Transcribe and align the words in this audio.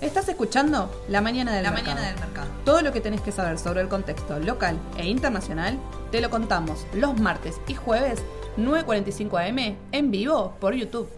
Estás 0.00 0.28
escuchando 0.28 0.90
La 1.08 1.20
Mañana 1.20 1.52
del, 1.52 1.62
La 1.62 1.70
mercado. 1.70 1.96
Mañana 1.96 2.12
del 2.12 2.20
Mercado. 2.20 2.48
Todo 2.64 2.82
lo 2.82 2.92
que 2.92 3.00
tenés 3.00 3.20
que 3.20 3.32
saber 3.32 3.58
sobre 3.58 3.80
el 3.80 3.88
contexto 3.88 4.38
local 4.38 4.78
e 4.96 5.06
internacional 5.06 5.78
te 6.10 6.20
lo 6.20 6.30
contamos 6.30 6.86
los 6.94 7.18
martes 7.18 7.60
y 7.66 7.74
jueves 7.74 8.22
9.45 8.56 9.48
am 9.48 9.76
en 9.92 10.10
vivo 10.10 10.54
por 10.60 10.74
YouTube. 10.74 11.08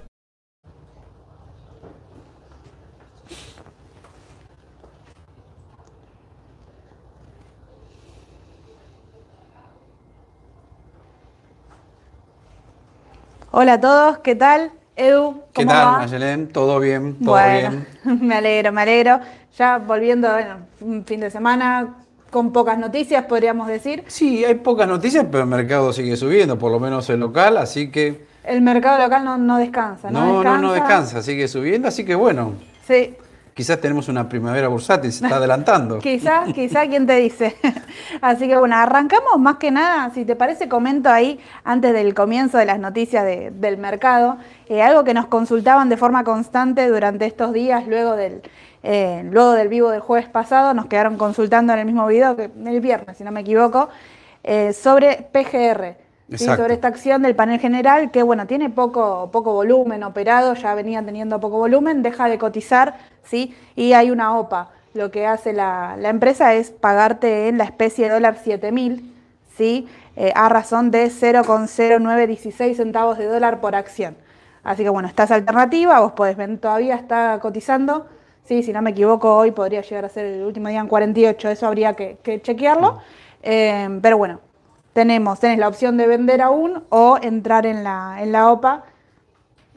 Hola 13.50 13.75
a 13.75 13.80
todos, 13.80 14.18
¿qué 14.18 14.34
tal? 14.34 14.73
Edu, 14.96 15.24
¿cómo 15.24 15.42
¿Qué 15.52 15.66
tal, 15.66 15.86
va? 15.86 15.98
Mayelén? 15.98 16.48
¿Todo 16.48 16.79
bien? 16.79 17.16
¿Todo 17.18 17.30
bueno, 17.32 17.85
bien? 18.04 18.21
me 18.29 18.36
alegro, 18.36 18.72
me 18.72 18.82
alegro. 18.82 19.21
Ya 19.58 19.79
volviendo, 19.79 20.30
bueno, 20.30 20.58
un 20.80 21.04
fin 21.04 21.21
de 21.21 21.30
semana 21.30 21.96
con 22.30 22.52
pocas 22.52 22.79
noticias, 22.79 23.25
podríamos 23.25 23.66
decir. 23.68 24.04
Sí, 24.07 24.44
hay 24.44 24.54
pocas 24.57 24.86
noticias, 24.88 25.26
pero 25.30 25.44
el 25.44 25.50
mercado 25.50 25.93
sigue 25.93 26.16
subiendo, 26.16 26.58
por 26.58 26.71
lo 26.71 26.80
menos 26.80 27.08
el 27.11 27.21
local, 27.21 27.57
así 27.57 27.90
que 27.90 28.25
El 28.44 28.61
mercado 28.62 28.99
local 28.99 29.25
no, 29.25 29.38
no 29.38 29.58
descansa, 29.58 30.11
¿no? 30.11 30.43
no, 30.43 30.44
no, 30.44 30.58
no 30.58 30.72
descansa, 30.72 31.22
sigue 31.22 31.46
subiendo, 31.49 31.88
así 31.88 32.05
que 32.05 32.14
bueno, 32.14 32.55
Sí, 32.86 33.14
quizás 33.55 33.81
tenemos 33.81 34.08
una 34.08 34.28
primavera 34.28 34.69
bursátil, 34.69 35.12
se 35.12 35.25
está 35.25 35.36
adelantando. 35.36 35.98
quizá, 36.00 36.44
quizá, 36.53 36.86
¿quién 36.86 37.06
te 37.06 37.17
dice? 37.17 37.56
Así 38.20 38.48
que 38.48 38.56
bueno, 38.56 38.77
arrancamos 38.77 39.39
más 39.39 39.56
que 39.56 39.70
nada, 39.70 40.11
si 40.12 40.25
te 40.25 40.36
parece, 40.36 40.69
comento 40.69 41.08
ahí, 41.08 41.39
antes 41.64 41.92
del 41.92 42.14
comienzo 42.14 42.58
de 42.58 42.64
las 42.67 42.78
noticias 42.78 43.25
de- 43.25 43.50
del 43.53 43.77
mercado, 43.78 44.39
eh, 44.69 44.83
algo 44.83 45.05
que 45.05 45.14
nos 45.14 45.27
consultaban 45.27 45.89
de 45.89 45.97
forma 45.97 46.25
constante 46.25 46.86
durante 46.89 47.27
estos 47.27 47.53
días, 47.53 47.86
luego 47.86 48.17
del, 48.17 48.42
eh, 48.83 49.22
luego 49.30 49.52
del 49.52 49.69
vivo 49.69 49.91
del 49.91 50.00
jueves 50.00 50.28
pasado, 50.28 50.75
nos 50.75 50.86
quedaron 50.86 51.16
consultando 51.16 51.72
en 51.72 51.78
el 51.78 51.86
mismo 51.86 52.06
video, 52.06 52.36
que 52.36 52.50
el 52.66 52.80
viernes, 52.80 53.16
si 53.16 53.25
no 53.25 53.30
me 53.30 53.41
equivoco, 53.41 53.88
eh, 54.42 54.72
sobre 54.72 55.27
PGR. 55.32 56.03
¿Sí? 56.33 56.44
Sobre 56.44 56.75
esta 56.75 56.89
acción 56.89 57.22
del 57.22 57.36
panel 57.36 57.61
general 57.61 58.11
que 58.11 58.22
bueno 58.22 58.47
tiene 58.47 58.70
poco 58.70 59.30
poco 59.30 59.53
volumen 59.53 60.03
operado 60.03 60.55
ya 60.55 60.75
venía 60.75 61.03
teniendo 61.03 61.41
poco 61.41 61.58
volumen 61.58 62.03
deja 62.03 62.28
de 62.28 62.39
cotizar 62.39 62.94
sí 63.22 63.55
y 63.77 63.92
hay 63.92 64.11
una 64.11 64.39
OPA. 64.39 64.70
Lo 64.94 65.11
que 65.11 65.27
hace 65.27 65.53
la, 65.53 65.97
la 65.98 66.08
empresa 66.08 66.55
es 66.55 66.70
pagarte 66.70 67.48
en 67.48 67.58
la 67.58 67.64
especie 67.64 68.06
de 68.06 68.14
dólar 68.14 68.39
7000 68.39 69.12
sí 69.56 69.86
Eh, 70.16 70.31
a 70.36 70.48
razón 70.48 70.92
de 70.92 71.11
0,0916 71.11 72.77
centavos 72.77 73.19
de 73.19 73.27
dólar 73.27 73.61
por 73.61 73.75
acción. 73.75 74.14
Así 74.62 74.84
que 74.84 74.88
bueno 74.88 75.09
esta 75.09 75.25
es 75.25 75.33
alternativa 75.33 75.98
vos 76.00 76.12
podés 76.12 76.36
ver 76.36 76.56
todavía 76.59 76.94
está 76.94 77.41
cotizando 77.41 78.06
sí 78.44 78.62
si 78.62 78.72
no 78.72 78.81
me 78.81 78.91
equivoco 78.91 79.36
hoy 79.36 79.50
podría 79.50 79.81
llegar 79.83 80.05
a 80.05 80.09
ser 80.09 80.25
el 80.27 80.44
último 80.44 80.69
día 80.69 80.78
en 80.78 80.86
48 80.86 81.48
eso 81.50 81.66
habría 81.66 81.94
que, 81.94 82.19
que 82.22 82.41
chequearlo. 82.41 83.00
Eh, 83.42 83.88
pero 84.00 84.16
bueno 84.19 84.38
tenemos, 84.95 85.41
tenés 85.41 85.59
la 85.59 85.69
opción 85.69 85.98
de 85.98 86.06
vender 86.06 86.41
aún 86.41 86.84
o 86.89 87.19
entrar 87.20 87.67
en 87.67 87.84
la, 87.84 88.23
en 88.23 88.33
la 88.33 88.50
OPA 88.50 88.84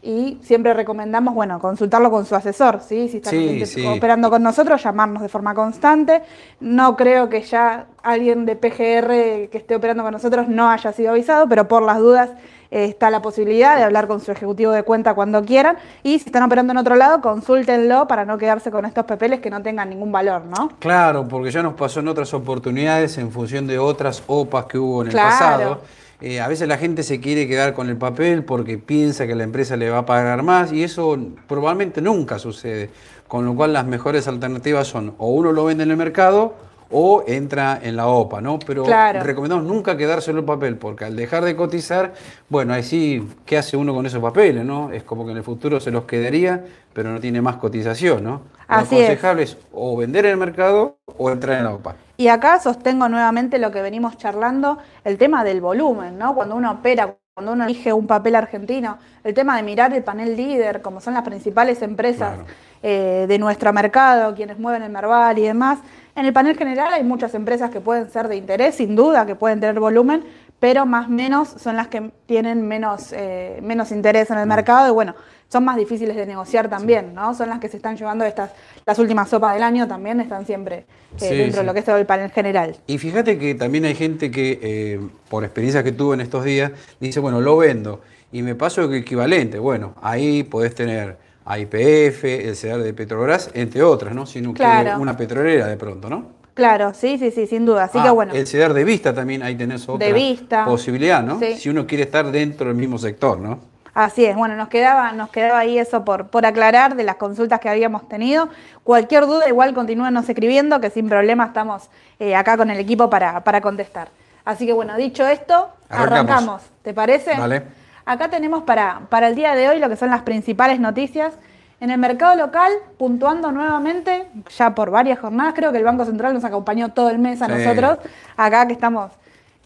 y 0.02 0.38
siempre 0.44 0.74
recomendamos, 0.74 1.34
bueno, 1.34 1.60
consultarlo 1.60 2.12
con 2.12 2.26
su 2.26 2.36
asesor, 2.36 2.82
¿sí? 2.88 3.10
Si 3.10 3.18
está 3.18 3.32
Sí, 3.32 3.66
sí. 3.66 3.86
operando 3.86 4.30
con 4.30 4.44
nosotros, 4.44 4.82
llamarnos 4.84 5.22
de 5.24 5.30
forma 5.30 5.54
constante. 5.56 6.22
No 6.60 6.96
creo 6.96 7.30
que 7.30 7.42
ya 7.42 7.88
alguien 8.04 8.46
de 8.46 8.56
PGR 8.56 9.50
que 9.50 9.58
esté 9.58 9.76
operando 9.76 10.04
con 10.04 10.14
nosotros 10.14 10.48
no 10.48 10.70
haya 10.70 10.94
sido 10.94 11.12
avisado, 11.12 11.48
pero 11.50 11.68
por 11.68 11.82
las 11.84 11.98
dudas 11.98 12.30
eh, 12.70 12.86
está 12.86 13.10
la 13.10 13.22
posibilidad 13.22 13.76
de 13.76 13.84
hablar 13.84 14.08
con 14.08 14.20
su 14.22 14.32
ejecutivo 14.32 14.72
de 14.72 14.84
cuenta 14.84 15.14
cuando 15.14 15.44
quieran. 15.44 15.78
Y 16.04 16.20
si 16.20 16.26
están 16.28 16.44
operando 16.44 16.72
en 16.72 16.78
otro 16.78 16.96
lado, 16.96 17.20
consúltenlo 17.22 18.08
para 18.08 18.24
no 18.24 18.38
quedarse 18.38 18.70
con 18.72 18.86
estos 18.86 19.06
papeles 19.06 19.40
que 19.40 19.50
no 19.50 19.62
tengan 19.62 19.90
ningún 19.90 20.12
valor, 20.12 20.44
¿no? 20.46 20.72
Claro, 20.80 21.28
porque 21.28 21.50
ya 21.50 21.64
nos 21.64 21.74
pasó 21.74 22.02
en 22.02 22.08
otras 22.10 22.34
oportunidades 22.34 23.18
en 23.18 23.32
función 23.32 23.68
de 23.68 23.80
otras 23.80 24.22
OPAs 24.28 24.66
que 24.66 24.78
hubo 24.78 25.02
en 25.02 25.08
el 25.08 25.14
Claro. 25.14 25.30
pasado. 25.30 25.82
Eh, 26.20 26.40
a 26.40 26.48
veces 26.48 26.68
la 26.68 26.78
gente 26.78 27.04
se 27.04 27.20
quiere 27.20 27.48
quedar 27.48 27.74
con 27.74 27.90
el 27.90 27.98
papel 27.98 28.44
porque 28.44 28.80
piensa 28.80 29.28
que 29.28 29.36
la 29.36 29.44
empresa 29.44 29.78
le 29.78 29.90
va 29.92 30.00
a 30.00 30.06
pagar 30.06 30.42
más 30.42 30.72
y 30.74 30.84
eso 30.84 31.18
probablemente 31.48 32.02
nunca 32.02 32.40
sucede. 32.40 32.90
Con 33.28 33.46
lo 33.46 33.54
cual 33.56 33.74
las 33.74 33.86
mejores 33.86 34.28
alternativas 34.28 34.88
son 34.88 35.14
o 35.20 35.30
uno 35.30 35.52
lo 35.52 35.66
vende 35.66 35.84
en 35.84 35.92
el 35.92 35.98
mercado 35.98 36.56
o 36.90 37.24
entra 37.28 37.78
en 37.84 37.98
la 37.98 38.08
OPA, 38.08 38.40
¿no? 38.42 38.58
Pero 38.66 38.84
Claro. 38.84 39.22
recomendamos 39.22 39.66
nunca 39.66 39.98
quedárselo 39.98 40.40
el 40.40 40.46
papel 40.46 40.78
porque 40.78 41.04
al 41.06 41.16
dejar 41.18 41.44
de 41.44 41.56
cotizar, 41.56 42.14
bueno, 42.50 42.74
ahí 42.74 42.82
sí, 42.84 43.28
¿qué 43.46 43.58
hace 43.58 43.76
uno 43.78 43.94
con 43.94 44.06
esos 44.06 44.22
papeles, 44.22 44.64
no? 44.66 44.92
Es 44.94 45.04
como 45.04 45.26
que 45.26 45.32
en 45.32 45.38
el 45.38 45.44
futuro 45.44 45.80
se 45.82 45.92
los 45.92 46.06
quedaría, 46.06 46.64
pero 46.94 47.12
no 47.12 47.20
tiene 47.20 47.42
más 47.42 47.58
cotización, 47.58 48.24
¿no? 48.24 48.32
Lo 48.32 48.42
Así 48.70 48.96
es. 48.96 49.04
aconsejable 49.04 49.44
es 49.44 49.58
o 49.74 49.98
vender 49.98 50.26
en 50.26 50.32
el 50.32 50.38
mercado 50.38 50.98
o 51.18 51.30
entrar 51.30 51.58
en 51.58 51.66
la 51.66 51.74
OPA. 51.76 51.96
Y 52.18 52.30
acá 52.30 52.60
sostengo 52.60 53.08
nuevamente 53.10 53.60
lo 53.60 53.72
que 53.72 53.82
venimos 53.82 54.18
charlando, 54.18 54.80
el 55.04 55.18
tema 55.18 55.44
del 55.44 55.62
volumen, 55.62 56.18
¿no? 56.18 56.34
Cuando 56.36 56.56
uno 56.56 56.72
opera, 56.72 57.16
cuando 57.36 57.54
uno 57.54 57.66
elige 57.66 57.94
un 57.94 58.08
papel 58.08 58.36
argentino, 58.36 58.98
el 59.24 59.34
tema 59.36 59.56
de 59.56 59.62
mirar 59.64 59.94
el 59.94 60.04
panel 60.04 60.36
líder, 60.36 60.82
como 60.82 61.00
son 61.00 61.14
las 61.14 61.24
principales 61.24 61.82
empresas 61.84 62.40
Claro. 62.40 62.46
eh, 62.82 63.26
de 63.28 63.38
nuestro 63.40 63.72
mercado, 63.74 64.34
quienes 64.36 64.58
mueven 64.60 64.82
el 64.84 64.90
Merval 64.92 65.38
y 65.38 65.44
demás. 65.44 65.80
En 66.16 66.26
el 66.26 66.34
panel 66.34 66.58
general 66.58 66.92
hay 66.94 67.04
muchas 67.04 67.36
empresas 67.36 67.70
que 67.70 67.82
pueden 67.82 68.10
ser 68.10 68.28
de 68.28 68.36
interés, 68.38 68.76
sin 68.76 68.96
duda, 68.96 69.26
que 69.28 69.36
pueden 69.36 69.60
tener 69.60 69.80
volumen, 69.80 70.24
pero 70.60 70.86
más 70.86 71.10
menos 71.10 71.50
son 71.58 71.76
las 71.76 71.88
que 71.88 72.12
tienen 72.26 72.68
menos, 72.68 73.14
eh, 73.14 73.60
menos 73.62 73.92
interés 73.92 74.32
en 74.32 74.40
el 74.40 74.48
mercado 74.48 74.88
y 74.88 74.92
bueno, 74.92 75.14
son 75.50 75.64
más 75.64 75.78
difíciles 75.78 76.16
de 76.16 76.26
negociar 76.26 76.68
también, 76.70 77.14
¿no? 77.14 77.34
Son 77.34 77.48
las 77.50 77.60
que 77.60 77.70
se 77.70 77.78
están 77.78 77.96
llevando 77.96 78.26
estas, 78.26 78.52
las 78.86 79.00
últimas 79.00 79.30
sopas 79.30 79.54
del 79.54 79.64
año 79.64 79.88
también 79.88 80.20
están 80.20 80.46
siempre 80.46 80.78
eh, 80.78 80.86
Sí, 81.18 81.36
dentro 81.36 81.62
de 81.62 81.68
lo 81.68 81.74
que 81.74 81.80
es 81.80 81.86
todo 81.86 81.98
el 81.98 82.06
panel 82.06 82.32
general. 82.32 82.76
Y 82.88 82.98
fíjate 82.98 83.38
que 83.38 83.56
también 83.56 83.86
hay 83.86 83.96
gente 83.96 84.30
que, 84.30 84.60
eh, 84.62 85.00
por 85.30 85.44
experiencias 85.46 85.84
que 85.84 85.92
tuve 85.94 86.16
en 86.16 86.22
estos 86.22 86.44
días, 86.44 86.72
dice, 87.00 87.20
bueno, 87.20 87.40
lo 87.40 87.56
vendo 87.58 88.02
y 88.32 88.42
me 88.42 88.56
paso 88.56 88.82
el 88.84 88.94
equivalente. 88.94 89.58
Bueno, 89.60 89.94
ahí 90.02 90.44
podés 90.44 90.76
tener 90.76 91.18
a 91.46 91.60
IPF, 91.60 92.26
el 92.26 92.56
CEDAR 92.58 92.82
de 92.82 92.94
Petrobras, 92.94 93.50
entre 93.54 93.82
otras, 93.84 94.14
¿no? 94.14 94.26
Si 94.26 94.42
no 94.42 94.54
Claro. 94.54 94.84
quiere 94.84 94.98
una 95.02 95.16
petrolera 95.16 95.68
de 95.68 95.78
pronto, 95.78 96.10
¿no? 96.10 96.37
Claro, 96.58 96.94
sí, 96.94 97.18
sí, 97.18 97.32
sí, 97.32 97.48
sin 97.48 97.66
duda. 97.66 97.86
Así 97.86 98.00
Ah, 98.00 98.04
que 98.04 98.10
bueno, 98.10 98.34
El 98.34 98.46
CEDAR 98.48 98.74
de 98.74 98.84
Vista 98.84 99.14
también 99.14 99.44
ahí 99.44 99.56
tenés 99.56 99.88
otra 99.88 100.10
Vista. 100.12 100.66
posibilidad, 100.66 101.24
¿no? 101.24 101.40
Sí. 101.40 101.56
Si 101.56 101.70
uno 101.70 101.88
quiere 101.88 102.04
estar 102.04 102.30
dentro 102.32 102.68
del 102.68 102.76
mismo 102.76 102.98
sector, 102.98 103.40
¿no? 103.40 103.60
así 103.94 104.26
es. 104.26 104.36
Bueno, 104.36 104.56
nos 104.56 104.68
quedaba, 104.68 105.12
nos 105.14 105.30
quedaba 105.32 105.58
ahí 105.58 105.80
eso 105.80 106.06
por, 106.06 106.28
por 106.28 106.46
aclarar 106.46 106.96
de 106.96 107.04
las 107.04 107.16
consultas 107.16 107.60
que 107.60 107.68
habíamos 107.70 108.08
tenido. 108.08 108.48
Cualquier 108.84 109.26
duda, 109.26 109.48
igual 109.50 109.74
continúenos 109.74 110.30
escribiendo, 110.30 110.80
que 110.80 110.92
sin 110.92 111.10
problema 111.10 111.46
estamos 111.46 111.90
eh, 112.20 112.36
acá 112.36 112.58
con 112.58 112.70
el 112.70 112.78
equipo 112.80 113.10
para, 113.10 113.44
para 113.44 113.60
contestar. 113.62 114.10
Así 114.46 114.66
que 114.68 114.74
bueno, 114.74 114.96
dicho 114.98 115.28
esto, 115.28 115.70
Arrancamos. 115.90 116.30
arrancamos. 116.32 116.62
¿Te 116.84 116.94
parece? 116.94 117.38
Vale. 117.40 117.64
Acá 118.06 118.30
tenemos 118.30 118.64
para, 118.64 119.02
para 119.10 119.30
el 119.30 119.36
día 119.36 119.56
de 119.56 119.68
hoy 119.68 119.80
lo 119.80 119.90
que 119.90 119.96
son 119.96 120.10
las 120.12 120.22
principales 120.22 120.80
noticias. 120.80 121.34
En 121.80 121.92
el 121.92 122.00
mercado 122.00 122.36
local, 122.36 122.72
puntuando 122.98 123.52
nuevamente, 123.52 124.28
ya 124.58 124.74
por 124.74 124.90
varias 124.90 125.20
jornadas, 125.20 125.54
creo 125.56 125.72
que 125.72 125.78
el 125.78 125.84
Banco 125.84 126.06
Central 126.06 126.34
nos 126.34 126.44
acompañó 126.44 126.90
todo 126.90 127.10
el 127.12 127.20
mes 127.20 127.42
a 127.42 127.46
Sí. 127.46 127.52
nosotros, 127.52 128.00
acá 128.36 128.66
que 128.66 128.74
estamos, 128.74 129.12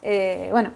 eh, 0.01 0.49
bueno, 0.51 0.71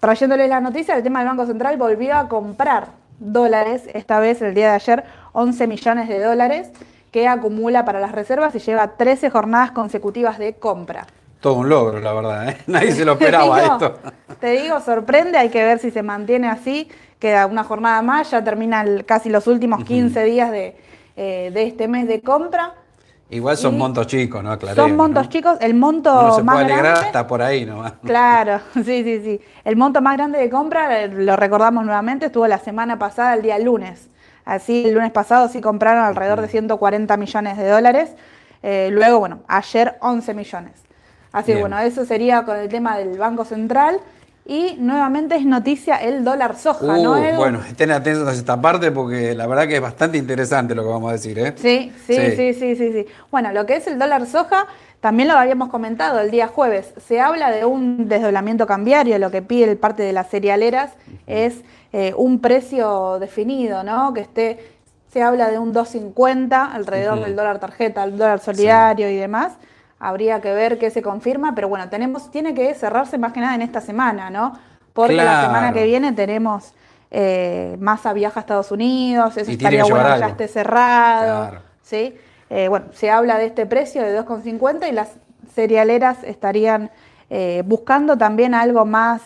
trayéndoles 0.00 0.48
la 0.48 0.60
noticia, 0.60 0.96
el 0.96 1.02
tema 1.02 1.18
del 1.18 1.28
Banco 1.28 1.44
Central 1.46 1.76
volvió 1.76 2.16
a 2.16 2.28
comprar 2.28 2.86
dólares, 3.18 3.82
esta 3.92 4.18
vez 4.20 4.40
el 4.40 4.54
día 4.54 4.68
de 4.70 4.74
ayer, 4.76 5.04
11 5.32 5.66
millones 5.66 6.08
de 6.08 6.22
dólares, 6.22 6.70
que 7.12 7.28
acumula 7.28 7.84
para 7.84 8.00
las 8.00 8.12
reservas 8.12 8.54
y 8.54 8.60
lleva 8.60 8.88
13 8.96 9.28
jornadas 9.28 9.72
consecutivas 9.72 10.38
de 10.38 10.54
compra. 10.54 11.06
Todo 11.40 11.54
un 11.54 11.68
logro, 11.68 12.00
la 12.00 12.12
verdad, 12.14 12.48
¿eh? 12.48 12.56
Nadie 12.66 12.92
se 12.94 13.04
lo 13.04 13.12
esperaba 13.12 13.56
Te 13.56 13.62
digo, 13.62 13.74
esto. 13.74 13.98
Te 14.40 14.50
digo, 14.52 14.80
sorprende, 14.80 15.36
hay 15.36 15.50
que 15.50 15.62
ver 15.62 15.78
si 15.78 15.90
se 15.90 16.02
mantiene 16.02 16.48
así. 16.48 16.88
Queda 17.20 17.46
una 17.46 17.62
jornada 17.62 18.02
más, 18.02 18.30
ya 18.32 18.42
termina 18.42 18.80
el- 18.80 19.04
casi 19.04 19.28
los 19.28 19.46
últimos 19.46 19.84
15 19.84 20.24
días 20.24 20.50
de, 20.50 20.76
eh, 21.16 21.50
de 21.54 21.62
este 21.64 21.86
mes 21.86 22.08
de 22.08 22.20
compra. 22.22 22.74
Igual 23.28 23.56
son 23.56 23.74
Y 23.76 23.78
montos 23.78 24.06
chicos, 24.08 24.42
¿no? 24.42 24.50
Aclaremos, 24.50 24.88
Son 24.88 24.96
montos 24.96 25.24
¿no? 25.26 25.30
chicos, 25.30 25.58
el 25.60 25.74
monto 25.74 26.12
Uno 26.12 26.34
se 26.34 26.42
más 26.42 26.54
puede 26.56 26.64
alegrar 26.64 26.84
grande. 26.92 27.06
hasta 27.06 27.26
por 27.28 27.42
ahí 27.42 27.64
nomás. 27.64 27.92
Claro, 28.04 28.60
sí, 28.74 28.82
sí, 29.04 29.20
sí. 29.22 29.40
El 29.64 29.76
monto 29.76 30.00
más 30.02 30.16
grande 30.16 30.38
de 30.40 30.50
compra, 30.50 31.02
eh, 31.02 31.08
lo 31.08 31.36
recordamos 31.36 31.84
nuevamente, 31.84 32.26
estuvo 32.26 32.46
la 32.48 32.58
semana 32.58 32.98
pasada, 32.98 33.34
el 33.34 33.42
día 33.42 33.56
lunes. 33.60 34.08
Así, 34.46 34.86
el 34.86 34.94
lunes 34.94 35.12
pasado 35.12 35.46
sí 35.48 35.60
compraron 35.60 36.02
alrededor 36.02 36.40
de 36.40 36.48
140 36.48 37.16
millones 37.18 37.56
de 37.58 37.68
dólares. 37.68 38.16
Eh, 38.62 38.88
luego, 38.90 39.20
bueno, 39.20 39.40
ayer 39.46 39.96
11 40.00 40.34
millones. 40.34 40.72
Así 41.32 41.52
que 41.52 41.60
bueno, 41.60 41.78
eso 41.78 42.04
sería 42.04 42.44
con 42.44 42.56
el 42.56 42.68
tema 42.68 42.96
del 42.98 43.16
Banco 43.16 43.44
Central. 43.44 44.00
Y 44.50 44.74
nuevamente 44.80 45.36
es 45.36 45.46
noticia 45.46 45.94
el 45.98 46.24
dólar 46.24 46.56
soja, 46.56 46.84
¿no, 46.84 47.12
Uh, 47.12 47.36
bueno, 47.36 47.60
estén 47.60 47.92
atentos 47.92 48.26
a 48.26 48.32
esta 48.32 48.60
parte 48.60 48.90
porque 48.90 49.32
la 49.32 49.46
verdad 49.46 49.68
que 49.68 49.76
es 49.76 49.80
bastante 49.80 50.18
interesante 50.18 50.74
lo 50.74 50.82
que 50.82 50.88
vamos 50.88 51.08
a 51.10 51.12
decir, 51.12 51.38
¿eh? 51.38 51.52
Sí, 51.54 51.92
sí, 52.04 52.16
Sí. 52.16 52.30
sí, 52.34 52.54
sí, 52.54 52.74
sí, 52.74 52.92
sí. 52.92 53.06
Bueno, 53.30 53.52
lo 53.52 53.64
que 53.64 53.76
es 53.76 53.86
el 53.86 53.96
dólar 53.96 54.26
soja, 54.26 54.66
también 54.98 55.28
lo 55.28 55.34
habíamos 55.34 55.68
comentado 55.68 56.18
el 56.18 56.32
día 56.32 56.48
jueves. 56.48 56.94
Se 57.06 57.20
habla 57.20 57.52
de 57.52 57.64
un 57.64 58.08
desdoblamiento 58.08 58.66
cambiario, 58.66 59.16
lo 59.20 59.30
que 59.30 59.40
pide 59.40 59.70
el 59.70 59.76
parte 59.76 60.02
de 60.02 60.12
las 60.12 60.28
cerealeras 60.28 60.94
es 61.28 61.62
eh, 61.92 62.12
un 62.16 62.40
precio 62.40 63.20
definido, 63.20 63.84
¿no? 63.84 64.12
Que 64.14 64.22
esté 64.22 64.58
se 65.12 65.22
habla 65.22 65.48
de 65.48 65.60
un 65.60 65.72
2.50 65.72 66.72
alrededor 66.72 67.20
del 67.20 67.36
dólar 67.36 67.60
tarjeta, 67.60 68.02
el 68.02 68.18
dólar 68.18 68.40
solidario 68.40 69.08
y 69.08 69.14
demás. 69.14 69.52
Habría 70.00 70.40
que 70.40 70.52
ver 70.52 70.78
qué 70.78 70.90
se 70.90 71.02
confirma, 71.02 71.54
pero 71.54 71.68
bueno, 71.68 71.88
tenemos, 71.88 72.30
tiene 72.30 72.54
que 72.54 72.74
cerrarse 72.74 73.18
más 73.18 73.32
que 73.32 73.40
nada 73.40 73.54
en 73.54 73.62
esta 73.62 73.80
semana, 73.80 74.30
¿no? 74.30 74.58
Porque 74.92 75.14
la 75.14 75.42
semana 75.42 75.72
que 75.72 75.84
viene 75.84 76.12
tenemos 76.12 76.72
eh, 77.10 77.76
Massa 77.78 78.12
viaja 78.12 78.40
a 78.40 78.42
Estados 78.42 78.72
Unidos, 78.72 79.36
eso 79.36 79.50
estaría 79.50 79.84
bueno 79.84 80.14
que 80.14 80.20
ya 80.20 80.28
esté 80.28 80.48
cerrado. 80.48 81.60
¿sí? 81.82 82.14
Eh, 82.48 82.68
bueno, 82.68 82.86
se 82.92 83.10
habla 83.10 83.38
de 83.38 83.46
este 83.46 83.66
precio 83.66 84.02
de 84.02 84.18
2,50 84.18 84.88
y 84.88 84.92
las 84.92 85.10
cerealeras 85.54 86.24
estarían 86.24 86.90
eh, 87.28 87.62
buscando 87.66 88.16
también 88.16 88.54
algo 88.54 88.84
más 88.84 89.20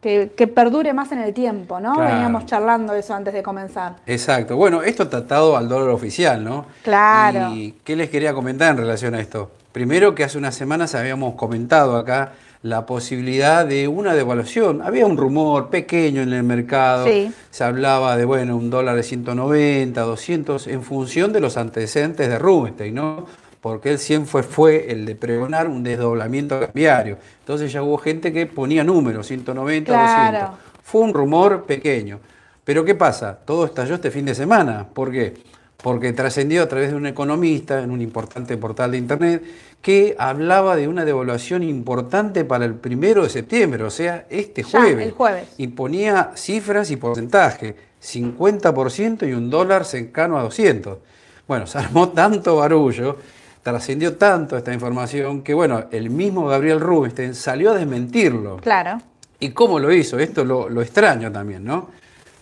que, 0.00 0.28
perdure 0.54 0.92
más 0.92 1.12
en 1.12 1.18
el 1.18 1.34
tiempo, 1.34 1.80
¿no? 1.80 1.98
Veníamos 1.98 2.46
charlando 2.46 2.94
eso 2.94 3.14
antes 3.14 3.34
de 3.34 3.42
comenzar. 3.42 3.96
Exacto. 4.06 4.56
Bueno, 4.56 4.82
esto 4.82 5.02
está 5.02 5.18
atado 5.18 5.56
al 5.56 5.68
dólar 5.68 5.90
oficial, 5.90 6.42
¿no? 6.42 6.66
Claro. 6.82 7.50
¿Y 7.52 7.72
qué 7.84 7.96
les 7.96 8.08
quería 8.08 8.32
comentar 8.32 8.70
en 8.70 8.78
relación 8.78 9.14
a 9.14 9.20
esto? 9.20 9.50
Primero 9.72 10.14
que 10.14 10.24
hace 10.24 10.38
unas 10.38 10.54
semanas 10.54 10.94
habíamos 10.94 11.34
comentado 11.34 11.96
acá 11.96 12.32
la 12.62 12.86
posibilidad 12.86 13.66
de 13.66 13.86
una 13.86 14.14
devaluación. 14.14 14.82
Había 14.82 15.06
un 15.06 15.16
rumor 15.16 15.68
pequeño 15.68 16.22
en 16.22 16.32
el 16.32 16.42
mercado, 16.42 17.06
se 17.50 17.64
hablaba 17.64 18.16
de, 18.16 18.24
bueno, 18.24 18.56
un 18.56 18.70
dólar 18.70 18.96
de 18.96 19.02
190, 19.02 20.00
200, 20.00 20.66
en 20.66 20.82
función 20.82 21.32
de 21.32 21.40
los 21.40 21.56
antecedentes 21.56 22.28
de 22.28 22.38
Rubinstein, 22.38 22.94
¿no? 22.94 23.26
Porque 23.60 23.90
él 23.90 23.98
siempre 23.98 24.42
fue 24.42 24.90
el 24.90 25.04
de 25.04 25.14
pregonar 25.14 25.68
un 25.68 25.82
desdoblamiento 25.82 26.60
cambiario. 26.60 27.18
Entonces 27.40 27.72
ya 27.72 27.82
hubo 27.82 27.98
gente 27.98 28.32
que 28.32 28.46
ponía 28.46 28.84
números, 28.84 29.26
190, 29.26 29.92
200. 29.92 30.58
Fue 30.82 31.02
un 31.02 31.12
rumor 31.12 31.64
pequeño. 31.64 32.20
Pero 32.64 32.84
¿qué 32.84 32.94
pasa? 32.94 33.38
Todo 33.44 33.64
estalló 33.64 33.96
este 33.96 34.10
fin 34.10 34.24
de 34.24 34.34
semana. 34.34 34.86
¿Por 34.92 35.10
qué? 35.10 35.34
Porque 35.82 36.12
trascendió 36.12 36.64
a 36.64 36.68
través 36.68 36.90
de 36.90 36.96
un 36.96 37.06
economista 37.06 37.80
en 37.82 37.92
un 37.92 38.00
importante 38.00 38.56
portal 38.56 38.90
de 38.90 38.98
Internet 38.98 39.42
que 39.80 40.16
hablaba 40.18 40.74
de 40.74 40.88
una 40.88 41.04
devaluación 41.04 41.62
importante 41.62 42.44
para 42.44 42.64
el 42.64 42.74
primero 42.74 43.22
de 43.22 43.30
septiembre, 43.30 43.84
o 43.84 43.90
sea, 43.90 44.26
este 44.28 44.64
jueves. 44.64 45.06
el 45.06 45.12
jueves. 45.12 45.48
Y 45.56 45.68
ponía 45.68 46.32
cifras 46.34 46.90
y 46.90 46.96
porcentaje, 46.96 47.76
50% 48.02 49.28
y 49.28 49.32
un 49.32 49.50
dólar 49.50 49.84
cercano 49.84 50.36
a 50.36 50.42
200. 50.42 50.98
Bueno, 51.46 51.66
se 51.68 51.78
armó 51.78 52.08
tanto 52.08 52.56
barullo, 52.56 53.16
trascendió 53.62 54.16
tanto 54.16 54.56
esta 54.56 54.74
información, 54.74 55.42
que 55.42 55.54
bueno, 55.54 55.84
el 55.92 56.10
mismo 56.10 56.46
Gabriel 56.46 56.80
Rubinstein 56.80 57.34
salió 57.34 57.70
a 57.70 57.74
desmentirlo. 57.76 58.56
Claro. 58.56 59.00
¿Y 59.38 59.50
cómo 59.50 59.78
lo 59.78 59.92
hizo? 59.92 60.18
Esto 60.18 60.44
lo, 60.44 60.68
lo 60.68 60.82
extraño 60.82 61.30
también, 61.30 61.64
¿no? 61.64 61.90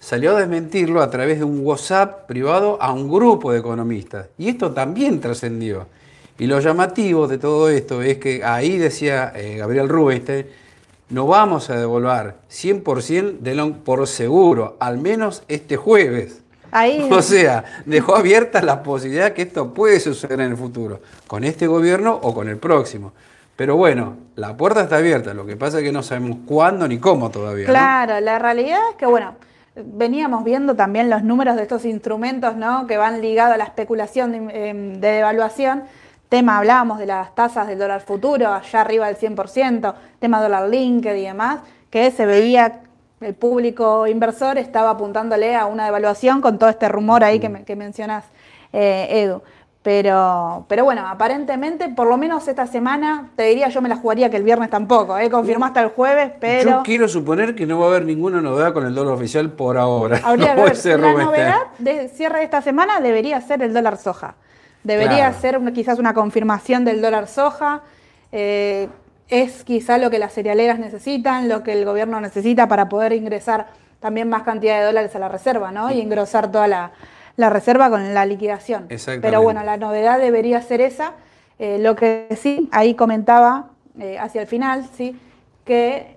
Salió 0.07 0.37
a 0.37 0.39
desmentirlo 0.39 1.03
a 1.03 1.11
través 1.11 1.39
de 1.39 1.45
un 1.45 1.67
WhatsApp 1.67 2.29
privado 2.29 2.81
a 2.81 2.93
un 2.93 3.11
grupo 3.11 3.51
de 3.51 3.59
economistas. 3.59 4.29
Y 4.39 4.49
esto 4.49 4.71
también 4.71 5.21
trascendió. 5.21 5.89
Y 6.39 6.47
lo 6.47 6.61
llamativo 6.61 7.27
de 7.27 7.39
todo 7.39 7.69
esto 7.71 8.03
es 8.03 8.19
que 8.19 8.45
ahí 8.45 8.79
decía 8.79 9.33
eh, 9.35 9.57
Gabriel 9.57 9.89
Rubinstein, 9.89 10.47
no 11.09 11.27
vamos 11.27 11.71
a 11.71 11.77
devolver 11.81 12.37
100% 12.49 13.41
de 13.41 13.55
lo 13.57 13.73
por 13.79 14.07
seguro, 14.07 14.77
al 14.79 14.99
menos 14.99 15.43
este 15.49 15.77
jueves. 15.77 16.41
Ahí. 16.71 17.09
O 17.11 17.21
sea, 17.21 17.65
dejó 17.85 18.15
abierta 18.15 18.63
la 18.63 18.85
posibilidad 18.85 19.33
que 19.33 19.43
esto 19.43 19.75
puede 19.75 19.99
suceder 19.99 20.41
en 20.41 20.53
el 20.53 20.57
futuro, 20.57 21.01
con 21.27 21.43
este 21.43 21.67
gobierno 21.67 22.17
o 22.23 22.33
con 22.33 22.49
el 22.49 22.59
próximo. 22.59 23.13
Pero 23.57 23.75
bueno, 23.75 24.15
la 24.37 24.57
puerta 24.57 24.83
está 24.83 24.99
abierta, 24.99 25.35
lo 25.35 25.45
que 25.45 25.57
pasa 25.57 25.79
es 25.79 25.83
que 25.83 25.91
no 25.91 26.05
sabemos 26.05 26.39
cuándo 26.47 26.87
ni 26.87 26.99
cómo 26.99 27.29
todavía. 27.33 27.67
Claro, 27.67 28.21
la 28.21 28.39
realidad 28.39 28.79
es 28.93 28.97
que, 28.99 29.07
bueno, 29.07 29.35
veníamos 29.77 30.43
viendo 30.45 30.75
también 30.75 31.11
los 31.11 31.23
números 31.23 31.57
de 31.57 31.63
estos 31.63 31.85
instrumentos, 31.85 32.57
¿no? 32.57 32.87
Que 32.87 32.97
van 32.97 33.21
ligados 33.21 33.55
a 33.55 33.59
la 33.59 33.65
especulación 33.65 34.33
de, 34.33 34.69
em, 34.69 35.01
de 35.01 35.09
devaluación 35.09 35.85
tema, 36.29 36.59
hablábamos 36.59 36.99
de 36.99 37.07
las 37.07 37.35
tasas 37.35 37.69
del 37.69 37.79
dólar 37.79 38.01
futuro, 38.01 38.53
allá 38.53 38.81
arriba 38.81 39.07
del 39.07 39.17
100%, 39.17 39.95
tema 40.19 40.43
dólar 40.43 40.69
linked 40.69 41.15
y 41.15 41.23
demás, 41.23 41.61
que 41.91 42.11
se 42.11 42.27
veía 42.27 42.81
el 43.21 43.35
público 43.35 44.07
inversor 44.07 44.59
estaba 44.59 44.91
apuntándole 44.91 45.57
a 45.57 45.67
una 45.67 45.87
devaluación 45.87 46.43
con 46.43 46.59
todo 46.59 46.69
este 46.69 46.89
rumor 46.89 47.25
ahí 47.25 47.39
que, 47.41 47.51
que 47.65 47.77
mencionas, 47.77 48.25
eh, 48.73 49.23
Edu. 49.23 49.43
Pero, 49.87 50.65
pero 50.67 50.83
bueno, 50.83 51.07
aparentemente, 51.07 51.89
por 51.91 52.09
lo 52.09 52.17
menos 52.17 52.49
esta 52.49 52.67
semana, 52.67 53.31
te 53.37 53.45
diría, 53.45 53.69
yo 53.69 53.81
me 53.81 53.89
la 53.89 53.95
jugaría 53.95 54.29
que 54.29 54.37
el 54.37 54.43
viernes 54.43 54.69
tampoco, 54.69 55.17
¿eh? 55.17 55.31
confirmó 55.31 55.65
hasta 55.65 55.81
el 55.81 55.91
jueves, 55.91 56.33
pero... 56.41 56.71
Yo 56.71 56.83
quiero 56.83 57.07
suponer 57.07 57.55
que 57.55 57.67
no 57.67 57.79
va 57.79 57.87
a 57.87 57.89
haber 57.91 58.05
ninguna 58.05 58.41
novedad 58.41 58.73
con 58.73 58.85
el 58.85 58.97
dólar 58.97 59.15
oficial 59.15 59.53
por 59.53 59.79
ahora. 59.79 60.21
Habría 60.25 60.57
La 60.57 61.13
novedad 61.13 61.61
de 61.79 62.09
cierre 62.09 62.39
de 62.39 62.45
esta 62.47 62.63
semana 62.63 63.01
debería 63.01 63.41
ser 63.41 63.63
el 63.63 63.73
dólar 63.73 63.97
soja. 63.97 64.35
Debería 64.83 65.33
ser 65.35 65.61
quizás 65.73 66.01
una 66.01 66.15
confirmación 66.15 66.85
del 66.85 67.01
dólar 67.01 67.29
soja. 67.29 67.83
Eh, 68.33 68.89
es 69.29 69.63
quizá 69.63 69.99
lo 69.99 70.11
que 70.11 70.19
las 70.19 70.33
cerealeras 70.33 70.81
necesitan, 70.81 71.49
lo 71.49 71.63
que 71.63 71.75
el 71.75 71.85
gobierno 71.85 72.21
necesita 72.21 72.67
para 72.67 72.89
poder 72.89 73.13
ingresar 73.13 73.69
también 74.01 74.29
más 74.29 74.43
cantidad 74.43 74.81
de 74.81 74.87
dólares 74.87 75.15
a 75.15 75.21
la 75.21 75.29
reserva, 75.29 75.71
¿no? 75.71 75.93
Y 75.93 76.01
engrosar 76.01 76.51
toda 76.51 76.67
la, 76.67 76.91
reserva 77.37 77.91
con 77.91 78.15
la 78.15 78.27
liquidación. 78.27 78.87
Pero 79.21 79.43
bueno, 79.43 79.63
la 79.63 79.77
novedad 79.77 80.19
debería 80.19 80.61
ser 80.63 80.81
esa. 80.81 81.13
Eh, 81.59 81.79
lo 81.81 81.97
que 81.97 82.29
sí, 82.41 82.69
ahí 82.73 82.95
comentaba 82.95 83.71
eh, 83.99 84.19
hacia 84.19 84.43
el 84.43 84.47
final, 84.47 84.87
sí, 84.97 85.19
que 85.65 86.15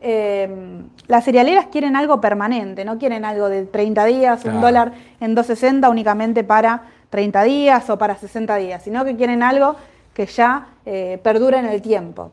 las 1.07 1.25
cerealeras 1.25 1.67
quieren 1.67 1.95
algo 1.95 2.21
permanente, 2.21 2.85
no 2.85 2.99
quieren 2.99 3.25
algo 3.25 3.49
de 3.49 3.65
30 3.65 4.05
días, 4.05 4.45
un 4.45 4.61
dólar 4.61 4.93
en 5.19 5.35
2.60 5.35 5.89
únicamente 5.89 6.43
para 6.43 6.83
30 7.09 7.43
días 7.43 7.89
o 7.89 7.97
para 7.97 8.15
60 8.15 8.55
días, 8.57 8.83
sino 8.83 9.03
que 9.05 9.15
quieren 9.15 9.41
algo 9.41 9.75
que 10.13 10.25
ya 10.25 10.67
eh, 10.85 11.19
perdure 11.23 11.57
en 11.57 11.65
el 11.65 11.81
tiempo. 11.81 12.31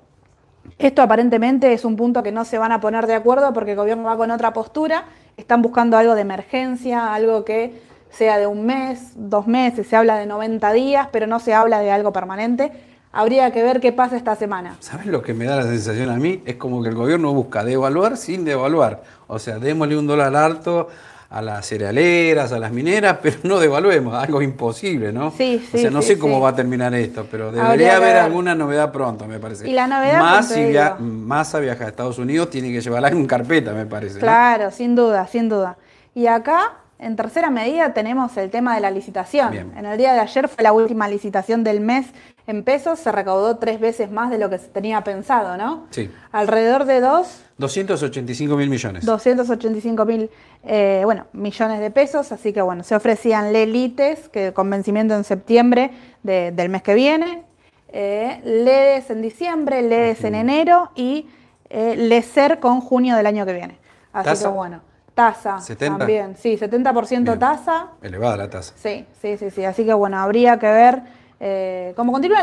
Esto 0.79 1.03
aparentemente 1.03 1.73
es 1.73 1.85
un 1.85 1.97
punto 1.97 2.23
que 2.23 2.33
no 2.33 2.45
se 2.45 2.59
van 2.59 2.73
a 2.73 2.81
poner 2.81 3.07
de 3.07 3.15
acuerdo 3.15 3.53
porque 3.53 3.71
el 3.73 3.77
gobierno 3.77 4.05
va 4.05 4.17
con 4.17 4.31
otra 4.31 4.53
postura, 4.53 5.05
están 5.37 5.63
buscando 5.63 5.97
algo 5.97 6.15
de 6.15 6.23
emergencia, 6.23 7.15
algo 7.15 7.45
que 7.45 7.81
sea 8.11 8.39
de 8.39 8.47
un 8.47 8.67
mes, 8.67 9.13
dos 9.15 9.47
meses, 9.47 9.87
se 9.87 9.97
habla 9.97 10.19
de 10.19 10.27
90 10.27 10.73
días, 10.73 11.09
pero 11.13 11.27
no 11.27 11.39
se 11.39 11.55
habla 11.55 11.81
de 11.81 11.91
algo 11.91 12.13
permanente. 12.13 12.73
Habría 13.13 13.51
que 13.51 13.63
ver 13.63 13.81
qué 13.81 13.93
pasa 13.93 14.17
esta 14.17 14.37
semana. 14.37 14.77
¿Sabes 14.81 15.07
lo 15.07 15.23
que 15.23 15.33
me 15.33 15.47
da 15.47 15.57
la 15.57 15.63
sensación 15.63 16.11
a 16.11 16.17
mí? 16.17 16.43
Es 16.45 16.57
como 16.57 16.83
que 16.83 16.91
el 16.91 16.95
gobierno 16.95 17.33
busca 17.33 17.65
devaluar 17.65 18.17
sin 18.17 18.45
devaluar. 18.45 19.03
O 19.27 19.39
sea, 19.39 19.59
démosle 19.59 19.97
un 19.97 20.07
dólar 20.07 20.37
alto 20.37 20.89
a 21.29 21.43
las 21.43 21.67
cerealeras, 21.67 22.53
a 22.53 22.59
las 22.59 22.73
mineras, 22.73 23.19
pero 23.23 23.37
no 23.43 23.59
devaluemos, 23.59 24.15
algo 24.15 24.43
imposible, 24.43 25.13
¿no? 25.13 25.31
Sí, 25.33 25.65
sí. 25.71 25.79
O 25.79 25.81
sea, 25.81 25.91
no 25.91 26.03
sé 26.03 26.19
cómo 26.19 26.41
va 26.41 26.51
a 26.51 26.57
terminar 26.57 26.95
esto, 26.95 27.27
pero 27.31 27.51
debería 27.51 27.97
haber 27.97 28.17
alguna 28.17 28.55
novedad 28.55 28.93
pronto, 28.93 29.27
me 29.27 29.39
parece. 29.39 29.69
Y 29.69 29.73
la 29.73 29.87
novedad 29.87 30.21
más 30.21 30.49
si 30.49 30.65
via 30.65 30.97
Massa 30.99 31.59
viaja 31.59 31.85
a 31.85 31.89
Estados 31.89 32.19
Unidos, 32.19 32.51
tiene 32.51 32.73
que 32.73 32.81
llevarla 32.81 33.09
en 33.09 33.27
carpeta, 33.27 33.73
me 33.73 33.87
parece. 33.87 34.19
Claro, 34.19 34.71
sin 34.71 34.95
duda, 34.95 35.27
sin 35.27 35.49
duda. 35.49 35.77
Y 36.15 36.27
acá, 36.27 36.75
en 36.99 37.17
tercera 37.17 37.51
medida, 37.51 37.93
tenemos 37.93 38.37
el 38.37 38.51
tema 38.51 38.75
de 38.75 38.81
la 38.81 38.91
licitación. 38.91 39.55
En 39.55 39.85
el 39.85 39.99
día 39.99 40.15
de 40.15 40.21
ayer 40.21 40.49
fue 40.49 40.63
la 40.63 40.73
última 40.73 41.09
licitación 41.09 41.63
del 41.65 41.81
mes 41.81 42.07
en 42.47 42.63
pesos 42.63 43.01
se 43.01 43.11
recaudó 43.11 43.57
tres 43.57 43.81
veces 43.81 44.11
más 44.11 44.31
de 44.31 44.39
lo 44.39 44.49
que 44.49 44.59
se 44.59 44.69
tenía 44.69 45.03
pensado, 45.03 45.57
¿no? 45.57 45.87
Sí. 45.91 46.11
Alrededor 46.31 46.85
de 46.85 47.01
dos... 47.01 47.43
285 47.59 48.57
mil 48.57 48.71
millones. 48.71 49.05
285 49.05 50.05
mil, 50.05 50.31
eh, 50.63 51.03
bueno, 51.05 51.27
millones 51.33 51.81
de 51.81 51.91
pesos, 51.91 52.31
así 52.31 52.53
que 52.53 52.63
bueno, 52.63 52.85
se 52.85 52.95
ofrecían 52.95 53.53
LELITES, 53.53 54.29
que 54.29 54.53
con 54.53 54.71
vencimiento 54.71 55.15
en 55.17 55.25
septiembre 55.25 55.91
del 56.23 56.69
mes 56.69 56.83
que 56.83 56.95
viene, 56.95 57.43
eh, 57.89 58.41
LEDES 58.45 59.11
en 59.11 59.23
diciembre, 59.23 59.83
LEDES 59.83 60.25
en 60.25 60.35
enero 60.37 60.91
y 60.95 61.29
eh, 61.69 61.97
LECER 61.97 62.61
con 62.61 62.81
junio 62.81 63.17
del 63.17 63.27
año 63.27 63.45
que 63.45 63.55
viene. 63.55 63.79
Así 64.13 64.45
que 64.45 64.49
bueno, 64.49 64.83
tasa 65.17 65.59
70. 65.59 65.99
también, 65.99 66.37
sí, 66.37 66.57
70% 66.57 67.39
tasa. 67.39 67.89
Elevada 68.03 68.37
la 68.37 68.51
tasa. 68.51 68.75
Sí, 68.77 69.07
sí, 69.21 69.39
sí, 69.39 69.51
sí, 69.51 69.65
así 69.65 69.85
que 69.85 69.95
bueno, 69.95 70.19
habría 70.19 70.59
que 70.59 70.67
ver 70.67 71.03
eh, 71.41 71.93
como 71.97 72.13
continúa, 72.13 72.39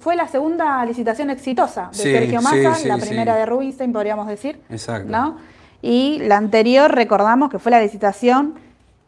fue 0.00 0.16
la 0.16 0.26
segunda 0.26 0.84
licitación 0.84 1.30
exitosa 1.30 1.90
de 1.92 1.96
Sergio 1.96 2.42
Massa, 2.42 2.86
la 2.86 2.98
primera 2.98 3.36
de 3.36 3.46
Rubinstein, 3.46 3.92
podríamos 3.92 4.26
decir. 4.26 4.60
Exacto. 4.70 5.36
Y 5.80 6.18
la 6.20 6.38
anterior, 6.38 6.90
recordamos 6.94 7.50
que 7.50 7.58
fue 7.58 7.70
la 7.70 7.80
licitación 7.80 8.54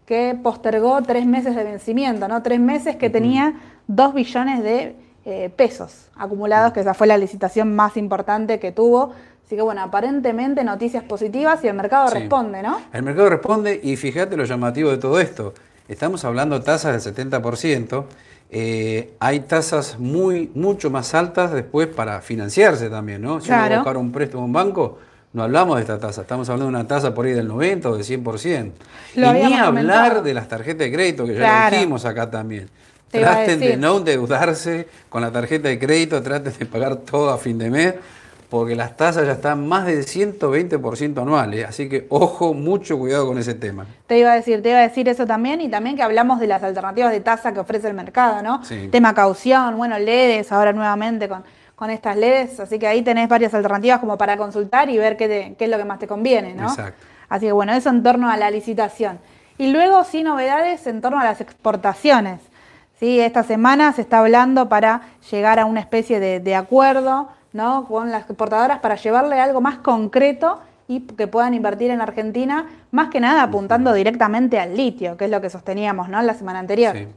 que 0.05 0.39
postergó 0.41 1.03
tres 1.03 1.27
meses 1.27 1.57
de 1.57 1.65
vencimiento, 1.65 2.29
¿no? 2.29 2.43
Tres 2.43 2.61
meses 2.61 2.97
que 2.97 3.11
tenía 3.11 3.55
dos 3.87 4.15
billones 4.15 4.63
de 4.63 4.95
eh, 5.25 5.51
pesos 5.57 6.09
acumulados, 6.17 6.73
que 6.73 6.81
esa 6.81 6.95
fue 6.95 7.07
la 7.07 7.19
licitación 7.19 7.75
más 7.75 7.97
importante 7.97 8.59
que 8.59 8.73
tuvo. 8.73 9.13
Así 9.47 9.55
que 9.55 9.63
bueno, 9.63 9.81
aparentemente 9.81 10.65
noticias 10.65 11.05
positivas 11.05 11.63
y 11.63 11.69
el 11.69 11.75
mercado 11.75 12.11
responde, 12.11 12.63
¿no? 12.63 12.81
El 12.93 13.05
mercado 13.05 13.29
responde 13.31 13.79
y 13.81 13.95
fíjate 13.97 14.37
lo 14.37 14.45
llamativo 14.45 14.91
de 14.91 14.99
todo 14.99 15.21
esto. 15.21 15.55
Estamos 15.89 16.25
hablando 16.25 16.59
de 16.59 16.65
tasas 16.65 17.05
del 17.05 17.15
70%. 17.15 18.05
Eh, 18.51 19.15
hay 19.21 19.41
tasas 19.41 20.01
muy, 20.01 20.51
mucho 20.55 20.91
más 20.91 21.15
altas 21.15 21.53
después 21.53 21.87
para 21.87 22.21
financiarse 22.23 22.91
también, 22.91 23.23
¿no? 23.23 23.41
Si 23.41 23.53
uno 23.53 23.69
buscar 23.77 23.97
un 23.97 24.11
préstamo 24.11 24.43
en 24.43 24.47
un 24.47 24.53
banco, 24.53 24.99
no 25.33 25.45
hablamos 25.45 25.77
de 25.77 25.83
esta 25.83 25.99
tasa, 26.01 26.23
estamos 26.23 26.49
hablando 26.49 26.65
de 26.67 26.71
una 26.81 26.89
tasa 26.89 27.15
por 27.15 27.27
ahí 27.27 27.33
del 27.33 27.47
90 27.47 27.89
o 27.91 27.97
del 27.97 28.05
100%. 28.05 28.73
Lo 29.15 29.31
y 29.31 29.33
ni 29.33 29.55
hablar 29.55 29.67
comentado. 29.67 30.23
de 30.23 30.35
las 30.35 30.49
tarjetas 30.49 30.79
de 30.79 30.93
crédito, 30.93 31.25
que 31.25 31.35
ya 31.35 31.39
Claro. 31.41 31.71
lo 31.71 31.77
dijimos 31.77 32.05
acá 32.05 32.29
también. 32.31 32.69
Te 33.11 33.19
a 33.25 33.31
Traten 33.31 33.61
de 33.61 33.77
no 33.77 33.99
endeudarse 33.99 34.89
con 35.09 35.23
la 35.23 35.31
tarjeta 35.31 35.69
de 35.69 35.79
crédito, 35.79 36.21
traten 36.23 36.53
de 36.59 36.67
pagar 36.67 36.97
todo 36.97 37.31
a 37.31 37.39
fin 37.39 37.59
de 37.59 37.71
mes, 37.71 37.95
porque 38.49 38.75
las 38.77 38.97
tasas 38.97 39.27
ya 39.27 39.33
están 39.33 39.67
más 39.67 39.87
del 39.87 40.05
120% 40.07 41.21
anuales. 41.21 41.67
Así 41.69 41.89
que 41.89 42.07
ojo, 42.11 42.55
mucho 42.55 42.99
cuidado 42.99 43.27
con 43.27 43.39
ese 43.39 43.55
tema. 43.55 43.87
Te 44.07 44.19
iba 44.19 44.33
a 44.33 44.35
decir, 44.37 44.63
te 44.63 44.71
iba 44.71 44.79
a 44.79 44.83
decir 44.83 45.09
eso 45.09 45.27
también 45.27 45.61
y 45.61 45.69
también 45.69 45.97
que 45.97 46.03
hablamos 46.03 46.39
de 46.41 46.47
las 46.47 46.63
alternativas 46.63 47.11
de 47.11 47.21
tasa 47.21 47.53
que 47.53 47.61
ofrece 47.61 47.89
el 47.89 47.95
mercado, 47.95 48.43
¿no? 48.43 48.65
Sí. 48.65 48.89
Tema 48.91 49.15
caución, 49.15 49.77
bueno, 49.77 49.99
LEDs, 49.99 50.53
ahora 50.53 50.73
nuevamente 50.73 51.29
con, 51.29 51.43
con 51.75 51.91
estas 51.91 52.17
LEDs, 52.17 52.61
así 52.61 52.79
que 52.79 52.87
ahí 52.87 53.03
tenés 53.03 53.29
varias 53.29 53.53
alternativas 53.55 53.99
como 54.01 54.17
para 54.17 54.37
consultar 54.37 54.89
y 54.91 54.99
ver 54.99 55.17
qué, 55.17 55.29
te- 55.29 55.55
qué 55.59 55.65
es 55.65 55.71
lo 55.71 55.77
que 55.79 55.85
más 55.85 55.99
te 55.99 56.07
conviene, 56.07 56.55
¿no? 56.55 56.69
Exacto. 56.69 57.05
Así 57.29 57.47
que 57.47 57.53
bueno, 57.53 57.73
eso 57.73 57.91
en 57.91 58.03
torno 58.03 58.31
a 58.31 58.37
la 58.37 58.51
licitación. 58.51 59.19
Y 59.59 59.73
luego 59.73 60.05
sí 60.05 60.23
novedades 60.23 60.87
en 60.87 61.01
torno 61.01 61.19
a 61.19 61.25
las 61.25 61.41
exportaciones. 61.41 62.41
¿sí? 63.01 63.21
Esta 63.21 63.43
semana 63.43 63.93
se 63.93 64.03
está 64.03 64.19
hablando 64.21 64.69
para 64.69 65.01
llegar 65.31 65.59
a 65.59 65.65
una 65.65 65.81
especie 65.81 66.21
de, 66.21 66.41
de 66.41 66.55
acuerdo 66.55 67.29
¿no? 67.57 67.87
con 67.87 68.11
las 68.11 68.23
exportadoras 68.23 68.79
para 68.79 68.95
llevarle 68.95 69.41
algo 69.41 69.61
más 69.61 69.79
concreto 69.79 70.61
y 70.87 71.01
que 71.01 71.27
puedan 71.27 71.55
invertir 71.55 71.91
en 71.91 72.01
Argentina, 72.01 72.67
más 72.93 73.09
que 73.09 73.19
nada 73.19 73.43
apuntando 73.43 73.93
directamente 73.93 74.61
al 74.61 74.77
litio, 74.77 75.17
que 75.17 75.25
es 75.25 75.31
lo 75.31 75.41
que 75.41 75.51
sosteníamos 75.51 76.09
¿no? 76.09 76.23
la 76.23 76.35
semana 76.35 76.61
anterior. 76.61 76.95
Sí. 76.97 77.09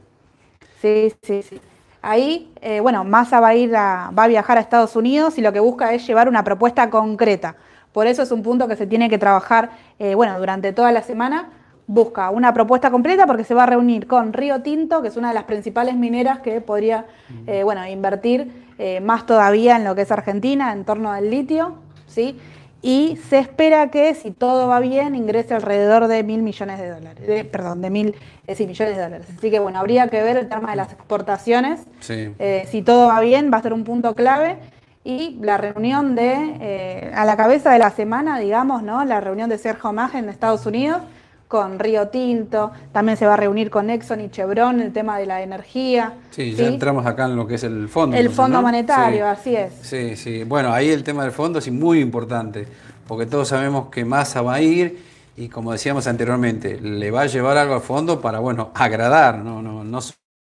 Sí, 0.80 1.14
sí, 1.22 1.42
sí. 1.42 1.60
Ahí, 2.02 2.50
eh, 2.62 2.80
bueno, 2.80 3.04
Massa 3.04 3.40
va 3.40 3.48
a 3.48 3.54
ir 3.54 3.76
a, 3.76 4.10
va 4.18 4.24
a 4.24 4.28
viajar 4.28 4.56
a 4.56 4.62
Estados 4.62 4.96
Unidos 4.96 5.36
y 5.36 5.42
lo 5.42 5.52
que 5.52 5.60
busca 5.60 5.92
es 5.92 6.06
llevar 6.06 6.28
una 6.28 6.42
propuesta 6.42 6.88
concreta. 6.88 7.56
Por 7.92 8.06
eso 8.06 8.22
es 8.22 8.32
un 8.32 8.42
punto 8.42 8.66
que 8.66 8.76
se 8.76 8.86
tiene 8.86 9.10
que 9.10 9.18
trabajar, 9.18 9.70
eh, 9.98 10.14
bueno, 10.14 10.38
durante 10.38 10.72
toda 10.72 10.90
la 10.92 11.02
semana. 11.02 11.50
Busca 11.92 12.30
una 12.30 12.54
propuesta 12.54 12.88
completa 12.92 13.26
porque 13.26 13.42
se 13.42 13.52
va 13.52 13.64
a 13.64 13.66
reunir 13.66 14.06
con 14.06 14.32
Río 14.32 14.62
Tinto, 14.62 15.02
que 15.02 15.08
es 15.08 15.16
una 15.16 15.28
de 15.30 15.34
las 15.34 15.42
principales 15.42 15.96
mineras 15.96 16.38
que 16.38 16.60
podría, 16.60 17.06
eh, 17.48 17.64
bueno, 17.64 17.84
invertir 17.84 18.52
eh, 18.78 19.00
más 19.00 19.26
todavía 19.26 19.74
en 19.74 19.82
lo 19.82 19.96
que 19.96 20.02
es 20.02 20.12
Argentina, 20.12 20.72
en 20.72 20.84
torno 20.84 21.10
al 21.10 21.28
litio, 21.30 21.74
¿sí? 22.06 22.38
Y 22.80 23.18
se 23.28 23.40
espera 23.40 23.88
que, 23.90 24.14
si 24.14 24.30
todo 24.30 24.68
va 24.68 24.78
bien, 24.78 25.16
ingrese 25.16 25.52
alrededor 25.52 26.06
de 26.06 26.22
mil 26.22 26.42
millones 26.42 26.78
de 26.78 26.90
dólares. 26.90 27.26
de- 27.26 27.44
perdón, 27.44 27.82
de 27.82 27.90
mil 27.90 28.14
eh, 28.46 28.54
sí, 28.54 28.68
millones 28.68 28.96
de 28.96 29.02
dólares. 29.02 29.26
Así 29.36 29.50
que, 29.50 29.58
bueno, 29.58 29.80
habría 29.80 30.06
que 30.06 30.22
ver 30.22 30.36
el 30.36 30.48
tema 30.48 30.70
de 30.70 30.76
las 30.76 30.92
exportaciones. 30.92 31.80
Sí. 31.98 32.32
Si 32.70 32.82
todo 32.82 33.08
va 33.08 33.18
bien, 33.18 33.50
va 33.52 33.56
a 33.58 33.62
ser 33.62 33.72
un 33.72 33.82
punto 33.82 34.14
clave. 34.14 34.58
Y 35.02 35.38
la 35.42 35.56
reunión 35.56 36.14
de, 36.14 36.34
eh, 36.60 37.12
a 37.16 37.24
la 37.24 37.36
cabeza 37.36 37.72
de 37.72 37.80
la 37.80 37.90
semana, 37.90 38.38
digamos, 38.38 38.84
¿no? 38.84 39.04
La 39.04 39.20
reunión 39.20 39.50
de 39.50 39.58
Sergio 39.58 39.92
Mage 39.92 40.18
en 40.18 40.28
Estados 40.28 40.64
Unidos 40.66 41.02
con 41.50 41.80
Río 41.80 42.06
Tinto. 42.10 42.70
También 42.92 43.18
se 43.18 43.26
va 43.26 43.34
a 43.34 43.36
reunir 43.36 43.70
con 43.70 43.90
Exxon 43.90 44.20
y 44.20 44.30
Chevron 44.30 44.80
el 44.80 44.92
tema 44.92 45.18
de 45.18 45.26
la 45.26 45.42
energía. 45.42 46.12
Sí, 46.30 46.54
ya 46.54 46.68
entramos 46.68 47.04
acá 47.04 47.24
en 47.24 47.34
lo 47.34 47.44
que 47.44 47.56
es 47.56 47.64
el 47.64 47.88
fondo. 47.88 48.16
El 48.16 48.30
Fondo 48.30 48.58
¿no? 48.58 48.62
Monetario, 48.62 49.24
Sí. 49.24 49.30
así 49.32 49.56
es. 49.56 49.72
Sí, 49.82 50.14
sí. 50.14 50.44
Bueno, 50.44 50.72
ahí 50.72 50.90
el 50.90 51.02
tema 51.02 51.24
del 51.24 51.32
fondo 51.32 51.60
sí 51.60 51.72
muy 51.72 51.98
importante, 51.98 52.68
porque 53.08 53.26
todos 53.26 53.48
sabemos 53.48 53.88
que 53.90 54.04
Massa 54.04 54.42
va 54.42 54.54
a 54.54 54.60
ir 54.62 55.02
y 55.36 55.48
como 55.48 55.72
decíamos 55.72 56.06
anteriormente, 56.06 56.80
le 56.80 57.10
va 57.10 57.22
a 57.22 57.26
llevar 57.26 57.56
algo 57.56 57.74
al 57.74 57.80
fondo 57.80 58.20
para, 58.20 58.38
bueno, 58.38 58.70
agradar, 58.72 59.38
no, 59.38 59.60
no, 59.60 59.82
no 59.82 59.98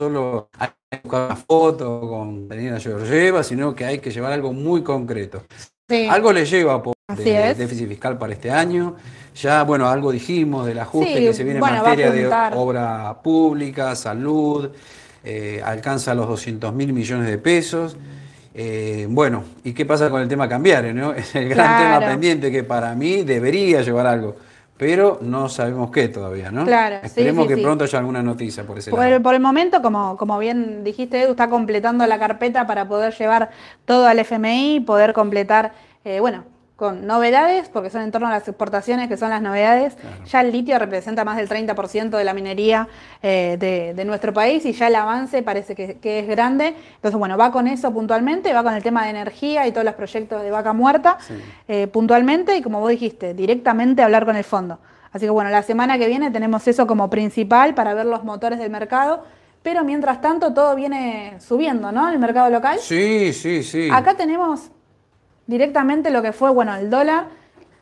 solo 0.01 0.49
hay 0.61 0.69
que 0.93 1.01
buscar 1.03 1.27
una 1.27 1.37
foto 1.37 2.01
con 2.03 2.47
Daniela 2.47 2.79
Georgieva, 2.79 3.43
sino 3.43 3.75
que 3.75 3.85
hay 3.85 3.99
que 3.99 4.13
llevar 4.13 4.31
algo 4.33 4.53
muy 4.53 4.85
concreto. 4.85 5.43
Sí. 5.89 6.07
Algo 6.09 6.33
le 6.33 6.45
lleva 6.47 6.81
por 6.81 6.94
Así 7.07 7.25
de 7.25 7.51
es. 7.51 7.59
déficit 7.59 7.87
fiscal 7.89 8.17
para 8.17 8.33
este 8.33 8.51
año. 8.51 8.97
Ya, 9.37 9.63
bueno, 9.65 9.89
algo 9.89 10.11
dijimos 10.11 10.65
del 10.65 10.79
ajuste 10.79 11.19
Sí, 11.19 11.25
que 11.27 11.35
se 11.35 11.45
viene 11.45 11.61
bueno, 11.61 11.77
en 11.77 11.83
materia 11.83 12.11
de 12.11 12.27
obra 12.57 13.19
pública, 13.23 13.95
salud, 13.95 14.71
eh, 15.23 15.61
alcanza 15.63 16.15
los 16.15 16.27
200 16.29 16.73
mil 16.73 16.95
millones 16.95 17.29
de 17.29 17.37
pesos. 17.37 17.99
Eh, 18.55 19.07
bueno, 19.11 19.45
¿y 19.65 19.75
qué 19.75 19.85
pasa 19.85 20.09
con 20.09 20.23
el 20.23 20.29
tema 20.29 20.49
cambiario? 20.49 20.95
¿no? 20.95 21.13
Es 21.15 21.35
el 21.35 21.49
gran 21.51 21.67
Claro. 21.77 21.99
tema 22.01 22.11
pendiente 22.13 22.51
que 22.51 22.65
para 22.65 22.95
mí 22.95 23.23
debería 23.23 23.83
llevar 23.83 24.07
algo, 24.07 24.37
pero 24.79 25.19
no 25.21 25.51
sabemos 25.51 25.91
qué 25.91 26.09
todavía, 26.09 26.51
¿no? 26.51 26.65
Claro, 26.65 26.97
sí, 27.03 27.07
Esperemos 27.09 27.43
sí, 27.45 27.49
que 27.49 27.57
sí. 27.57 27.63
pronto 27.63 27.85
haya 27.85 27.99
alguna 27.99 28.23
noticia 28.23 28.65
por 28.65 28.79
ese 28.79 28.91
Por 28.91 29.01
lado. 29.01 29.17
el, 29.17 29.21
por 29.23 29.35
el 29.35 29.41
momento, 29.41 29.83
como, 29.83 30.17
como 30.17 30.39
bien 30.39 30.83
dijiste, 30.85 31.21
Edu, 31.21 31.33
está 31.33 31.51
completando 31.51 32.07
la 32.07 32.19
carpeta 32.19 32.67
para 32.67 32.89
poder 32.89 33.13
llevar 33.13 33.51
todo 33.85 34.07
al 34.07 34.21
FMI, 34.21 34.81
poder 34.87 35.13
completar, 35.13 35.73
eh, 36.07 36.21
bueno, 36.21 36.45
con 36.77 37.07
novedades, 37.07 37.69
porque 37.69 37.89
son 37.89 38.03
en 38.03 38.11
torno 38.11 38.27
a 38.27 38.31
las 38.31 38.49
exportaciones, 38.49 39.09
que 39.09 39.17
son 39.17 39.31
las 39.31 39.41
novedades. 39.41 39.97
Ya 40.27 40.41
el 40.41 40.51
litio 40.51 40.77
representa 40.79 41.25
más 41.25 41.37
del 41.37 41.49
30% 41.49 42.11
de 42.11 42.25
la 42.25 42.35
minería 42.35 42.89
eh, 43.23 43.57
de, 43.61 43.95
de 43.95 44.05
nuestro 44.05 44.33
país 44.33 44.67
y 44.67 44.73
ya 44.73 44.89
el 44.89 44.97
avance 44.97 45.43
parece 45.45 45.77
que, 45.77 45.99
que 45.99 46.19
es 46.19 46.27
grande. 46.27 46.75
Entonces, 46.97 47.17
bueno, 47.17 47.39
va 47.39 47.53
con 47.53 47.69
eso 47.69 47.93
puntualmente, 47.93 48.53
va 48.53 48.65
con 48.65 48.75
el 48.75 48.83
tema 48.83 49.05
de 49.05 49.11
energía 49.11 49.69
y 49.69 49.71
todos 49.71 49.85
los 49.85 49.95
proyectos 49.95 50.43
de 50.43 50.51
vaca 50.51 50.73
muerta 50.73 51.19
Sí. 51.21 51.35
eh, 51.69 51.87
puntualmente 51.87 52.57
y, 52.57 52.63
como 52.63 52.81
vos 52.81 52.91
dijiste, 52.91 53.35
directamente 53.35 54.03
hablar 54.03 54.25
con 54.25 54.35
el 54.35 54.45
fondo. 54.45 54.81
Así 55.13 55.27
que 55.27 55.31
bueno, 55.31 55.51
la 55.51 55.63
semana 55.63 55.97
que 55.97 56.09
viene 56.09 56.33
tenemos 56.33 56.67
eso 56.67 56.89
como 56.89 57.09
principal 57.09 57.75
para 57.75 57.95
ver 57.95 58.07
los 58.07 58.25
motores 58.25 58.59
del 58.59 58.71
mercado, 58.71 59.23
pero 59.63 59.85
mientras 59.85 60.21
tanto 60.21 60.53
todo 60.53 60.75
viene 60.75 61.37
subiendo, 61.39 61.93
¿no? 61.93 62.09
El 62.09 62.19
mercado 62.19 62.51
local. 62.51 62.79
Sí, 62.81 63.33
sí, 63.33 63.63
sí. 63.63 63.89
Acá 63.93 64.15
tenemos 64.15 64.73
directamente 65.47 66.11
lo 66.11 66.23
que 66.23 66.33
fue, 66.33 66.51
bueno, 66.51 66.75
el 66.75 66.91
dólar, 66.91 67.27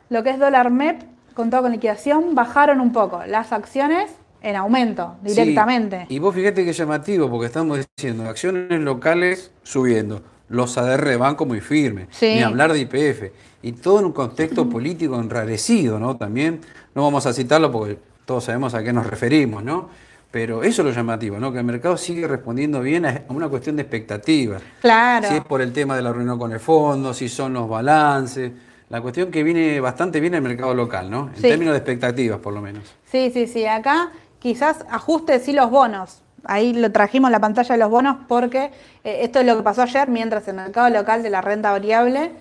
lo 0.09 0.23
que 0.23 0.31
es 0.31 0.39
dólar 0.39 0.69
MEP, 0.71 1.01
con 1.33 1.49
todo 1.49 1.63
con 1.63 1.71
liquidación, 1.71 2.35
bajaron 2.35 2.79
un 2.79 2.91
poco. 2.91 3.21
Las 3.27 3.51
acciones 3.51 4.11
en 4.41 4.55
aumento, 4.55 5.15
Sí, 5.25 5.29
directamente. 5.33 6.05
Y 6.09 6.19
vos 6.19 6.35
fíjate 6.35 6.65
que 6.65 6.73
llamativo, 6.73 7.29
porque 7.29 7.47
estamos 7.47 7.79
diciendo 7.97 8.29
acciones 8.29 8.79
locales 8.81 9.51
subiendo, 9.63 10.21
los 10.49 10.77
ADR 10.77 11.17
banco 11.17 11.45
muy 11.45 11.61
firmes, 11.61 12.07
Sí. 12.11 12.35
ni 12.35 12.41
hablar 12.43 12.73
de 12.73 12.79
IPF, 12.79 13.31
y 13.61 13.71
todo 13.71 13.99
en 13.99 14.05
un 14.05 14.11
contexto 14.11 14.69
político 14.69 15.17
enrarecido, 15.19 15.97
¿no? 15.97 16.17
También, 16.17 16.59
no 16.93 17.03
vamos 17.03 17.25
a 17.25 17.33
citarlo 17.33 17.71
porque 17.71 17.97
todos 18.25 18.43
sabemos 18.43 18.73
a 18.73 18.83
qué 18.83 18.91
nos 18.91 19.07
referimos, 19.07 19.63
¿no? 19.63 19.89
Pero 20.33 20.63
eso 20.63 20.81
es 20.81 20.87
lo 20.87 20.91
llamativo, 20.91 21.37
¿no? 21.37 21.51
Que 21.53 21.59
el 21.59 21.63
mercado 21.63 21.95
sigue 21.95 22.27
respondiendo 22.27 22.81
bien 22.81 23.05
a 23.05 23.21
una 23.29 23.47
cuestión 23.49 23.75
de 23.75 23.83
expectativas. 23.83 24.63
Claro. 24.81 25.27
Si 25.27 25.35
es 25.35 25.43
por 25.43 25.61
el 25.61 25.71
tema 25.71 25.95
de 25.95 26.01
la 26.01 26.11
reunión 26.11 26.39
con 26.39 26.51
el 26.51 26.59
fondo, 26.59 27.13
si 27.13 27.29
son 27.29 27.53
los 27.53 27.69
balances. 27.69 28.51
La 28.89 28.99
cuestión 28.99 29.29
que 29.29 29.43
viene 29.43 29.79
bastante 29.79 30.19
bien 30.19 30.33
el 30.33 30.41
mercado 30.41 30.73
local, 30.73 31.11
¿no? 31.11 31.27
En 31.27 31.35
Sí. 31.35 31.43
términos 31.43 31.73
de 31.73 31.77
expectativas, 31.77 32.39
por 32.39 32.51
lo 32.51 32.61
menos. 32.61 32.83
Sí, 33.11 33.29
sí, 33.31 33.45
sí. 33.45 33.67
Acá 33.67 34.09
quizás 34.39 34.83
ajuste 34.89 35.37
sí 35.37 35.53
los 35.53 35.69
bonos. 35.69 36.23
Ahí 36.45 36.73
lo 36.73 36.91
trajimos 36.91 37.29
la 37.29 37.39
pantalla 37.39 37.75
de 37.75 37.77
los 37.79 37.91
bonos 37.91 38.17
porque 38.27 38.71
eh, 39.03 39.19
esto 39.21 39.39
es 39.39 39.45
lo 39.45 39.55
que 39.55 39.61
pasó 39.61 39.83
ayer 39.83 40.09
mientras 40.09 40.47
el 40.47 40.55
mercado 40.55 40.89
local 40.89 41.21
de 41.21 41.29
la 41.29 41.41
renta 41.41 41.69
variable 41.71 42.31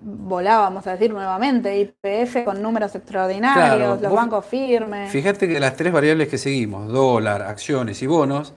volaba, 0.00 0.62
vamos 0.62 0.86
a 0.86 0.92
decir 0.92 1.10
nuevamente, 1.12 1.78
IPF 1.80 2.44
con 2.44 2.60
números 2.62 2.94
extraordinarios, 2.94 3.76
Claro, 3.76 3.88
los 3.94 4.02
vos- 4.02 4.12
bancos 4.12 4.44
firmes. 4.46 5.10
Fíjate 5.10 5.48
que 5.48 5.58
las 5.60 5.76
tres 5.76 5.92
variables 5.92 6.28
que 6.28 6.38
seguimos, 6.38 6.88
dólar, 6.88 7.42
acciones 7.42 8.02
y 8.02 8.06
bonos, 8.06 8.54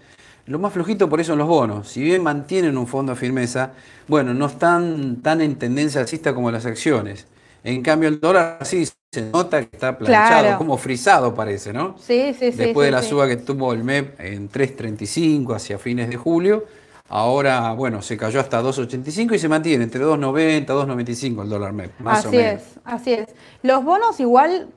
lo 0.47 0.59
más 0.59 0.73
flojito 0.73 1.07
por 1.09 1.21
eso 1.21 1.31
son 1.33 1.39
los 1.39 1.47
bonos. 1.47 1.87
Si 1.87 2.01
bien 2.01 2.23
mantienen 2.23 2.77
un 2.77 2.87
fondo 2.87 3.13
de 3.13 3.19
firmeza, 3.19 3.71
bueno, 4.07 4.33
no 4.33 4.47
están 4.47 5.21
tan 5.21 5.39
en 5.41 5.55
tendencia 5.55 6.01
alcista 6.01 6.33
como 6.33 6.51
las 6.51 6.65
acciones. 6.65 7.27
En 7.63 7.81
cambio, 7.83 8.09
el 8.09 8.19
dólar 8.19 8.57
sí 8.63 8.85
se 9.13 9.21
nota 9.31 9.59
que 9.61 9.69
está 9.75 9.97
planchado, 9.97 10.41
Claro. 10.41 10.57
como 10.57 10.77
frisado 10.77 11.35
parece, 11.35 11.71
¿no? 11.73 11.95
Sí, 11.99 12.33
sí, 12.37 12.51
sí. 12.51 12.57
Después 12.57 12.85
sí, 12.85 12.87
de 12.87 12.91
la 12.91 13.01
sí. 13.03 13.09
suba 13.09 13.27
que 13.27 13.37
tuvo 13.37 13.71
el 13.73 13.83
MEP 13.83 14.19
en 14.19 14.49
3.35 14.49 15.53
hacia 15.55 15.77
fines 15.77 16.09
de 16.09 16.17
julio, 16.17 16.65
ahora, 17.11 17.73
bueno, 17.73 18.01
se 18.01 18.17
cayó 18.17 18.39
hasta 18.39 18.61
2.85 18.61 19.35
y 19.35 19.39
se 19.39 19.49
mantiene 19.49 19.83
entre 19.83 20.01
2.90 20.01 20.65
2.95 20.65 21.43
el 21.43 21.49
dólar 21.49 21.73
MEP, 21.73 21.99
más 21.99 22.25
o 22.25 22.29
así 22.29 22.37
menos. 22.37 22.61
es, 22.61 22.79
así 22.85 23.13
es. 23.13 23.27
Los 23.63 23.83
bonos 23.83 24.19
igual, 24.21 24.69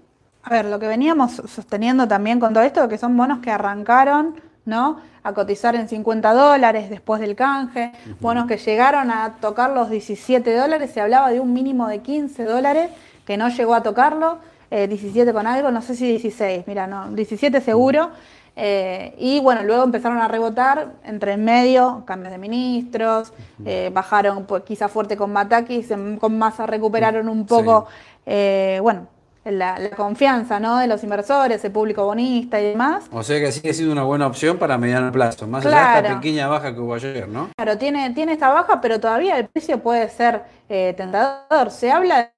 a 0.43 0.50
ver, 0.50 0.64
lo 0.64 0.81
que 0.81 0.88
veníamos 0.88 1.35
sosteniendo 1.47 2.09
también 2.09 2.41
con 2.41 2.53
todo 2.53 2.64
esto, 2.64 2.88
que 2.88 2.99
son 2.99 3.17
bonos 3.17 3.38
que 3.38 3.53
arrancaron, 3.53 4.35
¿no? 4.64 5.00
A 5.23 5.33
cotizar 5.33 5.76
en 5.76 5.88
50 5.88 6.35
dólares 6.35 6.91
después 6.91 7.21
del 7.21 7.37
canje, 7.37 7.93
bonos 8.21 8.47
que 8.47 8.57
llegaron 8.57 9.12
a 9.12 9.37
tocar 9.41 9.71
los 9.71 9.88
17 9.88 10.55
dólares, 10.57 10.91
se 10.93 11.00
hablaba 11.00 11.31
de 11.31 11.38
un 11.38 11.53
mínimo 11.53 11.87
de 11.87 12.00
15 12.00 12.45
dólares, 12.45 12.91
que 13.25 13.37
no 13.37 13.49
llegó 13.49 13.75
a 13.75 13.83
tocarlo, 13.85 14.38
eh, 14.73 14.88
17 14.88 15.33
con 15.33 15.47
algo, 15.47 15.71
no 15.71 15.81
sé 15.83 15.95
si 15.95 16.09
16, 16.09 16.64
mira, 16.67 16.88
no, 16.88 17.12
17 17.12 17.61
seguro. 17.61 18.11
Eh, 18.56 19.14
y 19.18 19.40
bueno, 19.40 19.62
luego 19.64 19.82
empezaron 19.82 20.18
a 20.18 20.28
rebotar 20.28 20.92
entre 21.04 21.32
en 21.32 21.44
medio, 21.44 22.04
cambios 22.06 22.30
de 22.32 22.38
ministros, 22.38 23.32
eh, 23.64 23.90
bajaron 23.92 24.44
pues, 24.44 24.62
quizá 24.62 24.88
fuerte 24.88 25.16
con 25.16 25.32
Matakis, 25.32 25.88
con 26.20 26.38
Massa 26.38 26.66
recuperaron 26.66 27.28
un 27.28 27.46
poco, 27.46 27.87
eh, 28.26 28.78
bueno, 28.80 29.08
la, 29.44 29.78
la 29.78 29.90
confianza 29.90 30.58
¿no? 30.61 30.78
de 30.78 30.87
los 30.87 31.02
inversores, 31.04 31.62
el 31.64 31.73
público 31.73 32.04
bonista 32.04 32.61
y 32.61 32.64
demás. 32.70 33.04
O 33.12 33.23
sea 33.23 33.40
que 33.40 33.50
sigue 33.52 33.75
siendo 33.75 33.92
una 33.92 34.04
buena 34.04 34.26
opción 34.26 34.56
para 34.56 34.78
mediano 34.78 35.11
plazo, 35.12 35.46
más 35.46 35.66
allá 35.66 35.75
de 35.76 35.82
esta 35.82 36.00
Claro. 36.00 36.14
pequeña 36.20 36.46
baja 36.46 36.73
que 36.75 36.80
hubo 36.80 36.94
ayer, 36.94 37.28
¿no? 37.28 37.50
Claro, 37.56 37.76
tiene, 37.76 38.11
tiene 38.14 38.32
esta 38.34 38.50
baja, 38.52 38.80
pero 38.80 39.00
todavía 39.00 39.37
el 39.37 39.49
precio 39.49 39.80
puede 39.82 40.08
ser 40.08 40.44
eh, 40.68 40.94
tentador. 40.96 41.70
Se 41.70 41.90
habla 41.90 42.32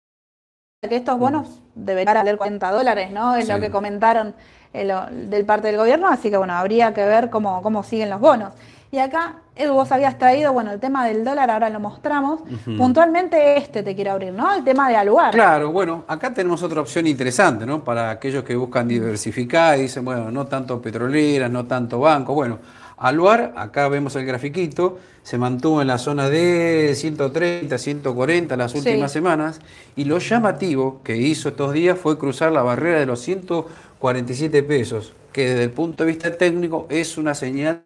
que 0.89 0.97
estos 0.97 1.19
bonos 1.19 1.61
deberían 1.75 2.15
valer 2.15 2.37
40 2.37 2.71
dólares, 2.71 3.11
¿no? 3.11 3.37
Es 3.37 3.49
lo 3.49 3.61
que 3.61 3.71
comentaron 3.71 4.35
eh, 4.81 4.85
lo- 4.85 5.07
del 5.11 5.45
parte 5.45 5.69
del 5.69 5.77
gobierno, 5.77 6.09
así 6.09 6.31
que 6.31 6.37
bueno, 6.37 6.55
habría 6.55 6.93
que 6.95 7.05
ver 7.05 7.31
cómo, 7.31 7.63
cómo 7.63 7.83
siguen 7.83 8.11
los 8.11 8.21
bonos. 8.21 8.53
Y 8.93 8.99
acá, 8.99 9.35
Edu, 9.57 9.75
vos 9.75 9.91
habías 9.91 10.17
traído, 10.17 10.53
bueno, 10.53 10.71
el 10.71 10.79
tema 10.79 11.05
del 11.07 11.25
dólar, 11.25 11.51
ahora 11.51 11.69
lo 11.71 11.81
mostramos. 11.81 12.41
Puntualmente 12.79 13.57
este 13.59 13.83
te 13.83 13.95
quiero 13.97 14.13
abrir, 14.13 14.33
¿no? 14.33 14.55
El 14.55 14.63
tema 14.63 14.89
de 14.89 14.97
Aluar. 14.97 15.33
Claro, 15.33 15.73
bueno, 15.73 16.05
acá 16.07 16.33
tenemos 16.33 16.63
otra 16.63 16.81
opción 16.83 17.07
interesante, 17.07 17.67
¿no? 17.67 17.83
Para 17.83 18.11
aquellos 18.11 18.45
que 18.45 18.55
buscan 18.55 18.87
diversificar 18.87 19.77
y 19.79 19.83
dicen, 19.83 20.05
bueno, 20.05 20.31
no 20.31 20.47
tanto 20.47 20.81
petroleras, 20.81 21.51
no 21.51 21.65
tanto 21.67 21.99
banco. 21.99 22.33
Bueno, 22.35 22.59
Aluar, 22.97 23.53
acá 23.57 23.89
vemos 23.89 24.17
el 24.17 24.25
grafiquito, 24.25 24.99
se 25.23 25.37
mantuvo 25.39 25.83
en 25.83 25.89
la 25.89 25.99
zona 25.99 26.31
de 26.31 26.95
130, 26.97 27.77
140 27.79 28.57
las 28.57 28.73
Sí. 28.73 28.79
últimas 28.79 29.13
semanas. 29.13 29.61
Y 29.97 30.05
lo 30.05 30.19
llamativo 30.19 31.03
que 31.05 31.17
hizo 31.17 31.51
estos 31.51 31.73
días 31.75 31.99
fue 31.99 32.17
cruzar 32.19 32.53
la 32.53 32.63
barrera 32.63 32.99
de 32.99 33.07
los 33.07 33.21
147 33.21 34.63
pesos, 34.63 35.13
que 35.33 35.49
desde 35.51 35.65
el 35.65 35.71
punto 35.71 36.05
de 36.05 36.09
vista 36.13 36.37
técnico 36.37 36.87
es 36.89 37.19
una 37.19 37.35
señal 37.35 37.85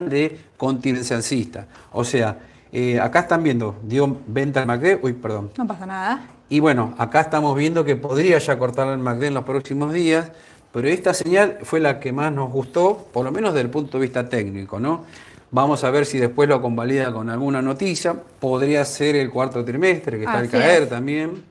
de 0.00 0.38
continencia 0.56 1.16
alcista. 1.16 1.68
O 1.92 2.04
sea, 2.04 2.38
eh, 2.72 2.98
acá 3.00 3.20
están 3.20 3.42
viendo, 3.42 3.76
dio 3.82 4.18
venta 4.26 4.60
al 4.60 4.66
MACD, 4.66 4.98
uy, 5.02 5.12
perdón, 5.12 5.50
No 5.56 5.66
pasa 5.66 5.86
nada. 5.86 6.26
y 6.48 6.60
bueno, 6.60 6.94
acá 6.98 7.20
estamos 7.20 7.56
viendo 7.56 7.84
que 7.84 7.96
podría 7.96 8.38
ya 8.38 8.58
cortar 8.58 8.88
el 8.88 8.98
MACD 8.98 9.24
en 9.28 9.34
los 9.34 9.44
próximos 9.44 9.92
días, 9.92 10.32
pero 10.76 10.88
esta 10.88 11.14
señal 11.14 11.56
fue 11.62 11.80
la 11.80 11.98
que 11.98 12.12
más 12.12 12.30
nos 12.30 12.52
gustó, 12.52 13.06
por 13.10 13.24
lo 13.24 13.32
menos 13.32 13.54
desde 13.54 13.62
el 13.64 13.70
punto 13.70 13.96
de 13.96 14.02
vista 14.02 14.28
técnico, 14.28 14.78
¿no? 14.78 15.06
Vamos 15.50 15.82
a 15.84 15.90
ver 15.90 16.04
si 16.04 16.18
después 16.18 16.50
lo 16.50 16.60
convalida 16.60 17.10
con 17.14 17.30
alguna 17.30 17.62
noticia. 17.62 18.14
Podría 18.38 18.84
ser 18.84 19.16
el 19.16 19.30
cuarto 19.30 19.64
trimestre, 19.64 20.18
que 20.18 20.24
está 20.24 20.36
al 20.36 20.42
Así 20.42 20.52
caer 20.52 20.82
es. 20.82 20.88
también. 20.90 21.42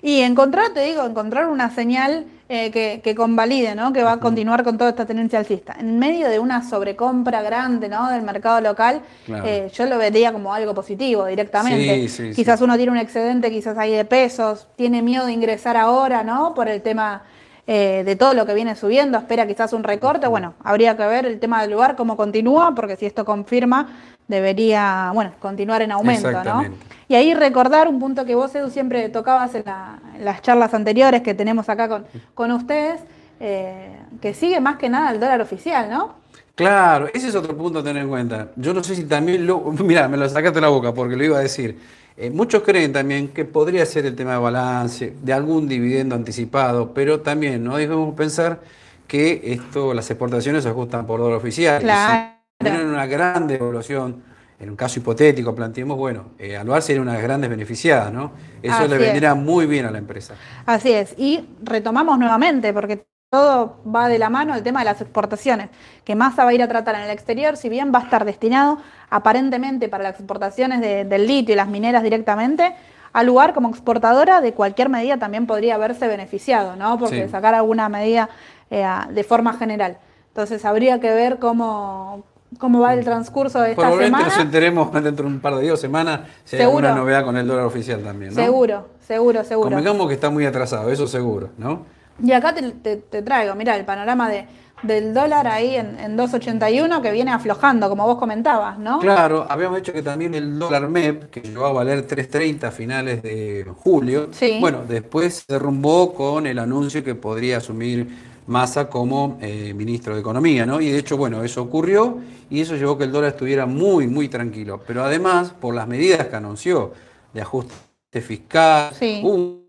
Y 0.00 0.22
encontrar, 0.22 0.70
te 0.72 0.80
digo, 0.82 1.04
encontrar 1.04 1.48
una 1.48 1.68
señal 1.74 2.24
eh, 2.48 2.70
que, 2.70 3.02
que 3.04 3.14
convalide, 3.14 3.74
¿no? 3.74 3.92
Que 3.92 4.02
va 4.02 4.12
a 4.12 4.16
continuar 4.16 4.64
con 4.64 4.78
toda 4.78 4.88
esta 4.88 5.04
tendencia 5.04 5.38
alcista. 5.40 5.76
En 5.78 5.98
medio 5.98 6.30
de 6.30 6.38
una 6.38 6.66
sobrecompra 6.66 7.42
grande, 7.42 7.86
¿no? 7.90 8.08
Del 8.08 8.22
mercado 8.22 8.62
local, 8.62 9.02
Claro. 9.26 9.44
eh, 9.46 9.70
yo 9.74 9.84
lo 9.84 9.98
vería 9.98 10.32
como 10.32 10.54
algo 10.54 10.72
positivo 10.74 11.26
directamente. 11.26 12.08
Sí, 12.08 12.08
sí, 12.08 12.32
quizás 12.34 12.62
uno 12.62 12.76
tiene 12.76 12.92
un 12.92 12.98
excedente, 12.98 13.50
quizás 13.50 13.76
ahí 13.76 13.92
de 13.92 14.06
pesos, 14.06 14.68
tiene 14.76 15.02
miedo 15.02 15.26
de 15.26 15.32
ingresar 15.32 15.76
ahora, 15.76 16.24
¿no? 16.24 16.54
Por 16.54 16.66
el 16.70 16.80
tema 16.80 17.24
eh, 17.72 18.02
de 18.04 18.16
todo 18.16 18.34
lo 18.34 18.44
que 18.46 18.52
viene 18.54 18.74
subiendo, 18.74 19.16
espera 19.16 19.46
quizás 19.46 19.72
un 19.72 19.84
recorte. 19.84 20.26
Bueno, 20.26 20.54
habría 20.64 20.96
que 20.96 21.06
ver 21.06 21.24
el 21.24 21.38
tema 21.38 21.62
del 21.62 21.70
lugar, 21.70 21.94
cómo 21.94 22.16
continúa, 22.16 22.74
porque 22.74 22.96
si 22.96 23.06
esto 23.06 23.24
confirma, 23.24 23.86
debería, 24.26 25.10
bueno, 25.14 25.32
continuar 25.38 25.82
en 25.82 25.92
aumento, 25.92 26.28
¿no? 26.44 26.62
Y 27.08 27.14
ahí 27.14 27.32
recordar 27.34 27.86
un 27.88 27.98
punto 28.00 28.24
que 28.24 28.34
vos, 28.34 28.52
Edu, 28.54 28.70
siempre 28.70 29.08
tocabas 29.08 29.54
en, 29.54 29.62
la- 29.66 29.98
en 30.16 30.24
las 30.24 30.42
charlas 30.42 30.74
anteriores 30.74 31.22
que 31.22 31.34
tenemos 31.34 31.68
acá 31.68 31.88
con, 31.88 32.06
con 32.34 32.50
ustedes, 32.52 33.00
eh, 33.40 33.96
que 34.20 34.34
sigue 34.34 34.60
más 34.60 34.76
que 34.76 34.88
nada 34.88 35.10
el 35.12 35.20
dólar 35.20 35.40
oficial, 35.40 35.88
¿no? 35.90 36.14
Claro, 36.54 37.08
ese 37.14 37.28
es 37.28 37.34
otro 37.34 37.56
punto 37.56 37.78
a 37.78 37.82
tener 37.84 38.02
en 38.02 38.08
cuenta. 38.08 38.48
Yo 38.56 38.74
no 38.74 38.82
sé 38.84 38.94
si 38.96 39.04
también 39.04 39.46
lo. 39.46 39.60
Mira, 39.84 40.08
me 40.08 40.16
lo 40.16 40.28
sacaste 40.28 40.56
de 40.56 40.60
la 40.60 40.68
boca 40.68 40.92
porque 40.92 41.16
lo 41.16 41.24
iba 41.24 41.38
a 41.38 41.40
decir. 41.40 41.78
Eh, 42.22 42.28
muchos 42.28 42.62
creen 42.62 42.92
también 42.92 43.28
que 43.28 43.46
podría 43.46 43.86
ser 43.86 44.04
el 44.04 44.14
tema 44.14 44.32
de 44.32 44.38
balance, 44.38 45.14
de 45.22 45.32
algún 45.32 45.66
dividendo 45.66 46.14
anticipado, 46.14 46.92
pero 46.92 47.20
también 47.20 47.64
no 47.64 47.78
debemos 47.78 48.14
pensar 48.14 48.60
que 49.08 49.40
esto, 49.42 49.94
las 49.94 50.10
exportaciones 50.10 50.64
se 50.64 50.68
ajustan 50.68 51.06
por 51.06 51.18
dólar 51.18 51.38
oficial. 51.38 51.80
Claro. 51.80 52.34
Si 52.58 52.66
tienen 52.66 52.88
una 52.88 53.06
gran 53.06 53.46
devaluación, 53.46 54.22
en 54.58 54.68
un 54.68 54.76
caso 54.76 55.00
hipotético, 55.00 55.54
planteemos, 55.54 55.96
bueno, 55.96 56.32
eh, 56.38 56.58
Aluar 56.58 56.82
sería 56.82 57.00
una 57.00 57.12
de 57.12 57.16
las 57.20 57.24
grandes 57.24 57.48
beneficiadas, 57.48 58.12
¿no? 58.12 58.32
Eso 58.62 58.74
Así 58.74 58.88
le 58.88 58.96
es. 58.96 59.00
vendría 59.00 59.34
muy 59.34 59.64
bien 59.64 59.86
a 59.86 59.90
la 59.90 59.96
empresa. 59.96 60.34
Así 60.66 60.92
es. 60.92 61.14
Y 61.16 61.48
retomamos 61.62 62.18
nuevamente, 62.18 62.74
porque 62.74 63.06
todo 63.40 63.76
va 63.86 64.08
de 64.08 64.18
la 64.18 64.28
mano 64.28 64.56
el 64.56 64.64
tema 64.64 64.80
de 64.80 64.86
las 64.86 65.00
exportaciones, 65.00 65.68
que 66.04 66.16
Massa 66.16 66.42
va 66.44 66.50
a 66.50 66.52
ir 66.52 66.62
a 66.64 66.68
tratar 66.68 66.96
en 66.96 67.02
el 67.02 67.10
exterior, 67.10 67.56
si 67.56 67.68
bien 67.68 67.92
va 67.94 68.00
a 68.00 68.02
estar 68.02 68.24
destinado 68.24 68.78
aparentemente 69.08 69.88
para 69.88 70.02
las 70.02 70.16
exportaciones 70.16 70.80
de- 70.80 71.04
del 71.04 71.28
litio 71.28 71.52
y 71.52 71.56
las 71.56 71.68
mineras 71.68 72.02
directamente, 72.02 72.74
al 73.12 73.26
lugar 73.26 73.54
como 73.54 73.68
exportadora 73.70 74.40
de 74.40 74.52
cualquier 74.52 74.88
medida 74.88 75.16
también 75.16 75.46
podría 75.46 75.76
haberse 75.76 76.08
beneficiado, 76.08 76.74
¿no? 76.74 76.98
Porque 76.98 77.24
Sí. 77.26 77.30
sacar 77.30 77.54
alguna 77.54 77.88
medida 77.88 78.28
eh, 78.72 78.84
de 79.10 79.24
forma 79.24 79.52
general. 79.54 79.98
Entonces 80.28 80.64
habría 80.64 81.00
que 81.00 81.12
ver 81.12 81.38
cómo, 81.40 82.22
cómo 82.58 82.80
va 82.80 82.94
el 82.94 83.04
transcurso 83.04 83.60
de 83.60 83.70
esta 83.70 83.82
Probablemente 83.82 84.18
semana. 84.18 84.34
nos 84.36 84.44
enteremos 84.44 84.92
dentro 85.04 85.26
de 85.26 85.32
un 85.34 85.40
par 85.40 85.54
de 85.56 85.62
días 85.62 85.74
o 85.74 85.76
semanas 85.76 86.20
si 86.44 86.54
hay 86.56 86.62
Seguro. 86.62 86.86
alguna 86.88 87.00
novedad 87.00 87.24
con 87.24 87.36
el 87.36 87.46
dólar 87.46 87.64
oficial 87.66 88.00
también, 88.02 88.32
¿no? 88.34 88.40
Seguro, 88.42 88.86
seguro, 89.00 89.42
seguro. 89.44 89.70
Convengamos 89.70 90.06
que 90.08 90.14
está 90.14 90.30
muy 90.30 90.46
atrasado, 90.46 90.88
eso 90.90 91.06
seguro, 91.08 91.50
¿no? 91.58 91.84
Y 92.22 92.32
acá 92.32 92.54
te, 92.54 92.62
te- 92.72 92.96
te 92.96 93.22
traigo, 93.22 93.54
mira, 93.54 93.76
el 93.76 93.84
panorama 93.84 94.28
de, 94.28 94.46
del 94.82 95.12
dólar 95.12 95.46
ahí 95.46 95.76
en, 95.76 95.98
en 95.98 96.16
2.81 96.16 97.02
que 97.02 97.10
viene 97.12 97.30
aflojando, 97.32 97.88
como 97.88 98.06
vos 98.06 98.18
comentabas, 98.18 98.78
¿no? 98.78 98.98
Claro, 98.98 99.46
habíamos 99.48 99.78
dicho 99.78 99.92
que 99.92 100.02
también 100.02 100.34
el 100.34 100.58
dólar 100.58 100.88
MEP, 100.88 101.30
que 101.30 101.40
llegó 101.40 101.66
a 101.66 101.72
valer 101.72 102.06
3.30 102.06 102.64
a 102.64 102.70
finales 102.70 103.22
de 103.22 103.66
julio, 103.76 104.28
Sí. 104.32 104.58
bueno, 104.60 104.80
después 104.88 105.44
se 105.46 105.52
derrumbó 105.52 106.14
con 106.14 106.46
el 106.46 106.58
anuncio 106.58 107.02
que 107.04 107.14
podría 107.14 107.58
asumir 107.58 108.30
Massa 108.46 108.88
como 108.88 109.38
eh, 109.40 109.72
ministro 109.74 110.14
de 110.14 110.20
Economía, 110.22 110.66
¿no? 110.66 110.80
Y 110.80 110.90
de 110.90 110.98
hecho, 110.98 111.16
bueno, 111.16 111.44
eso 111.44 111.62
ocurrió 111.62 112.18
y 112.48 112.60
eso 112.62 112.74
llevó 112.74 112.92
a 112.94 112.98
que 112.98 113.04
el 113.04 113.12
dólar 113.12 113.30
estuviera 113.30 113.64
muy, 113.66 114.08
muy 114.08 114.28
tranquilo. 114.28 114.80
Pero 114.84 115.04
además, 115.04 115.50
por 115.60 115.72
las 115.74 115.86
medidas 115.86 116.26
que 116.26 116.34
anunció 116.36 116.92
de 117.32 117.42
ajuste 117.42 118.20
fiscal, 118.20 118.92
Sí. 118.98 119.20
un 119.22 119.59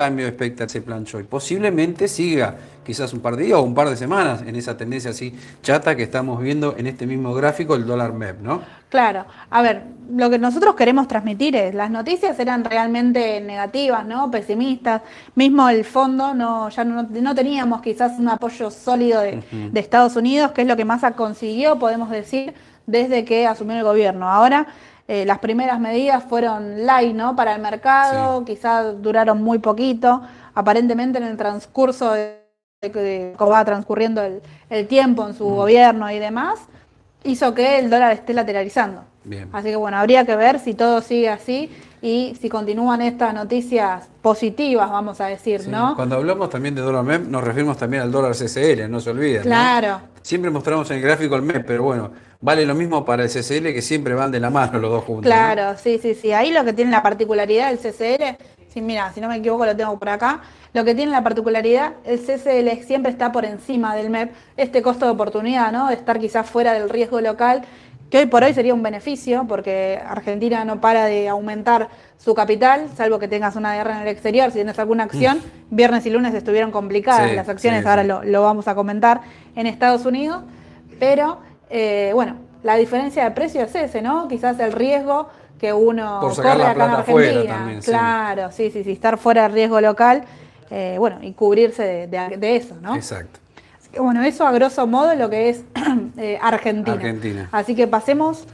cambio 0.00 0.24
de 0.24 0.30
expectativa 0.30 0.66
se 0.70 0.80
planchó 0.80 1.20
y 1.20 1.24
posiblemente 1.24 2.08
siga 2.08 2.56
quizás 2.86 3.12
un 3.12 3.20
par 3.20 3.36
de 3.36 3.44
días 3.44 3.58
o 3.58 3.62
un 3.62 3.74
par 3.74 3.90
de 3.90 3.98
semanas 3.98 4.40
en 4.46 4.56
esa 4.56 4.74
tendencia 4.74 5.10
así 5.10 5.34
chata 5.62 5.94
que 5.94 6.04
estamos 6.04 6.40
viendo 6.40 6.74
en 6.78 6.86
este 6.86 7.06
mismo 7.06 7.34
gráfico, 7.34 7.74
el 7.74 7.84
dólar 7.84 8.14
MEP, 8.14 8.40
¿no? 8.40 8.62
Claro, 8.88 9.26
a 9.50 9.60
ver, 9.60 9.82
lo 10.10 10.30
que 10.30 10.38
nosotros 10.38 10.74
queremos 10.74 11.06
transmitir 11.06 11.54
es, 11.54 11.74
las 11.74 11.90
noticias 11.90 12.40
eran 12.40 12.64
realmente 12.64 13.42
negativas, 13.42 14.06
¿no? 14.06 14.30
Pesimistas, 14.30 15.02
mismo 15.34 15.68
el 15.68 15.84
fondo 15.84 16.32
no, 16.32 16.70
ya 16.70 16.82
no, 16.82 17.02
no 17.02 17.34
teníamos 17.34 17.82
quizás 17.82 18.18
un 18.18 18.30
apoyo 18.30 18.70
sólido 18.70 19.20
de, 19.20 19.42
de 19.70 19.80
Estados 19.80 20.16
Unidos, 20.16 20.52
que 20.52 20.62
es 20.62 20.66
lo 20.66 20.78
que 20.78 20.86
Massa 20.86 21.12
consiguió, 21.12 21.78
podemos 21.78 22.08
decir, 22.08 22.54
desde 22.86 23.26
que 23.26 23.46
asumió 23.46 23.76
el 23.76 23.84
gobierno. 23.84 24.30
Ahora, 24.30 24.66
eh, 25.12 25.24
las 25.26 25.40
primeras 25.40 25.80
medidas 25.80 26.22
fueron 26.22 26.86
light, 26.86 27.16
¿no? 27.16 27.34
Para 27.34 27.56
el 27.56 27.60
mercado, 27.60 28.44
quizás 28.44 29.02
duraron 29.02 29.42
muy 29.42 29.58
poquito, 29.58 30.22
aparentemente 30.54 31.18
en 31.18 31.24
el 31.24 31.36
transcurso 31.36 32.12
de, 32.12 32.44
de 32.80 33.34
cómo 33.36 33.50
va 33.50 33.64
transcurriendo 33.64 34.22
el, 34.22 34.40
el 34.68 34.86
tiempo 34.86 35.26
en 35.26 35.34
su 35.34 35.46
gobierno 35.46 36.08
y 36.12 36.20
demás, 36.20 36.60
hizo 37.24 37.52
que 37.54 37.80
el 37.80 37.90
dólar 37.90 38.12
esté 38.12 38.34
lateralizando. 38.34 39.02
Bien. 39.24 39.48
Así 39.52 39.70
que 39.70 39.76
bueno, 39.76 39.96
habría 39.96 40.24
que 40.24 40.36
ver 40.36 40.60
si 40.60 40.74
todo 40.74 41.00
sigue 41.00 41.28
así 41.28 41.68
y 42.00 42.36
si 42.40 42.48
continúan 42.48 43.02
estas 43.02 43.34
noticias 43.34 44.08
positivas, 44.22 44.90
vamos 44.92 45.20
a 45.20 45.26
decir, 45.26 45.62
Sí, 45.62 45.70
¿no? 45.70 45.96
Cuando 45.96 46.14
hablamos 46.16 46.50
también 46.50 46.76
de 46.76 46.82
dólar 46.82 47.02
MEP, 47.02 47.26
nos 47.26 47.42
referimos 47.42 47.76
también 47.76 48.04
al 48.04 48.12
dólar 48.12 48.36
CCL, 48.36 48.88
no 48.88 49.00
se 49.00 49.10
olviden. 49.10 49.42
¿no? 49.42 50.00
Siempre 50.22 50.50
mostramos 50.50 50.90
en 50.90 50.98
el 50.98 51.02
gráfico 51.02 51.36
el 51.36 51.42
MEP, 51.42 51.66
pero 51.66 51.82
bueno, 51.82 52.10
vale 52.40 52.66
lo 52.66 52.74
mismo 52.74 53.04
para 53.04 53.24
el 53.24 53.30
CCL 53.30 53.72
que 53.72 53.82
siempre 53.82 54.14
van 54.14 54.30
de 54.30 54.40
la 54.40 54.50
mano 54.50 54.78
los 54.78 54.90
dos 54.90 55.04
juntos. 55.04 55.24
Claro, 55.24 55.76
sí, 55.78 55.98
sí, 56.00 56.14
sí. 56.14 56.32
Ahí 56.32 56.52
lo 56.52 56.64
que 56.64 56.72
tiene 56.72 56.90
la 56.90 57.02
particularidad 57.02 57.70
del 57.70 57.78
CCL, 57.78 58.42
sí, 58.68 58.80
mira, 58.80 59.12
si 59.12 59.20
no 59.20 59.28
me 59.28 59.36
equivoco 59.36 59.64
lo 59.64 59.74
tengo 59.74 59.98
por 59.98 60.08
acá, 60.08 60.42
lo 60.72 60.84
que 60.84 60.94
tiene 60.94 61.10
la 61.10 61.22
particularidad, 61.24 61.94
el 62.04 62.20
CCL 62.20 62.84
siempre 62.86 63.10
está 63.10 63.32
por 63.32 63.44
encima 63.44 63.96
del 63.96 64.10
MEP, 64.10 64.32
este 64.56 64.82
costo 64.82 65.06
de 65.06 65.12
oportunidad, 65.12 65.72
¿no? 65.72 65.90
Estar 65.90 66.18
quizás 66.18 66.48
fuera 66.48 66.72
del 66.74 66.88
riesgo 66.88 67.20
local, 67.20 67.62
que 68.10 68.18
hoy 68.18 68.26
por 68.26 68.42
hoy 68.42 68.52
sería 68.52 68.74
un 68.74 68.82
beneficio, 68.82 69.44
porque 69.48 70.00
Argentina 70.04 70.64
no 70.64 70.80
para 70.80 71.04
de 71.06 71.28
aumentar 71.28 71.88
su 72.18 72.34
capital, 72.34 72.88
salvo 72.96 73.18
que 73.18 73.28
tengas 73.28 73.56
una 73.56 73.74
guerra 73.74 73.96
en 73.96 74.02
el 74.02 74.08
exterior, 74.08 74.48
si 74.50 74.54
tienes 74.56 74.78
alguna 74.78 75.04
acción, 75.04 75.40
viernes 75.70 76.04
y 76.06 76.10
lunes 76.10 76.34
estuvieron 76.34 76.70
complicadas 76.72 77.30
Sí, 77.30 77.36
las 77.36 77.48
acciones, 77.48 77.82
sí, 77.82 77.88
ahora 77.88 78.02
sí. 78.02 78.08
Lo, 78.08 78.22
lo 78.24 78.42
vamos 78.42 78.66
a 78.68 78.74
comentar 78.74 79.20
en 79.54 79.66
Estados 79.66 80.04
Unidos, 80.04 80.42
pero 80.98 81.38
eh, 81.70 82.10
bueno, 82.12 82.34
la 82.62 82.76
diferencia 82.76 83.24
de 83.24 83.30
precio 83.30 83.62
es 83.62 83.74
ese, 83.74 84.02
¿no? 84.02 84.26
Quizás 84.28 84.58
el 84.60 84.72
riesgo 84.72 85.28
que 85.58 85.72
uno 85.72 86.18
Por 86.20 86.34
sacar 86.34 86.52
corre 86.54 86.64
la 86.64 86.70
acá 86.70 86.84
en 86.86 86.90
Argentina. 86.90 87.54
también, 87.54 87.80
claro, 87.80 88.50
sí, 88.50 88.70
sí, 88.70 88.82
sí, 88.82 88.92
estar 88.92 89.18
fuera 89.18 89.44
del 89.44 89.52
riesgo 89.52 89.80
local, 89.80 90.24
eh, 90.70 90.96
bueno, 90.98 91.18
y 91.22 91.32
cubrirse 91.32 91.82
de, 91.84 92.06
de- 92.06 92.36
de 92.36 92.56
eso, 92.56 92.76
¿no? 92.80 92.96
Exacto. 92.96 93.38
Bueno, 93.98 94.22
eso 94.22 94.46
a 94.46 94.52
grosso 94.52 94.86
modo 94.86 95.14
lo 95.14 95.28
que 95.30 95.48
es 95.50 95.64
eh, 96.16 96.38
Argentina. 96.40 96.92
Argentina. 96.96 97.48
Así 97.52 97.74
que 97.74 97.86
pasemos 97.86 98.44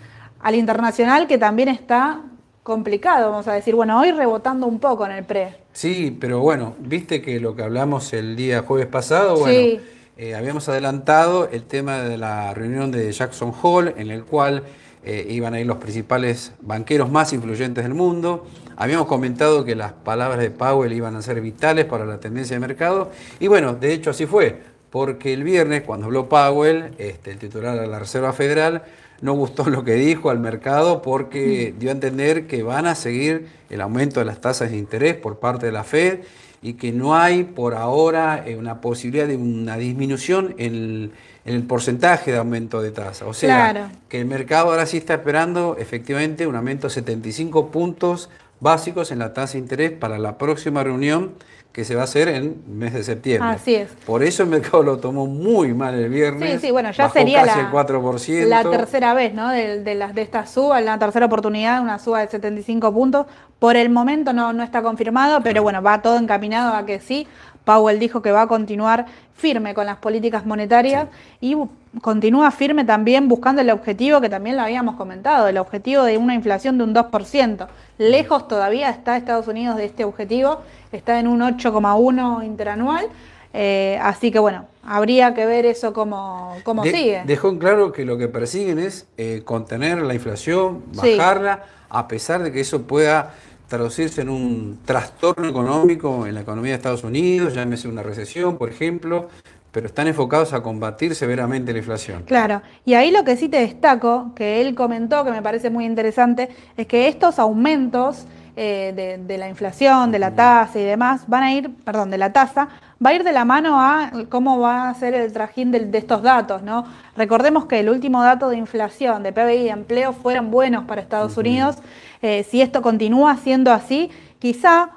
al 0.41 0.55
internacional 0.55 1.27
que 1.27 1.39
también 1.39 1.69
está 1.69 2.21
complicado, 2.63 3.31
vamos 3.31 3.47
a 3.47 3.53
decir, 3.53 3.75
bueno, 3.75 4.01
hoy 4.01 4.11
rebotando 4.11 4.67
un 4.67 4.81
poco 4.81 5.07
en 5.07 5.13
el 5.13 5.25
pre. 5.25 5.57
Sí, 5.73 6.17
pero 6.21 6.41
bueno, 6.41 6.75
viste 6.81 7.23
que 7.23 7.39
lo 7.39 7.55
que 7.55 7.63
hablamos 7.63 8.13
el 8.13 8.35
día 8.35 8.63
jueves 8.63 8.87
pasado, 8.89 9.37
bueno, 9.39 9.55
Sí. 9.55 9.81
eh, 10.17 10.35
habíamos 10.35 10.69
adelantado 10.69 11.49
el 11.53 11.63
tema 11.63 11.99
de 11.99 12.19
la 12.19 12.53
reunión 12.55 12.91
de 12.91 13.13
Jackson 13.13 13.53
Hole, 13.63 13.95
en 13.99 14.11
el 14.11 14.25
cual 14.25 14.65
eh, 15.05 15.27
iban 15.31 15.55
a 15.55 15.61
ir 15.61 15.67
los 15.67 15.77
principales 15.77 16.53
banqueros 16.61 17.09
más 17.11 17.33
influyentes 17.33 17.85
del 17.85 17.95
mundo 17.95 18.47
Habíamos 18.79 19.07
comentado 19.07 19.65
que 19.65 19.75
las 19.75 19.93
palabras 19.93 20.39
de 20.39 20.51
Powell 20.51 20.93
iban 20.93 21.17
a 21.17 21.23
ser 21.23 21.41
vitales 21.41 21.87
para 21.87 22.05
la 22.05 22.21
tendencia 22.21 22.57
de 22.57 22.61
mercado 22.61 23.11
y 23.41 23.47
bueno, 23.47 23.75
de 23.75 23.95
hecho 23.95 24.11
así 24.11 24.27
fue, 24.27 24.61
porque 24.91 25.33
el 25.33 25.45
viernes 25.45 25.83
cuando 25.83 26.07
habló 26.07 26.29
Powell, 26.29 26.95
este, 26.99 27.33
el 27.33 27.39
titular 27.39 27.79
de 27.79 27.87
la 27.87 27.99
Reserva 27.99 28.33
Federal, 28.33 28.85
no 29.21 29.33
gustó 29.35 29.69
lo 29.71 29.85
que 29.85 29.95
dijo 29.95 30.31
al 30.31 30.41
mercado 30.41 31.03
porque 31.03 31.75
dio 31.79 31.91
a 31.91 31.93
entender 31.93 32.47
que 32.47 32.63
van 32.63 32.87
a 32.87 32.95
seguir 32.95 33.49
el 33.71 33.81
aumento 33.81 34.21
de 34.21 34.27
las 34.27 34.41
tasas 34.41 34.71
de 34.71 34.77
interés 34.77 35.15
por 35.15 35.39
parte 35.39 35.67
de 35.67 35.73
la 35.73 35.85
Fed 35.85 36.21
y 36.63 36.75
que 36.75 36.93
no 36.93 37.17
hay 37.17 37.45
por 37.45 37.75
ahora 37.75 38.43
eh, 38.47 38.57
una 38.57 38.81
posibilidad 38.81 39.27
de 39.27 39.37
una 39.37 39.77
disminución 39.77 40.55
en 40.59 41.13
el, 41.45 41.63
porcentaje 41.65 42.33
de 42.33 42.39
aumento 42.39 42.83
de 42.83 42.91
tasa. 42.91 43.27
O 43.27 43.35
sea, 43.35 43.93
que 44.09 44.21
el 44.21 44.27
mercado 44.27 44.71
ahora 44.71 44.87
sí 44.87 44.97
está 44.97 45.15
esperando 45.15 45.77
efectivamente 45.79 46.47
un 46.47 46.57
aumento 46.57 46.89
de 46.89 46.95
75 46.95 47.71
puntos 47.71 48.31
básicos 48.59 49.13
en 49.13 49.21
la 49.21 49.33
tasa 49.33 49.55
de 49.55 49.61
interés 49.61 49.93
para 49.93 50.19
la 50.19 50.39
próxima 50.39 50.83
reunión 50.83 51.35
que 51.77 51.85
se 51.85 51.95
va 51.95 52.01
a 52.01 52.05
hacer 52.05 52.29
en 52.29 52.37
el 52.37 52.57
mes 52.67 52.95
de 52.95 53.05
septiembre. 53.05 53.51
Así 53.51 53.75
es. 53.75 53.91
Por 54.07 54.23
eso 54.23 54.45
el 54.45 54.49
mercado 54.49 54.83
lo 54.83 54.97
tomó 54.97 55.27
muy 55.27 55.75
mal 55.75 55.95
el 55.95 56.09
viernes. 56.09 56.53
Sí, 56.53 56.69
sí, 56.69 56.71
bueno, 56.73 56.91
ya 56.91 57.11
sería 57.11 57.45
casi 57.45 57.61
la, 57.61 57.67
el 57.67 57.71
4%. 57.71 58.47
la 58.47 58.63
tercera 58.63 59.13
vez, 59.13 59.35
¿no? 59.35 59.51
De, 59.51 59.83
de, 59.83 59.95
las, 59.95 60.15
de 60.15 60.23
esta 60.23 60.47
suba, 60.47 60.81
la 60.81 60.99
tercera 60.99 61.27
oportunidad, 61.27 61.83
una 61.83 61.99
suba 61.99 62.21
de 62.21 62.29
75 62.29 62.95
puntos. 62.95 63.27
Por 63.59 63.77
el 63.77 63.91
momento 63.91 64.33
no, 64.33 64.55
no 64.55 64.63
está 64.63 64.81
confirmado, 64.81 65.43
pero 65.43 65.63
bueno, 65.63 65.83
va 65.83 66.01
todo 66.01 66.17
encaminado 66.17 66.75
a 66.75 66.87
que 66.87 66.99
sí. 66.99 67.29
Powell 67.67 67.99
dijo 67.99 68.23
que 68.23 68.31
va 68.31 68.43
a 68.43 68.47
continuar 68.47 69.07
firme 69.35 69.75
con 69.75 69.87
las 69.87 69.97
políticas 69.97 70.47
monetarias 70.47 71.09
y 71.41 71.57
continúa 72.01 72.53
firme 72.53 72.85
también 72.85 73.27
buscando 73.27 73.61
el 73.61 73.71
objetivo 73.71 74.21
que 74.21 74.29
también 74.29 74.55
lo 74.55 74.63
habíamos 74.63 74.95
comentado, 74.95 75.49
el 75.49 75.59
objetivo 75.59 76.05
de 76.05 76.17
una 76.17 76.35
inflación 76.35 76.79
de 76.79 76.85
un 76.85 76.95
2%. 76.95 77.67
Lejos 77.99 78.47
todavía 78.47 78.89
está 78.89 79.17
Estados 79.17 79.49
Unidos 79.49 79.77
de 79.77 79.87
este 79.87 80.05
objetivo, 80.05 80.61
está 80.93 81.19
en 81.19 81.27
un 81.27 81.41
8,1 81.41 82.47
interanual. 82.47 83.09
Eh, 83.53 83.99
así 84.01 84.31
que 84.31 84.39
bueno, 84.39 84.67
habría 84.85 85.35
que 85.35 85.45
ver 85.45 85.67
eso 85.67 85.93
cómo, 85.93 86.55
cómo 86.63 86.85
sigue. 86.85 87.25
Dejó 87.27 87.49
en 87.49 87.59
claro 87.59 87.91
que 87.91 88.05
lo 88.05 88.17
que 88.17 88.29
persiguen 88.29 88.79
es 88.79 89.09
eh, 89.17 89.43
contener 89.45 89.99
la 90.03 90.15
inflación, 90.15 90.85
bajarla, 90.95 91.65
a 91.89 92.07
pesar 92.07 92.45
de 92.45 92.53
que 92.53 92.61
eso 92.61 92.83
pueda 92.83 93.35
traducirse 93.69 94.23
en 94.23 94.29
un 94.29 94.79
trastorno 94.85 95.49
económico 95.49 96.27
en 96.27 96.35
la 96.35 96.43
economía 96.43 96.73
de 96.73 96.77
Estados 96.77 97.05
Unidos, 97.05 97.55
llámese 97.55 97.89
una 97.89 98.03
recesión, 98.03 98.57
por 98.57 98.71
ejemplo, 98.71 99.29
pero 99.73 99.89
están 99.89 100.07
enfocados 100.07 100.53
a 100.53 100.63
combatir 100.63 101.15
severamente 101.15 101.73
la 101.73 101.79
inflación. 101.79 102.23
Claro, 102.23 102.63
y 102.85 102.95
ahí 102.95 103.11
lo 103.11 103.25
que 103.25 103.37
sí 103.37 103.49
te 103.49 103.59
destaco, 103.59 104.33
que 104.35 104.61
él 104.61 104.75
comentó, 104.75 105.25
que 105.25 105.31
me 105.31 105.43
parece 105.43 105.69
muy 105.69 105.85
interesante, 105.85 106.49
es 106.77 106.87
que 106.87 107.09
estos 107.09 107.39
aumentos 107.39 108.27
eh, 108.59 109.21
de, 109.27 109.37
la 109.37 109.51
inflación, 109.51 110.11
de 110.11 110.19
la 110.19 110.35
tasa 110.35 110.79
y 110.79 110.83
demás, 110.83 111.25
van 111.27 111.43
a 111.43 111.53
ir, 111.53 111.75
perdón, 111.85 112.11
de 112.11 112.17
la 112.17 112.33
tasa, 112.33 112.69
va 113.05 113.11
a 113.11 113.13
ir 113.13 113.23
de 113.23 113.33
la 113.33 113.45
mano 113.45 113.79
a 113.79 114.11
cómo 114.31 114.59
va 114.59 114.89
a 114.89 114.95
ser 114.95 115.13
el 115.13 115.31
trajín 115.31 115.71
de, 115.71 115.91
estos 115.93 116.23
datos, 116.23 116.63
¿no? 116.63 116.87
Recordemos 117.17 117.67
que 117.67 117.81
el 117.81 117.91
último 117.91 118.23
dato 118.23 118.49
de 118.49 118.57
inflación, 118.57 119.23
de 119.23 119.33
PBI 119.33 119.57
y 119.57 119.65
de 119.65 119.71
empleo 119.71 120.15
fueron 120.15 120.51
buenos 120.51 120.87
para 120.87 121.03
Estados 121.03 121.37
Unidos. 121.37 121.77
Eh, 122.23 122.45
si 122.49 122.63
esto 122.63 122.81
continúa 122.81 123.37
siendo 123.37 123.71
así, 123.73 124.11
quizá 124.39 124.91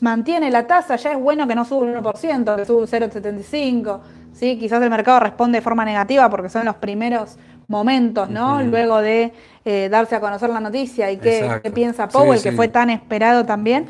mantiene 0.00 0.50
la 0.50 0.66
tasa, 0.66 0.96
ya 0.96 1.12
es 1.12 1.20
bueno 1.20 1.46
que 1.46 1.54
no 1.54 1.66
suba 1.66 1.82
un 1.82 1.94
1%, 1.94 2.56
que 2.56 2.64
suba 2.64 2.80
un 2.80 2.86
0,75%. 2.86 4.00
¿sí? 4.32 4.58
Quizás 4.58 4.82
el 4.82 4.88
mercado 4.88 5.20
responde 5.20 5.58
de 5.58 5.62
forma 5.62 5.84
negativa 5.84 6.30
porque 6.30 6.48
son 6.48 6.64
los 6.64 6.76
primeros 6.76 7.36
momentos, 7.68 8.28
¿no? 8.28 8.62
Luego 8.62 9.00
de 9.00 9.32
eh, 9.64 9.88
darse 9.90 10.16
a 10.16 10.20
conocer 10.20 10.50
la 10.50 10.60
noticia 10.60 11.10
y 11.10 11.18
qué, 11.18 11.70
piensa 11.74 12.08
Powell, 12.08 12.42
que 12.42 12.52
fue 12.52 12.68
tan 12.68 12.90
esperado 12.90 13.44
también. 13.44 13.88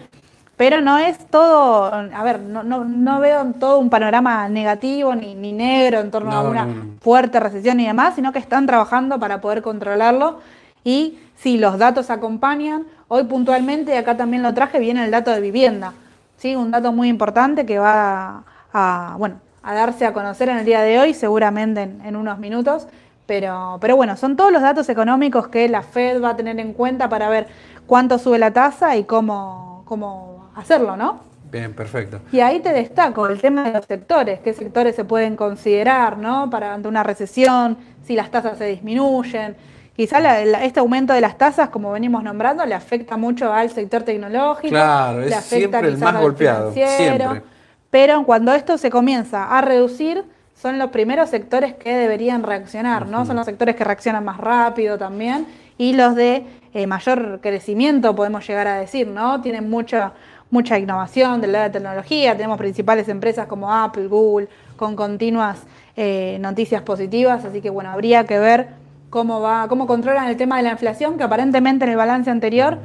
Pero 0.56 0.82
no 0.82 0.98
es 0.98 1.16
todo, 1.28 1.84
a 1.86 2.22
ver, 2.22 2.40
no, 2.40 2.62
no, 2.62 2.84
no 2.84 3.18
veo 3.18 3.46
todo 3.58 3.78
un 3.78 3.88
panorama 3.88 4.46
negativo 4.50 5.14
ni, 5.14 5.34
ni 5.34 5.52
negro 5.52 6.00
en 6.00 6.10
torno 6.10 6.32
a 6.32 6.42
una 6.42 6.68
fuerte 7.00 7.40
recesión 7.40 7.80
y 7.80 7.86
demás, 7.86 8.14
sino 8.14 8.30
que 8.30 8.38
están 8.38 8.66
trabajando 8.66 9.18
para 9.18 9.40
poder 9.40 9.62
controlarlo. 9.62 10.40
Y 10.84 11.18
si 11.36 11.56
los 11.56 11.78
datos 11.78 12.10
acompañan, 12.10 12.84
hoy 13.08 13.24
puntualmente, 13.24 13.94
y 13.94 13.96
acá 13.96 14.16
también 14.16 14.42
lo 14.42 14.52
traje, 14.52 14.78
viene 14.78 15.04
el 15.04 15.10
dato 15.10 15.30
de 15.30 15.40
vivienda. 15.40 15.94
¿sí? 16.36 16.56
Un 16.56 16.70
dato 16.70 16.92
muy 16.92 17.08
importante 17.08 17.66
que 17.66 17.78
va 17.78 18.44
a, 18.72 19.14
bueno, 19.18 19.36
a 19.62 19.74
darse 19.74 20.06
a 20.06 20.12
conocer 20.12 20.48
en 20.48 20.58
el 20.58 20.64
día 20.64 20.80
de 20.82 20.98
hoy, 20.98 21.14
seguramente 21.14 21.82
en, 21.82 22.16
unos 22.16 22.38
minutos. 22.38 22.86
Pero, 23.30 23.78
pero 23.80 23.94
bueno, 23.94 24.16
son 24.16 24.34
todos 24.34 24.50
los 24.50 24.60
datos 24.60 24.88
económicos 24.88 25.46
que 25.46 25.68
la 25.68 25.82
Fed 25.82 26.20
va 26.20 26.30
a 26.30 26.36
tener 26.36 26.58
en 26.58 26.72
cuenta 26.72 27.08
para 27.08 27.28
ver 27.28 27.46
cuánto 27.86 28.18
sube 28.18 28.40
la 28.40 28.52
tasa 28.52 28.96
y 28.96 29.04
cómo, 29.04 29.84
cómo 29.84 30.50
hacerlo, 30.56 30.96
¿no? 30.96 31.20
Bien, 31.48 31.72
perfecto. 31.72 32.18
Y 32.32 32.40
ahí 32.40 32.58
te 32.58 32.72
destaco 32.72 33.28
el 33.28 33.40
tema 33.40 33.62
de 33.62 33.74
los 33.74 33.86
sectores, 33.86 34.40
qué 34.40 34.52
sectores 34.52 34.96
se 34.96 35.04
pueden 35.04 35.36
considerar, 35.36 36.18
¿no? 36.18 36.50
Para 36.50 36.74
ante 36.74 36.88
una 36.88 37.04
recesión, 37.04 37.78
si 38.02 38.16
las 38.16 38.32
tasas 38.32 38.58
se 38.58 38.64
disminuyen. 38.64 39.54
Quizá 39.94 40.40
este 40.64 40.80
aumento 40.80 41.12
de 41.12 41.20
las 41.20 41.38
tasas, 41.38 41.68
como 41.68 41.92
venimos 41.92 42.24
nombrando, 42.24 42.66
le 42.66 42.74
afecta 42.74 43.16
mucho 43.16 43.52
al 43.52 43.70
sector 43.70 44.02
tecnológico. 44.02 44.70
Claro, 44.70 45.22
es 45.22 45.36
siempre 45.36 45.86
el 45.86 45.98
más 45.98 46.20
golpeado. 46.20 46.72
Siempre. 46.72 47.42
Pero 47.90 48.24
cuando 48.24 48.52
esto 48.52 48.76
se 48.76 48.90
comienza 48.90 49.56
a 49.56 49.60
reducir, 49.60 50.24
son 50.60 50.78
los 50.78 50.90
primeros 50.90 51.30
sectores 51.30 51.74
que 51.74 51.94
deberían 51.94 52.42
reaccionar, 52.42 53.06
¿no? 53.06 53.24
Son 53.24 53.36
los 53.36 53.46
sectores 53.46 53.76
que 53.76 53.84
reaccionan 53.84 54.24
más 54.24 54.36
rápido 54.36 54.98
también 54.98 55.46
y 55.78 55.94
los 55.94 56.14
de 56.14 56.44
eh, 56.74 56.86
mayor 56.86 57.40
crecimiento, 57.40 58.14
podemos 58.14 58.46
llegar 58.46 58.66
a 58.66 58.76
decir, 58.76 59.06
¿no? 59.06 59.40
Tienen 59.40 59.70
mucha 59.70 60.12
mucha 60.50 60.78
innovación 60.78 61.40
del 61.40 61.52
lado 61.52 61.64
de 61.66 61.70
tecnología, 61.70 62.36
tenemos 62.36 62.58
principales 62.58 63.08
empresas 63.08 63.46
como 63.46 63.72
Apple, 63.72 64.08
Google, 64.08 64.48
con 64.76 64.96
continuas 64.96 65.62
eh, 65.96 66.38
noticias 66.40 66.82
positivas, 66.82 67.44
así 67.44 67.60
que 67.60 67.70
bueno, 67.70 67.90
habría 67.90 68.24
que 68.24 68.38
ver 68.38 68.68
cómo 69.10 69.40
va, 69.40 69.68
cómo 69.68 69.86
controlan 69.86 70.28
el 70.28 70.36
tema 70.36 70.56
de 70.56 70.64
la 70.64 70.72
inflación, 70.72 71.16
que 71.16 71.22
aparentemente 71.22 71.84
en 71.84 71.92
el 71.92 71.96
balance 71.96 72.30
anterior 72.30 72.78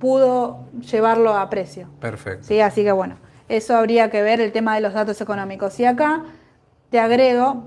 pudo 0.00 0.64
llevarlo 0.90 1.36
a 1.36 1.48
precio. 1.48 1.86
Perfecto. 2.00 2.44
Sí, 2.48 2.60
así 2.60 2.82
que 2.82 2.90
bueno, 2.90 3.14
eso 3.48 3.76
habría 3.76 4.10
que 4.10 4.22
ver 4.22 4.40
el 4.40 4.50
tema 4.50 4.74
de 4.74 4.80
los 4.80 4.92
datos 4.92 5.20
económicos. 5.20 5.78
Y 5.78 5.84
acá 5.84 6.24
te 6.92 7.00
agrego 7.00 7.64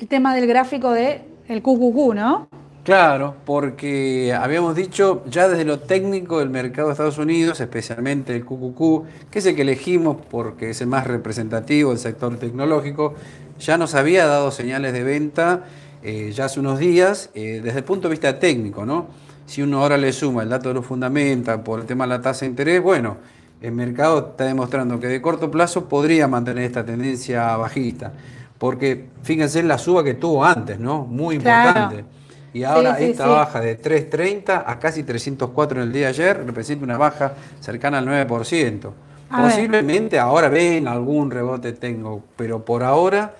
el 0.00 0.08
tema 0.08 0.34
del 0.34 0.46
gráfico 0.46 0.92
de 0.92 1.20
el 1.46 1.62
QQQ, 1.62 2.14
¿no? 2.14 2.48
Claro, 2.84 3.36
porque 3.44 4.32
habíamos 4.32 4.74
dicho 4.74 5.22
ya 5.26 5.46
desde 5.46 5.66
lo 5.66 5.80
técnico 5.80 6.38
del 6.38 6.48
mercado 6.48 6.88
de 6.88 6.92
Estados 6.92 7.18
Unidos, 7.18 7.60
especialmente 7.60 8.34
el 8.34 8.46
QQQ, 8.46 9.30
que 9.30 9.40
es 9.40 9.46
el 9.46 9.54
que 9.54 9.62
elegimos 9.62 10.16
porque 10.30 10.70
es 10.70 10.80
el 10.80 10.86
más 10.86 11.06
representativo 11.06 11.90
del 11.90 11.98
sector 11.98 12.38
tecnológico, 12.38 13.14
ya 13.58 13.76
nos 13.76 13.94
había 13.94 14.24
dado 14.26 14.50
señales 14.50 14.94
de 14.94 15.04
venta 15.04 15.64
eh, 16.02 16.32
ya 16.34 16.46
hace 16.46 16.60
unos 16.60 16.78
días 16.78 17.28
eh, 17.34 17.60
desde 17.62 17.80
el 17.80 17.84
punto 17.84 18.08
de 18.08 18.12
vista 18.12 18.38
técnico, 18.38 18.86
¿no? 18.86 19.08
Si 19.44 19.60
uno 19.60 19.82
ahora 19.82 19.98
le 19.98 20.14
suma 20.14 20.44
el 20.44 20.48
dato 20.48 20.70
de 20.70 20.76
los 20.76 20.86
fundamentos 20.86 21.60
por 21.60 21.80
el 21.80 21.86
tema 21.86 22.04
de 22.04 22.08
la 22.08 22.22
tasa 22.22 22.46
de 22.46 22.52
interés, 22.52 22.82
bueno, 22.82 23.18
el 23.60 23.72
mercado 23.72 24.30
está 24.30 24.44
demostrando 24.44 24.98
que 24.98 25.06
de 25.06 25.20
corto 25.20 25.50
plazo 25.50 25.88
podría 25.88 26.26
mantener 26.28 26.64
esta 26.64 26.84
tendencia 26.84 27.56
bajista, 27.56 28.12
porque 28.58 29.06
fíjense 29.22 29.62
la 29.62 29.78
suba 29.78 30.02
que 30.02 30.14
tuvo 30.14 30.44
antes, 30.44 30.78
¿no? 30.78 31.04
Muy 31.04 31.36
importante. 31.36 32.04
Y 32.52 32.64
ahora 32.64 32.98
esta 32.98 33.26
baja 33.26 33.60
de 33.60 33.80
3.30 33.80 34.64
a 34.66 34.78
casi 34.78 35.04
304 35.04 35.82
en 35.82 35.86
el 35.88 35.92
día 35.92 36.02
de 36.02 36.08
ayer 36.08 36.44
representa 36.44 36.84
una 36.84 36.98
baja 36.98 37.34
cercana 37.60 37.98
al 37.98 38.06
9%. 38.06 38.90
Posiblemente 39.30 40.18
ahora 40.18 40.48
ven 40.48 40.88
algún 40.88 41.30
rebote 41.30 41.72
tengo, 41.72 42.24
pero 42.36 42.64
por 42.64 42.82
ahora 42.82 43.34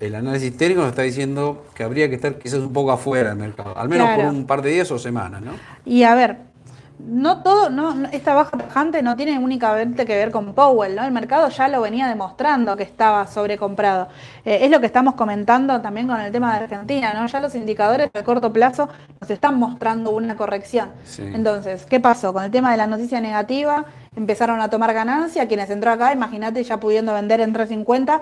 el 0.00 0.14
análisis 0.14 0.56
técnico 0.56 0.80
nos 0.80 0.90
está 0.90 1.02
diciendo 1.02 1.66
que 1.74 1.82
habría 1.82 2.08
que 2.08 2.14
estar 2.14 2.38
quizás 2.38 2.60
un 2.60 2.72
poco 2.72 2.92
afuera 2.92 3.30
del 3.30 3.38
mercado, 3.38 3.76
al 3.76 3.88
menos 3.88 4.08
por 4.16 4.24
un 4.26 4.46
par 4.46 4.62
de 4.62 4.70
días 4.70 4.90
o 4.90 4.98
semanas, 4.98 5.42
¿no? 5.42 5.52
Y 5.84 6.04
a 6.04 6.14
ver, 6.14 6.36
no 6.98 7.42
todo, 7.42 7.70
no, 7.70 8.08
esta 8.10 8.34
baja 8.34 8.56
tajante 8.56 9.02
no 9.02 9.16
tiene 9.16 9.38
únicamente 9.38 10.04
que 10.04 10.16
ver 10.16 10.30
con 10.30 10.52
Powell, 10.52 10.96
¿no? 10.96 11.04
El 11.04 11.12
mercado 11.12 11.48
ya 11.48 11.68
lo 11.68 11.80
venía 11.80 12.08
demostrando 12.08 12.76
que 12.76 12.82
estaba 12.82 13.26
sobrecomprado. 13.26 14.08
Eh, 14.44 14.58
es 14.62 14.70
lo 14.70 14.80
que 14.80 14.86
estamos 14.86 15.14
comentando 15.14 15.80
también 15.80 16.08
con 16.08 16.20
el 16.20 16.32
tema 16.32 16.52
de 16.56 16.64
Argentina, 16.64 17.14
¿no? 17.14 17.26
Ya 17.26 17.40
los 17.40 17.54
indicadores 17.54 18.10
a 18.12 18.22
corto 18.24 18.52
plazo 18.52 18.88
nos 19.20 19.30
están 19.30 19.58
mostrando 19.58 20.10
una 20.10 20.36
corrección. 20.36 20.90
Entonces, 21.18 21.86
¿qué 21.86 22.00
pasó? 22.00 22.32
Con 22.32 22.44
el 22.44 22.50
tema 22.50 22.72
de 22.72 22.76
la 22.76 22.86
noticia 22.86 23.20
negativa, 23.20 23.84
empezaron 24.18 24.60
a 24.60 24.68
tomar 24.68 24.92
ganancia, 24.92 25.46
quienes 25.46 25.70
entró 25.70 25.92
acá, 25.92 26.12
imagínate 26.12 26.62
ya 26.64 26.78
pudiendo 26.78 27.14
vender 27.14 27.40
en 27.40 27.52
350, 27.52 28.20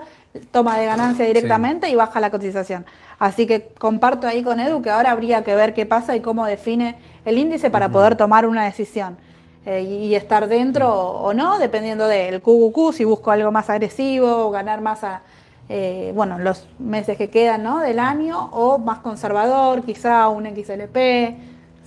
toma 0.51 0.77
de 0.77 0.85
ganancia 0.85 1.25
directamente 1.25 1.89
y 1.89 1.95
baja 1.95 2.19
la 2.19 2.29
cotización. 2.29 2.85
Así 3.17 3.47
que 3.47 3.69
comparto 3.79 4.27
ahí 4.27 4.43
con 4.43 4.59
Edu 4.59 4.81
que 4.81 4.91
ahora 4.91 5.11
habría 5.11 5.43
que 5.43 5.55
ver 5.55 5.73
qué 5.73 5.85
pasa 5.85 6.15
y 6.15 6.21
cómo 6.21 6.45
define 6.45 6.97
el 7.25 7.37
índice 7.39 7.71
para 7.71 7.89
poder 7.89 8.15
tomar 8.15 8.45
una 8.45 8.63
decisión 8.63 9.17
eh, 9.65 9.81
y, 9.81 10.13
estar 10.13 10.47
dentro 10.47 10.93
o, 10.93 11.33
no, 11.33 11.57
dependiendo 11.57 12.07
del 12.07 12.41
QQQ, 12.41 12.93
si 12.93 13.03
busco 13.03 13.31
algo 13.31 13.51
más 13.51 13.69
agresivo, 13.69 14.51
ganar 14.51 14.81
más 14.81 15.03
a, 15.03 15.23
eh, 15.67 16.11
bueno, 16.13 16.37
los 16.37 16.67
meses 16.77 17.17
que 17.17 17.29
quedan 17.29 17.63
¿no? 17.63 17.79
del 17.79 17.97
año, 17.97 18.49
o 18.51 18.77
más 18.77 18.99
conservador, 18.99 19.81
quizá 19.81 20.29
un 20.29 20.45
XLP, 20.45 20.95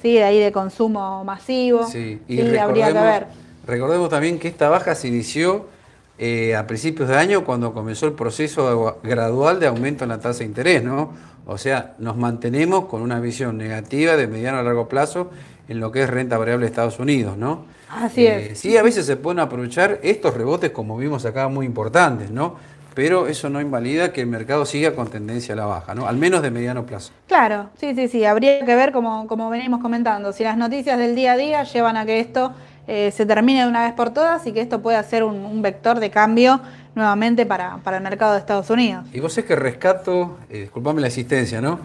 ¿sí? 0.02 0.14
de 0.14 0.24
ahí 0.24 0.40
de 0.40 0.50
consumo 0.50 1.22
masivo. 1.24 1.86
Sí, 1.86 2.20
y 2.26 2.56
habría 2.56 2.88
que 2.88 2.92
ver. 2.98 3.49
Recordemos 3.66 4.08
también 4.08 4.38
que 4.38 4.48
esta 4.48 4.68
baja 4.68 4.94
se 4.94 5.08
inició 5.08 5.66
eh, 6.18 6.54
a 6.54 6.66
principios 6.66 7.08
de 7.08 7.16
año 7.16 7.44
cuando 7.44 7.72
comenzó 7.72 8.06
el 8.06 8.12
proceso 8.12 8.98
gradual 9.02 9.58
de 9.58 9.66
aumento 9.66 10.04
en 10.04 10.10
la 10.10 10.18
tasa 10.20 10.40
de 10.40 10.44
interés, 10.46 10.84
¿no? 10.84 11.12
O 11.46 11.58
sea, 11.58 11.94
nos 11.98 12.16
mantenemos 12.16 12.84
con 12.84 13.02
una 13.02 13.20
visión 13.20 13.56
negativa 13.56 14.16
de 14.16 14.26
mediano 14.26 14.58
a 14.58 14.62
largo 14.62 14.88
plazo 14.88 15.30
en 15.68 15.80
lo 15.80 15.90
que 15.90 16.02
es 16.02 16.10
renta 16.10 16.36
variable 16.36 16.66
de 16.66 16.70
Estados 16.70 16.98
Unidos, 16.98 17.36
¿no? 17.36 17.64
Así 17.88 18.26
es. 18.26 18.50
Eh, 18.50 18.54
sí, 18.54 18.76
a 18.76 18.82
veces 18.82 19.06
se 19.06 19.16
pueden 19.16 19.40
aprovechar 19.40 19.98
estos 20.02 20.34
rebotes, 20.34 20.70
como 20.70 20.96
vimos 20.96 21.24
acá, 21.24 21.48
muy 21.48 21.66
importantes, 21.66 22.30
¿no? 22.30 22.56
Pero 22.94 23.28
eso 23.28 23.48
no 23.48 23.60
invalida 23.60 24.12
que 24.12 24.20
el 24.20 24.26
mercado 24.26 24.66
siga 24.66 24.94
con 24.94 25.08
tendencia 25.08 25.54
a 25.54 25.56
la 25.56 25.64
baja, 25.64 25.94
¿no? 25.94 26.06
Al 26.06 26.16
menos 26.16 26.42
de 26.42 26.50
mediano 26.50 26.84
plazo. 26.84 27.12
Claro, 27.28 27.70
sí, 27.78 27.94
sí, 27.94 28.08
sí. 28.08 28.24
Habría 28.24 28.64
que 28.64 28.74
ver, 28.74 28.92
como, 28.92 29.26
como 29.26 29.48
venimos 29.48 29.80
comentando, 29.80 30.32
si 30.32 30.44
las 30.44 30.56
noticias 30.56 30.98
del 30.98 31.14
día 31.14 31.32
a 31.32 31.36
día 31.36 31.62
llevan 31.62 31.96
a 31.96 32.04
que 32.04 32.20
esto 32.20 32.52
eh, 32.92 33.12
se 33.12 33.24
termine 33.24 33.62
de 33.62 33.68
una 33.68 33.84
vez 33.84 33.92
por 33.92 34.10
todas 34.10 34.44
y 34.48 34.52
que 34.52 34.60
esto 34.60 34.82
pueda 34.82 35.00
ser 35.04 35.22
un, 35.22 35.62
vector 35.62 36.00
de 36.00 36.10
cambio 36.10 36.60
nuevamente 36.96 37.46
para, 37.46 37.76
para, 37.84 37.98
el 37.98 38.02
mercado 38.02 38.32
de 38.32 38.40
Estados 38.40 38.68
Unidos. 38.68 39.04
Y 39.12 39.20
vos 39.20 39.38
es 39.38 39.44
que 39.44 39.54
rescato, 39.54 40.38
eh, 40.50 40.62
disculpame 40.62 41.00
la 41.00 41.06
existencia, 41.06 41.60
¿no? 41.60 41.78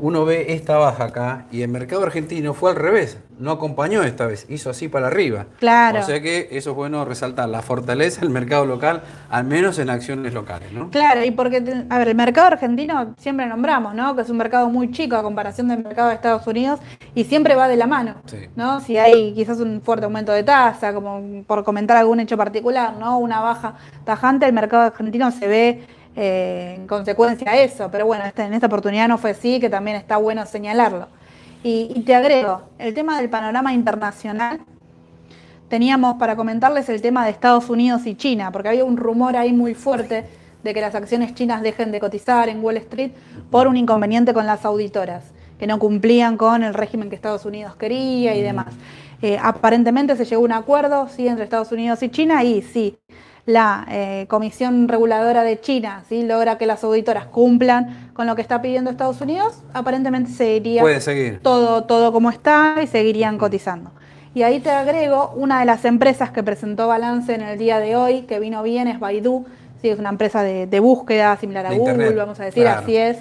Uno 0.00 0.24
ve 0.24 0.52
esta 0.54 0.76
baja 0.76 1.04
acá 1.04 1.46
y 1.52 1.62
el 1.62 1.68
mercado 1.68 2.02
argentino 2.02 2.54
fue 2.54 2.70
al 2.70 2.76
revés, 2.76 3.18
no 3.38 3.50
acompañó 3.52 4.02
esta 4.02 4.26
vez, 4.26 4.46
hizo 4.48 4.70
así 4.70 4.88
para 4.88 5.06
arriba. 5.06 5.46
Claro. 5.58 6.00
O 6.00 6.02
sea 6.02 6.20
que 6.20 6.48
eso 6.52 6.70
es 6.70 6.76
bueno 6.76 7.04
resaltar 7.04 7.48
la 7.48 7.62
fortaleza 7.62 8.20
del 8.22 8.30
mercado 8.30 8.66
local, 8.66 9.02
al 9.28 9.44
menos 9.44 9.78
en 9.78 9.90
acciones 9.90 10.34
locales, 10.34 10.72
¿no? 10.72 10.90
Claro, 10.90 11.24
y 11.24 11.30
porque, 11.30 11.62
a 11.88 11.98
ver, 11.98 12.08
el 12.08 12.14
mercado 12.14 12.48
argentino 12.48 13.14
siempre 13.18 13.46
nombramos, 13.46 13.94
¿no? 13.94 14.14
Que 14.16 14.22
es 14.22 14.30
un 14.30 14.36
mercado 14.36 14.68
muy 14.68 14.90
chico 14.90 15.16
a 15.16 15.22
comparación 15.22 15.68
del 15.68 15.82
mercado 15.82 16.08
de 16.08 16.14
Estados 16.14 16.46
Unidos 16.46 16.80
y 17.14 17.24
siempre 17.24 17.54
va 17.54 17.68
de 17.68 17.76
la 17.76 17.86
mano, 17.86 18.16
¿no? 18.56 18.80
Si 18.80 18.96
hay 18.96 19.32
quizás 19.34 19.60
un 19.60 19.80
fuerte 19.82 20.04
aumento 20.04 20.32
de 20.32 20.42
tasa, 20.42 20.92
como 20.92 21.42
por 21.46 21.64
comentar 21.64 21.96
algún 21.96 22.20
hecho 22.20 22.36
particular, 22.36 22.96
¿no? 22.98 23.18
Una 23.18 23.40
baja 23.40 23.74
tajante, 24.04 24.46
el 24.46 24.52
mercado 24.52 24.84
argentino 24.84 25.30
se 25.30 25.46
ve 25.46 25.82
eh, 26.16 26.74
en 26.76 26.86
consecuencia 26.86 27.50
a 27.50 27.56
eso. 27.56 27.90
Pero 27.90 28.06
bueno, 28.06 28.24
este, 28.24 28.42
en 28.42 28.54
esta 28.54 28.66
oportunidad 28.66 29.08
no 29.08 29.18
fue 29.18 29.30
así, 29.30 29.60
que 29.60 29.70
también 29.70 29.96
está 29.96 30.16
bueno 30.16 30.44
señalarlo. 30.46 31.08
Y, 31.62 32.00
te 32.06 32.14
agrego, 32.14 32.62
el 32.78 32.94
tema 32.94 33.20
del 33.20 33.28
panorama 33.28 33.74
internacional, 33.74 34.60
teníamos 35.68 36.14
para 36.14 36.34
comentarles 36.34 36.88
el 36.88 37.02
tema 37.02 37.24
de 37.24 37.32
Estados 37.32 37.68
Unidos 37.68 38.06
y 38.06 38.14
China, 38.14 38.50
porque 38.50 38.70
había 38.70 38.84
un 38.84 38.96
rumor 38.96 39.36
ahí 39.36 39.52
muy 39.52 39.74
fuerte 39.74 40.24
de 40.64 40.74
que 40.74 40.80
las 40.80 40.94
acciones 40.94 41.34
chinas 41.34 41.60
dejen 41.60 41.92
de 41.92 42.00
cotizar 42.00 42.48
en 42.48 42.64
Wall 42.64 42.78
Street 42.78 43.12
por 43.50 43.68
un 43.68 43.76
inconveniente 43.76 44.32
con 44.32 44.46
las 44.46 44.64
auditoras, 44.64 45.24
que 45.58 45.66
no 45.66 45.78
cumplían 45.78 46.38
con 46.38 46.62
el 46.62 46.72
régimen 46.72 47.10
que 47.10 47.16
Estados 47.16 47.44
Unidos 47.44 47.76
quería 47.76 48.34
y 48.34 48.42
demás. 48.42 48.74
Eh, 49.22 49.38
aparentemente 49.40 50.16
se 50.16 50.24
llegó 50.24 50.42
a 50.42 50.44
un 50.46 50.52
acuerdo 50.52 51.08
sí, 51.08 51.28
entre 51.28 51.44
Estados 51.44 51.72
Unidos 51.72 52.02
y 52.02 52.08
China 52.08 52.42
y 52.42 52.62
sí, 52.62 52.98
la 53.50 53.86
eh, 53.90 54.26
Comisión 54.28 54.88
Reguladora 54.88 55.42
de 55.42 55.60
China 55.60 56.04
¿sí? 56.08 56.22
logra 56.22 56.58
que 56.58 56.66
las 56.66 56.82
auditoras 56.84 57.26
cumplan 57.26 58.10
con 58.14 58.26
lo 58.26 58.34
que 58.36 58.42
está 58.42 58.62
pidiendo 58.62 58.90
Estados 58.90 59.20
Unidos, 59.20 59.62
aparentemente 59.72 60.30
seguiría 60.30 60.82
Todo, 61.42 61.84
todo 61.84 62.12
como 62.12 62.30
está 62.30 62.76
y 62.82 62.86
seguirían 62.86 63.38
cotizando. 63.38 63.90
Y 64.34 64.42
ahí 64.42 64.60
te 64.60 64.70
agrego 64.70 65.32
una 65.34 65.58
de 65.60 65.66
las 65.66 65.84
empresas 65.84 66.30
que 66.30 66.42
presentó 66.42 66.86
balance 66.86 67.34
en 67.34 67.42
el 67.42 67.58
día 67.58 67.80
de 67.80 67.96
hoy, 67.96 68.22
que 68.22 68.38
vino 68.38 68.62
bien, 68.62 68.86
es 68.86 69.00
Baidu, 69.00 69.44
¿sí? 69.82 69.88
es 69.88 69.98
una 69.98 70.10
empresa 70.10 70.42
de, 70.42 70.80
búsqueda 70.80 71.36
similar 71.36 71.66
a 71.66 71.72
Google, 71.72 72.14
vamos 72.14 72.38
a 72.38 72.44
decir, 72.44 72.66
así 72.68 72.96
es, 72.96 73.18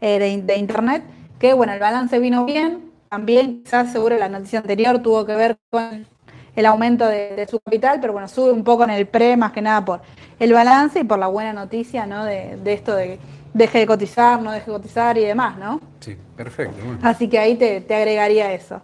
eh, 0.00 0.18
de, 0.18 0.42
de 0.42 0.56
Internet, 0.56 1.02
que 1.38 1.52
bueno, 1.52 1.72
el 1.72 1.80
balance 1.80 2.18
vino 2.20 2.44
bien, 2.44 2.92
también 3.08 3.62
quizás 3.64 3.92
seguro 3.92 4.16
la 4.16 4.28
noticia 4.28 4.60
anterior 4.60 5.02
tuvo 5.02 5.26
que 5.26 5.34
ver 5.34 5.58
con 5.70 6.06
el 6.54 6.66
aumento 6.66 7.06
de, 7.06 7.46
su 7.48 7.58
capital, 7.60 7.98
pero 8.00 8.12
bueno, 8.12 8.28
sube 8.28 8.52
un 8.52 8.64
poco 8.64 8.84
en 8.84 8.90
el 8.90 9.06
pre, 9.06 9.36
más 9.36 9.52
que 9.52 9.62
nada 9.62 9.84
por 9.84 10.00
el 10.38 10.52
balance 10.52 11.00
y 11.00 11.04
por 11.04 11.18
la 11.18 11.28
buena 11.28 11.52
noticia, 11.52 12.06
¿no? 12.06 12.24
De, 12.24 12.58
esto 12.66 12.94
de 12.94 13.18
deje 13.54 13.80
de 13.80 13.86
cotizar, 13.86 14.40
no 14.40 14.52
deje 14.52 14.70
de 14.70 14.76
cotizar 14.76 15.16
y 15.18 15.24
demás, 15.24 15.58
¿no? 15.58 15.80
Sí, 16.00 16.16
perfecto. 16.36 16.76
Así 17.02 17.28
que 17.28 17.38
ahí 17.38 17.56
te, 17.56 17.76
agregaría 17.94 18.52
eso. 18.52 18.82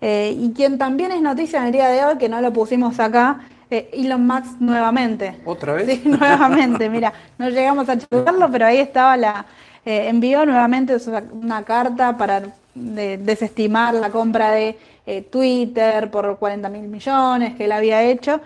Eh, 0.00 0.34
y 0.36 0.52
quien 0.52 0.76
también 0.76 1.12
es 1.12 1.22
noticia 1.22 1.60
en 1.60 1.66
el 1.66 1.72
día 1.72 1.88
de 1.88 2.04
hoy, 2.04 2.18
que 2.18 2.28
no 2.28 2.40
lo 2.40 2.52
pusimos 2.52 2.98
acá, 3.00 3.40
eh, 3.70 3.90
Elon 3.92 4.26
Musk 4.26 4.60
nuevamente. 4.60 5.40
¿Otra 5.44 5.74
vez? 5.74 5.86
Sí, 5.86 6.02
nuevamente, 6.08 6.88
mira, 6.88 7.12
no 7.38 7.48
llegamos 7.48 7.88
a 7.88 7.98
chutarlo, 7.98 8.50
pero 8.50 8.66
ahí 8.66 8.78
estaba 8.78 9.16
la... 9.16 9.46
Eh, 9.86 10.08
envió 10.08 10.46
nuevamente 10.46 10.96
una 11.32 11.62
carta 11.62 12.16
para 12.16 12.42
desestimar 12.74 13.92
la 13.94 14.08
compra 14.10 14.50
de 14.50 14.78
eh, 15.06 15.22
Twitter 15.22 16.10
por 16.10 16.38
40 16.38 16.68
mil 16.68 16.88
millones 16.88 17.54
que 17.54 17.64
él 17.64 17.72
había 17.72 18.02
hecho. 18.02 18.40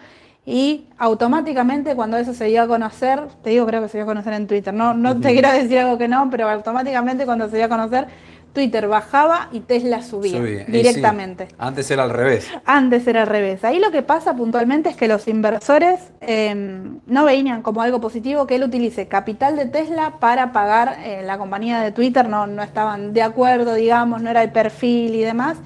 Y 0.45 0.87
automáticamente 0.97 1.95
cuando 1.95 2.17
eso 2.17 2.33
se 2.33 2.47
dio 2.47 2.63
a 2.63 2.67
conocer, 2.67 3.21
te 3.43 3.51
digo 3.51 3.67
creo 3.67 3.83
que 3.83 3.89
se 3.89 3.99
dio 3.99 4.05
a 4.05 4.07
conocer 4.07 4.33
en 4.33 4.47
Twitter, 4.47 4.73
no, 4.73 4.95
no 4.95 5.21
te 5.21 5.33
quiero 5.33 5.53
decir 5.53 5.79
algo 5.79 5.99
que 5.99 6.09
no, 6.09 6.31
pero 6.31 6.49
automáticamente 6.49 7.27
cuando 7.27 7.51
se 7.51 7.57
dio 7.57 7.67
a 7.67 7.69
conocer, 7.69 8.07
Twitter 8.53 8.89
bajaba 8.89 9.49
y 9.53 9.61
Tesla 9.61 10.03
subía, 10.03 10.41
directamente. 10.67 11.49
Antes 11.59 11.91
era 11.91 12.03
al 12.05 12.11
revés. 12.11 12.51
Antes 12.65 13.07
era 13.07 13.23
al 13.23 13.29
revés. 13.29 13.63
Ahí 13.63 13.79
lo 13.79 13.91
que 13.91 14.03
pasa 14.03 14.35
puntualmente 14.35 14.89
es 14.89 14.97
que 14.97 15.07
los 15.07 15.29
inversores 15.29 16.01
em, 16.21 17.01
no 17.07 17.25
veían 17.25 17.63
como 17.63 17.83
algo 17.83 18.01
positivo 18.01 18.47
que 18.47 18.57
él 18.57 18.65
utilice 18.65 19.07
capital 19.07 19.55
de 19.55 19.67
Tesla 19.67 20.15
para 20.19 20.53
pagar 20.53 20.97
eh, 21.05 21.23
la 21.25 21.39
compañía 21.39 21.81
de 21.81 21.93
Twitter, 21.93 22.29
no, 22.29 22.47
no 22.47 22.63
estaban 22.63 23.13
de 23.13 23.23
acuerdo, 23.23 23.75
digamos, 23.75 24.23
no 24.23 24.31
era 24.31 24.43
el 24.43 24.51
perfil 24.51 25.15
y 25.15 25.21
demás. 25.21 25.59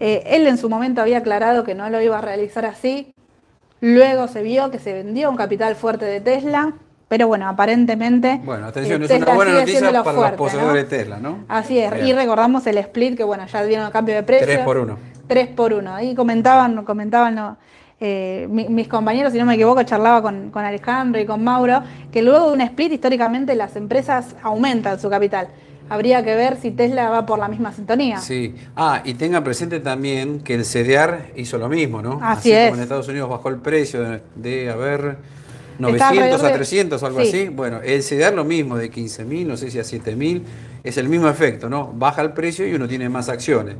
Eh, 0.00 0.22
él 0.26 0.46
en 0.46 0.56
su 0.56 0.70
momento 0.70 1.02
había 1.02 1.18
aclarado 1.18 1.62
que 1.62 1.74
no 1.74 1.88
lo 1.90 2.00
iba 2.00 2.18
a 2.18 2.22
realizar 2.22 2.64
así. 2.64 3.14
Luego 3.82 4.28
se 4.28 4.42
vio 4.42 4.70
que 4.70 4.78
se 4.78 4.92
vendió 4.94 5.30
un 5.30 5.36
capital 5.36 5.76
fuerte 5.76 6.06
de 6.06 6.20
Tesla, 6.20 6.72
pero 7.08 7.28
bueno, 7.28 7.46
aparentemente. 7.48 8.40
Bueno, 8.42 8.66
atención, 8.66 9.02
eh, 9.02 9.06
es 9.06 9.22
una 9.22 9.34
buena 9.34 9.52
noticia 9.52 10.02
para 10.02 10.30
los 10.30 10.32
poseedores 10.32 10.88
de 10.88 10.98
Tesla, 10.98 11.18
¿no? 11.18 11.44
Así 11.48 11.78
es, 11.78 11.92
y 12.02 12.12
recordamos 12.12 12.66
el 12.66 12.78
split 12.78 13.16
que 13.16 13.24
bueno, 13.24 13.46
ya 13.46 13.62
dieron 13.62 13.86
el 13.86 13.92
cambio 13.92 14.14
de 14.14 14.22
precio. 14.22 14.46
3 14.46 14.58
por 14.60 14.78
1. 14.78 14.98
3 15.26 15.48
por 15.48 15.74
1. 15.74 15.94
Ahí 15.94 16.14
comentaban, 16.14 16.82
comentaban 16.84 17.56
eh, 18.00 18.46
mis 18.48 18.88
compañeros, 18.88 19.32
si 19.32 19.38
no 19.38 19.44
me 19.44 19.54
equivoco, 19.54 19.82
charlaba 19.82 20.22
con, 20.22 20.50
con 20.50 20.64
Alejandro 20.64 21.20
y 21.20 21.26
con 21.26 21.44
Mauro, 21.44 21.82
que 22.10 22.22
luego 22.22 22.48
de 22.48 22.52
un 22.54 22.60
split 22.62 22.92
históricamente 22.92 23.54
las 23.54 23.76
empresas 23.76 24.34
aumentan 24.42 24.98
su 24.98 25.10
capital 25.10 25.48
habría 25.90 26.24
que 26.24 26.34
ver 26.36 26.56
si 26.56 26.70
Tesla 26.70 27.10
va 27.10 27.26
por 27.26 27.38
la 27.38 27.48
misma 27.48 27.72
sintonía. 27.72 28.18
Sí. 28.18 28.54
Ah, 28.76 29.02
y 29.04 29.14
tenga 29.14 29.42
presente 29.42 29.80
también 29.80 30.40
que 30.40 30.54
el 30.54 30.64
CDR 30.64 31.32
hizo 31.36 31.58
lo 31.58 31.68
mismo, 31.68 32.00
¿no? 32.00 32.20
Así, 32.22 32.52
es. 32.52 32.70
Como 32.70 32.76
en 32.76 32.82
Estados 32.84 33.08
Unidos 33.08 33.28
bajó 33.28 33.48
el 33.48 33.56
precio 33.56 34.20
de, 34.36 34.70
haber 34.70 35.18
900 35.80 36.42
a 36.44 36.52
300 36.52 37.02
o 37.02 37.06
algo 37.06 37.18
así. 37.18 37.48
Bueno, 37.48 37.80
el 37.82 38.02
CDR 38.02 38.32
lo 38.32 38.44
mismo, 38.44 38.76
de 38.76 38.90
15.000, 38.90 39.46
no 39.46 39.56
sé 39.56 39.70
si 39.70 39.80
a 39.80 39.82
7.000, 39.82 40.42
es 40.84 40.96
el 40.96 41.08
mismo 41.08 41.28
efecto, 41.28 41.68
¿no? 41.68 41.92
Baja 41.92 42.22
el 42.22 42.32
precio 42.32 42.66
y 42.68 42.72
uno 42.72 42.86
tiene 42.86 43.08
más 43.08 43.28
acciones. 43.28 43.74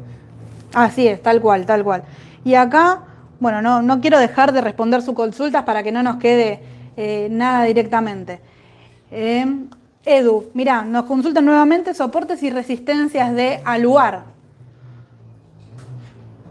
Así 0.74 1.06
es, 1.06 1.22
tal 1.22 1.40
cual, 1.40 1.64
tal 1.64 1.84
cual. 1.84 2.02
Y 2.44 2.54
acá, 2.54 3.02
bueno, 3.38 3.62
no, 3.62 3.82
no 3.82 4.00
quiero 4.00 4.18
dejar 4.18 4.52
de 4.52 4.60
responder 4.60 5.00
sus 5.02 5.14
consultas 5.14 5.62
para 5.62 5.84
que 5.84 5.92
no 5.92 6.02
nos 6.02 6.16
quede 6.16 6.60
eh, 6.96 7.28
nada 7.30 7.64
directamente. 7.64 8.40
Eh, 9.12 9.46
Edu, 10.04 10.50
mira, 10.54 10.82
nos 10.82 11.04
consultan 11.04 11.44
nuevamente 11.44 11.92
soportes 11.94 12.42
y 12.42 12.50
resistencias 12.50 13.34
de 13.34 13.60
Aluar. 13.64 14.24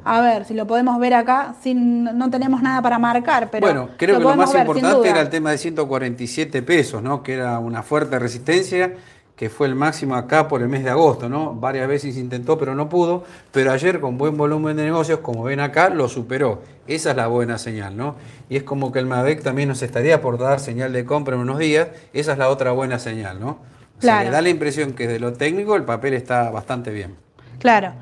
A 0.04 0.22
ver, 0.22 0.46
si 0.46 0.54
lo 0.54 0.66
podemos 0.66 0.98
ver 1.00 1.14
acá, 1.14 1.56
sin, 1.62 2.04
no 2.04 2.30
tenemos 2.30 2.62
nada 2.62 2.82
para 2.82 2.98
marcar, 3.00 3.50
pero. 3.52 3.66
Bueno, 3.66 3.90
creo 3.98 4.18
que 4.18 4.24
lo 4.24 4.36
más 4.36 4.54
importante 4.56 5.10
era 5.10 5.22
el 5.22 5.30
tema 5.30 5.52
de 5.52 5.58
147 5.58 6.62
pesos, 6.62 7.04
¿no? 7.04 7.22
Que 7.22 7.34
era 7.34 7.60
una 7.60 7.84
fuerte 7.84 8.18
resistencia 8.18 8.94
que 9.40 9.50
fue 9.50 9.68
el 9.68 9.76
máximo 9.76 10.16
acá 10.16 10.50
por 10.50 10.62
el 10.62 10.68
mes 10.68 10.84
de 10.84 10.90
agosto, 10.90 11.30
¿no? 11.30 11.54
Varias 11.54 11.88
veces 11.88 12.18
intentó, 12.18 12.58
pero 12.58 12.76
no 12.76 12.90
pudo, 12.90 13.24
pero 13.54 13.72
ayer 13.72 14.02
con 14.02 14.18
buen 14.18 14.36
volumen 14.36 14.76
de 14.76 14.84
negocios, 14.84 15.20
como 15.20 15.44
ven 15.44 15.62
acá, 15.62 15.88
lo 15.88 16.10
superó. 16.10 16.62
Esa 16.88 17.12
es 17.12 17.16
la 17.16 17.28
buena 17.28 17.58
señal, 17.58 17.96
¿no? 17.96 18.16
Y 18.50 18.58
es 18.58 18.64
como 18.64 18.92
que 18.92 19.00
el 19.00 19.06
MAVEC 19.06 19.42
también 19.42 19.70
nos 19.70 19.82
estaría 19.82 20.20
por 20.20 20.38
dar 20.38 20.60
señal 20.60 20.92
de 20.92 21.06
compra 21.06 21.36
en 21.36 21.42
unos 21.42 21.58
días, 21.58 21.88
esa 22.12 22.34
es 22.34 22.38
la 22.38 22.50
otra 22.50 22.74
buena 22.74 23.00
señal, 23.00 23.40
¿no? 23.40 23.60
Claro. 24.02 24.20
Se 24.20 24.26
le 24.26 24.32
da 24.32 24.42
la 24.42 24.50
impresión 24.50 24.92
que 24.92 25.08
de 25.08 25.22
lo 25.22 25.32
técnico 25.32 25.78
el 25.78 25.86
papel 25.86 26.16
está 26.16 26.50
bastante 26.50 26.92
bien. 26.92 27.16
Claro. 27.60 27.94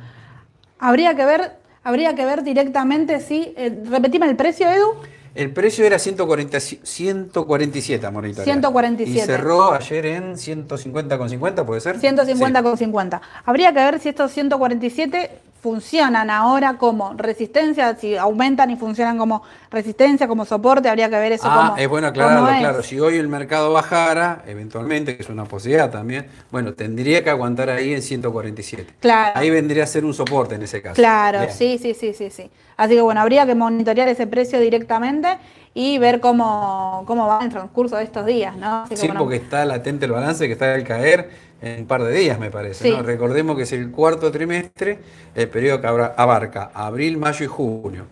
Habría 0.80 1.15
que 1.15 1.23
ver, 1.23 1.52
habría 1.84 2.15
que 2.15 2.26
ver 2.26 2.41
directamente 2.41 3.19
si, 3.19 3.54
eh, 3.58 3.84
repetime 3.88 4.28
el 4.28 4.36
precio, 4.36 4.67
Edu. 4.71 4.95
El 5.38 5.52
precio 5.52 5.86
era 5.86 6.00
140, 6.00 6.60
147, 6.60 8.10
Morita. 8.10 8.43
147. 8.43 9.19
Y 9.19 9.21
cerró 9.21 9.71
ayer 9.71 10.06
en 10.08 10.34
150,50, 10.34 11.63
¿puede 11.63 11.80
ser? 11.80 12.00
150,50. 12.00 13.21
Habría 13.45 13.71
que 13.71 13.80
ver 13.80 14.00
si 14.00 14.10
estos 14.10 14.32
147 14.32 15.30
funcionan 15.62 16.30
ahora 16.30 16.78
como 16.78 17.13
resistencia, 17.13 17.96
si 17.96 18.15
aumentan 18.15 18.70
y 18.72 18.76
funcionan 18.78 19.17
como 19.17 19.43
resistencia, 19.72 20.28
como 20.28 20.46
soporte, 20.46 20.89
habría 20.89 21.10
que 21.10 21.17
ver 21.17 21.32
eso 21.34 21.48
Ah, 21.50 21.67
como 21.67 21.78
es 21.78 21.88
bueno 21.88 22.08
aclararlo, 22.08 22.48
claro. 22.60 22.84
Si 22.84 23.00
hoy 23.00 23.17
el 23.17 23.28
mercado 23.28 23.74
bajara, 23.74 24.43
eventualmente, 24.48 25.17
que 25.17 25.24
es 25.24 25.30
una 25.30 25.46
posibilidad 25.46 25.89
también, 25.91 26.28
bueno, 26.52 26.74
tendría 26.74 27.24
que 27.24 27.30
aguantar 27.30 27.70
ahí 27.70 27.93
en 27.93 28.02
147. 28.02 28.93
Claro. 29.00 29.32
Ahí 29.39 29.50
vendría 29.50 29.84
a 29.84 29.88
ser 29.88 30.06
un 30.06 30.13
soporte 30.13 30.56
en 30.56 30.63
ese 30.63 30.82
caso. 30.82 30.96
Claro, 30.96 31.39
Bien. 31.41 31.52
sí, 31.52 31.78
sí, 31.82 31.93
sí, 31.93 32.13
sí, 32.13 32.30
sí. 32.30 32.50
Así 32.78 32.93
que 32.93 33.02
bueno, 33.02 33.22
habría 33.22 33.46
que 33.46 33.56
monitorear 33.56 34.08
ese 34.08 34.28
precio 34.28 34.60
directamente 34.60 35.38
y 35.80 36.00
ver 36.00 36.20
cómo, 36.20 37.04
cómo 37.06 37.28
va 37.28 37.38
en 37.38 37.46
el 37.46 37.52
transcurso 37.52 37.98
de 37.98 38.04
estos 38.04 38.26
días, 38.26 38.58
¿no? 38.58 38.82
Así 38.82 38.96
que, 38.96 38.98
Sí, 38.98 39.06
bueno, 39.06 39.20
porque 39.20 39.36
está 39.36 39.63
latente 39.63 40.08
el 40.08 40.12
balance 40.12 40.48
que 40.48 40.54
está 40.54 40.74
al 40.74 40.84
caer 40.84 41.30
en 41.62 41.82
un 41.82 41.86
par 41.86 42.04
de 42.04 42.12
días, 42.13 42.40
me 42.40 42.50
parece. 42.50 42.86
Sí. 42.86 42.90
¿no? 42.90 43.04
Recordemos 43.04 43.56
que 43.56 43.62
es 43.62 43.72
el 43.74 43.92
cuarto 43.92 44.32
trimestre, 44.32 44.98
el 45.36 45.48
periodo 45.50 45.80
que 45.80 45.86
abarca 45.86 46.72
abril, 46.74 47.18
mayo 47.18 47.46
y 47.46 47.48
junio. 47.48 48.06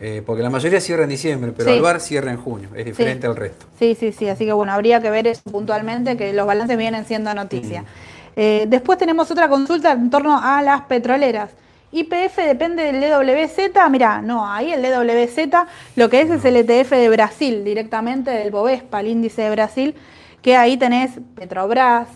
Eh, 0.00 0.24
porque 0.26 0.42
la 0.42 0.50
mayoría 0.50 0.80
cierra 0.80 1.04
en 1.04 1.10
diciembre, 1.10 1.52
pero 1.56 1.70
Sí. 1.70 1.76
Alvar 1.76 2.00
cierra 2.00 2.32
en 2.32 2.36
junio, 2.36 2.70
es 2.74 2.84
diferente 2.84 3.28
al 3.28 3.36
resto. 3.36 3.66
Sí, 3.78 3.94
sí, 3.94 4.10
sí. 4.10 4.28
Así 4.28 4.44
que 4.44 4.52
bueno, 4.52 4.72
habría 4.72 5.00
que 5.00 5.08
ver 5.08 5.28
eso 5.28 5.42
puntualmente, 5.48 6.16
que 6.16 6.32
los 6.32 6.48
balances 6.48 6.76
vienen 6.76 7.04
siendo 7.04 7.32
noticia. 7.32 7.84
Eh, 8.34 8.64
después 8.66 8.98
tenemos 8.98 9.30
otra 9.30 9.48
consulta 9.48 9.92
en 9.92 10.10
torno 10.10 10.36
a 10.42 10.62
las 10.62 10.80
petroleras. 10.80 11.50
IPF 11.96 12.38
depende 12.38 12.82
del 12.82 13.00
DWZ, 13.00 13.88
mirá, 13.88 14.20
no, 14.20 14.50
ahí 14.50 14.72
el 14.72 14.82
DWZ 14.82 15.66
lo 15.94 16.10
que 16.10 16.22
es 16.22 16.30
es 16.30 16.44
el 16.44 16.56
ETF 16.56 16.90
de 16.90 17.08
Brasil, 17.08 17.64
directamente 17.64 18.32
del 18.32 18.50
Bovespa, 18.50 18.98
el 18.98 19.06
índice 19.06 19.42
de 19.42 19.50
Brasil, 19.50 19.94
que 20.42 20.56
ahí 20.56 20.76
tenés 20.76 21.12
Petrobras, 21.36 22.08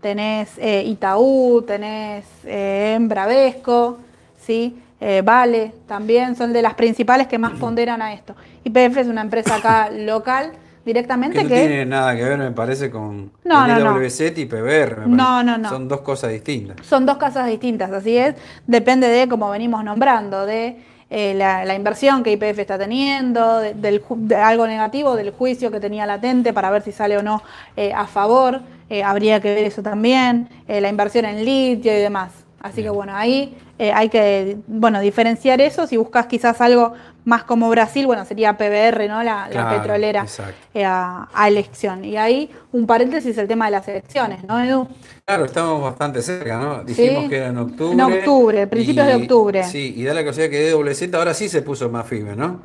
tenés 0.00 0.50
eh, 0.58 0.84
Itaú, 0.86 1.64
tenés 1.66 2.24
eh, 2.44 2.96
Bravesco, 3.00 3.98
¿sí? 4.38 4.80
Eh, 5.00 5.22
Vale 5.24 5.72
también, 5.88 6.36
son 6.36 6.52
de 6.52 6.62
las 6.62 6.74
principales 6.74 7.26
que 7.26 7.36
más 7.36 7.58
ponderan 7.58 8.02
a 8.02 8.12
esto. 8.12 8.36
IPF 8.62 8.98
es 8.98 9.06
una 9.08 9.22
empresa 9.22 9.56
acá 9.56 9.90
local 9.90 10.52
directamente 10.84 11.38
Que 11.38 11.42
no 11.44 11.48
que... 11.48 11.66
tiene 11.66 11.86
nada 11.86 12.14
que 12.16 12.22
ver, 12.24 12.38
me 12.38 12.50
parece, 12.52 12.90
con 12.90 13.32
No, 13.44 13.66
el 13.66 13.72
no, 13.84 13.92
no. 13.92 13.98
DWZ 14.00 14.20
y 14.38 14.44
PBR. 14.46 15.06
me 15.06 15.16
No, 15.16 15.42
no, 15.42 15.58
no. 15.58 15.68
Son 15.68 15.88
dos 15.88 16.00
cosas 16.02 16.30
distintas. 16.30 16.84
Son 16.86 17.06
dos 17.06 17.16
casas 17.16 17.46
distintas, 17.46 17.90
así 17.92 18.16
es. 18.16 18.34
Depende 18.66 19.08
de, 19.08 19.28
como 19.28 19.50
venimos 19.50 19.82
nombrando, 19.84 20.46
de 20.46 20.76
eh, 21.10 21.34
la, 21.34 21.64
la 21.64 21.74
inversión 21.74 22.22
que 22.22 22.32
IPF 22.32 22.58
está 22.58 22.78
teniendo, 22.78 23.58
de, 23.58 23.74
del 23.74 24.02
de 24.16 24.36
algo 24.36 24.66
negativo, 24.66 25.16
del 25.16 25.30
juicio 25.30 25.70
que 25.70 25.80
tenía 25.80 26.06
latente 26.06 26.52
para 26.52 26.70
ver 26.70 26.82
si 26.82 26.92
sale 26.92 27.16
o 27.18 27.22
no 27.22 27.42
eh, 27.76 27.92
a 27.94 28.06
favor. 28.06 28.60
Eh, 28.90 29.02
habría 29.02 29.40
que 29.40 29.54
ver 29.54 29.64
eso 29.64 29.82
también. 29.82 30.48
la 30.68 30.88
inversión 30.88 31.24
en 31.24 31.44
litio 31.44 31.92
y 31.92 31.96
demás. 31.96 32.44
Así 32.60 32.82
que 32.82 32.88
bueno, 32.88 33.12
ahí 33.14 33.54
eh, 33.78 33.92
hay 33.92 34.08
que 34.08 34.56
bueno 34.66 34.98
diferenciar 35.00 35.60
eso. 35.60 35.86
Si 35.86 35.98
buscas 35.98 36.26
quizás 36.26 36.60
algo 36.62 36.94
más 37.24 37.44
como 37.44 37.70
Brasil, 37.70 38.06
bueno, 38.06 38.24
sería 38.24 38.56
PBR, 38.56 39.08
¿no? 39.08 39.22
La, 39.22 39.46
la 39.46 39.48
Claro, 39.48 39.80
petrolera 39.80 40.22
exacto. 40.22 40.54
eh, 40.74 40.84
a, 40.84 41.28
a 41.32 41.48
elección. 41.48 42.04
Y 42.04 42.16
ahí 42.16 42.50
un 42.72 42.86
paréntesis 42.86 43.36
el 43.38 43.48
tema 43.48 43.64
de 43.66 43.70
las 43.72 43.88
elecciones, 43.88 44.44
¿no, 44.44 44.62
Edu? 44.62 44.86
Claro, 45.24 45.44
estamos 45.46 45.82
bastante 45.82 46.20
cerca, 46.22 46.58
¿no? 46.58 46.84
Dijimos 46.84 47.24
Sí. 47.24 47.28
que 47.30 47.36
era 47.38 47.46
en 47.48 47.58
octubre. 47.58 47.92
En 47.94 48.00
octubre, 48.00 48.66
principios 48.66 49.06
de 49.06 49.14
octubre. 49.14 49.64
Sí, 49.64 49.94
y 49.96 50.04
da 50.04 50.12
la 50.14 50.24
casualidad 50.24 50.50
que 50.50 50.70
DWZ 50.70 51.14
ahora 51.14 51.32
sí 51.34 51.48
se 51.48 51.62
puso 51.62 51.88
más 51.88 52.06
firme, 52.06 52.36
¿no? 52.36 52.60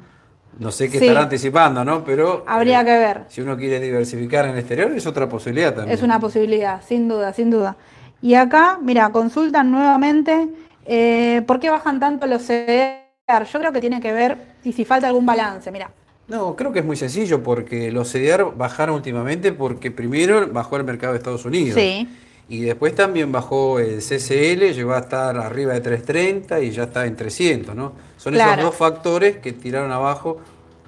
No 0.58 0.72
sé 0.72 0.90
qué 0.90 1.00
Sí. 1.00 1.06
estará 1.06 1.24
anticipando, 1.24 1.86
¿no? 1.86 2.04
Pero. 2.04 2.44
Habría 2.46 2.82
eh, 2.82 2.86
que 2.86 2.92
ver. 2.98 3.22
Si 3.30 3.40
uno 3.40 3.56
quiere 3.56 3.80
diversificar 3.80 4.44
en 4.46 4.52
el 4.52 4.60
exterior, 4.60 4.92
es 4.92 5.08
otra 5.08 5.30
posibilidad 5.30 5.74
también. 5.74 5.96
Es 5.98 6.04
una 6.04 6.20
posibilidad, 6.20 6.82
sin 6.86 7.08
duda, 7.08 7.32
sin 7.32 7.50
duda. 7.50 7.78
Y 8.22 8.34
acá, 8.34 8.78
mira, 8.82 9.10
consultan 9.12 9.72
nuevamente 9.72 10.50
eh, 10.86 11.44
por 11.48 11.62
qué 11.62 11.70
bajan 11.70 12.02
tanto 12.02 12.28
los 12.28 12.42
CDR. 12.42 13.08
Yo 13.52 13.60
creo 13.60 13.72
que 13.72 13.80
tiene 13.82 14.02
que 14.02 14.12
ver 14.12 14.38
y 14.64 14.72
si 14.74 14.86
falta 14.86 15.08
algún 15.08 15.26
balance, 15.26 15.72
mira. 15.72 15.92
No, 16.28 16.56
creo 16.56 16.72
que 16.72 16.80
es 16.80 16.86
muy 16.86 16.96
sencillo 16.96 17.44
porque 17.44 17.92
los 17.92 18.12
CDR 18.12 18.52
bajaron 18.56 18.96
últimamente 18.96 19.52
porque 19.54 19.92
primero 19.92 20.48
bajó 20.52 20.78
el 20.78 20.84
mercado 20.84 21.14
de 21.14 21.18
Estados 21.20 21.46
Unidos. 21.46 21.80
Sí. 21.80 22.08
Y 22.50 22.62
después 22.62 22.96
también 22.96 23.32
bajó 23.32 23.78
el 23.80 24.00
CCL, 24.00 24.74
llegó 24.74 24.94
a 24.94 25.00
estar 25.00 25.38
arriba 25.38 25.74
de 25.74 25.82
330 25.82 26.60
y 26.62 26.72
ya 26.72 26.84
está 26.84 27.06
en 27.06 27.16
300, 27.16 27.76
¿no? 27.76 27.94
Son 28.18 28.34
Claro. 28.34 28.54
esos 28.54 28.64
dos 28.66 28.76
factores 28.76 29.38
que 29.38 29.54
tiraron 29.54 29.92
abajo 29.92 30.40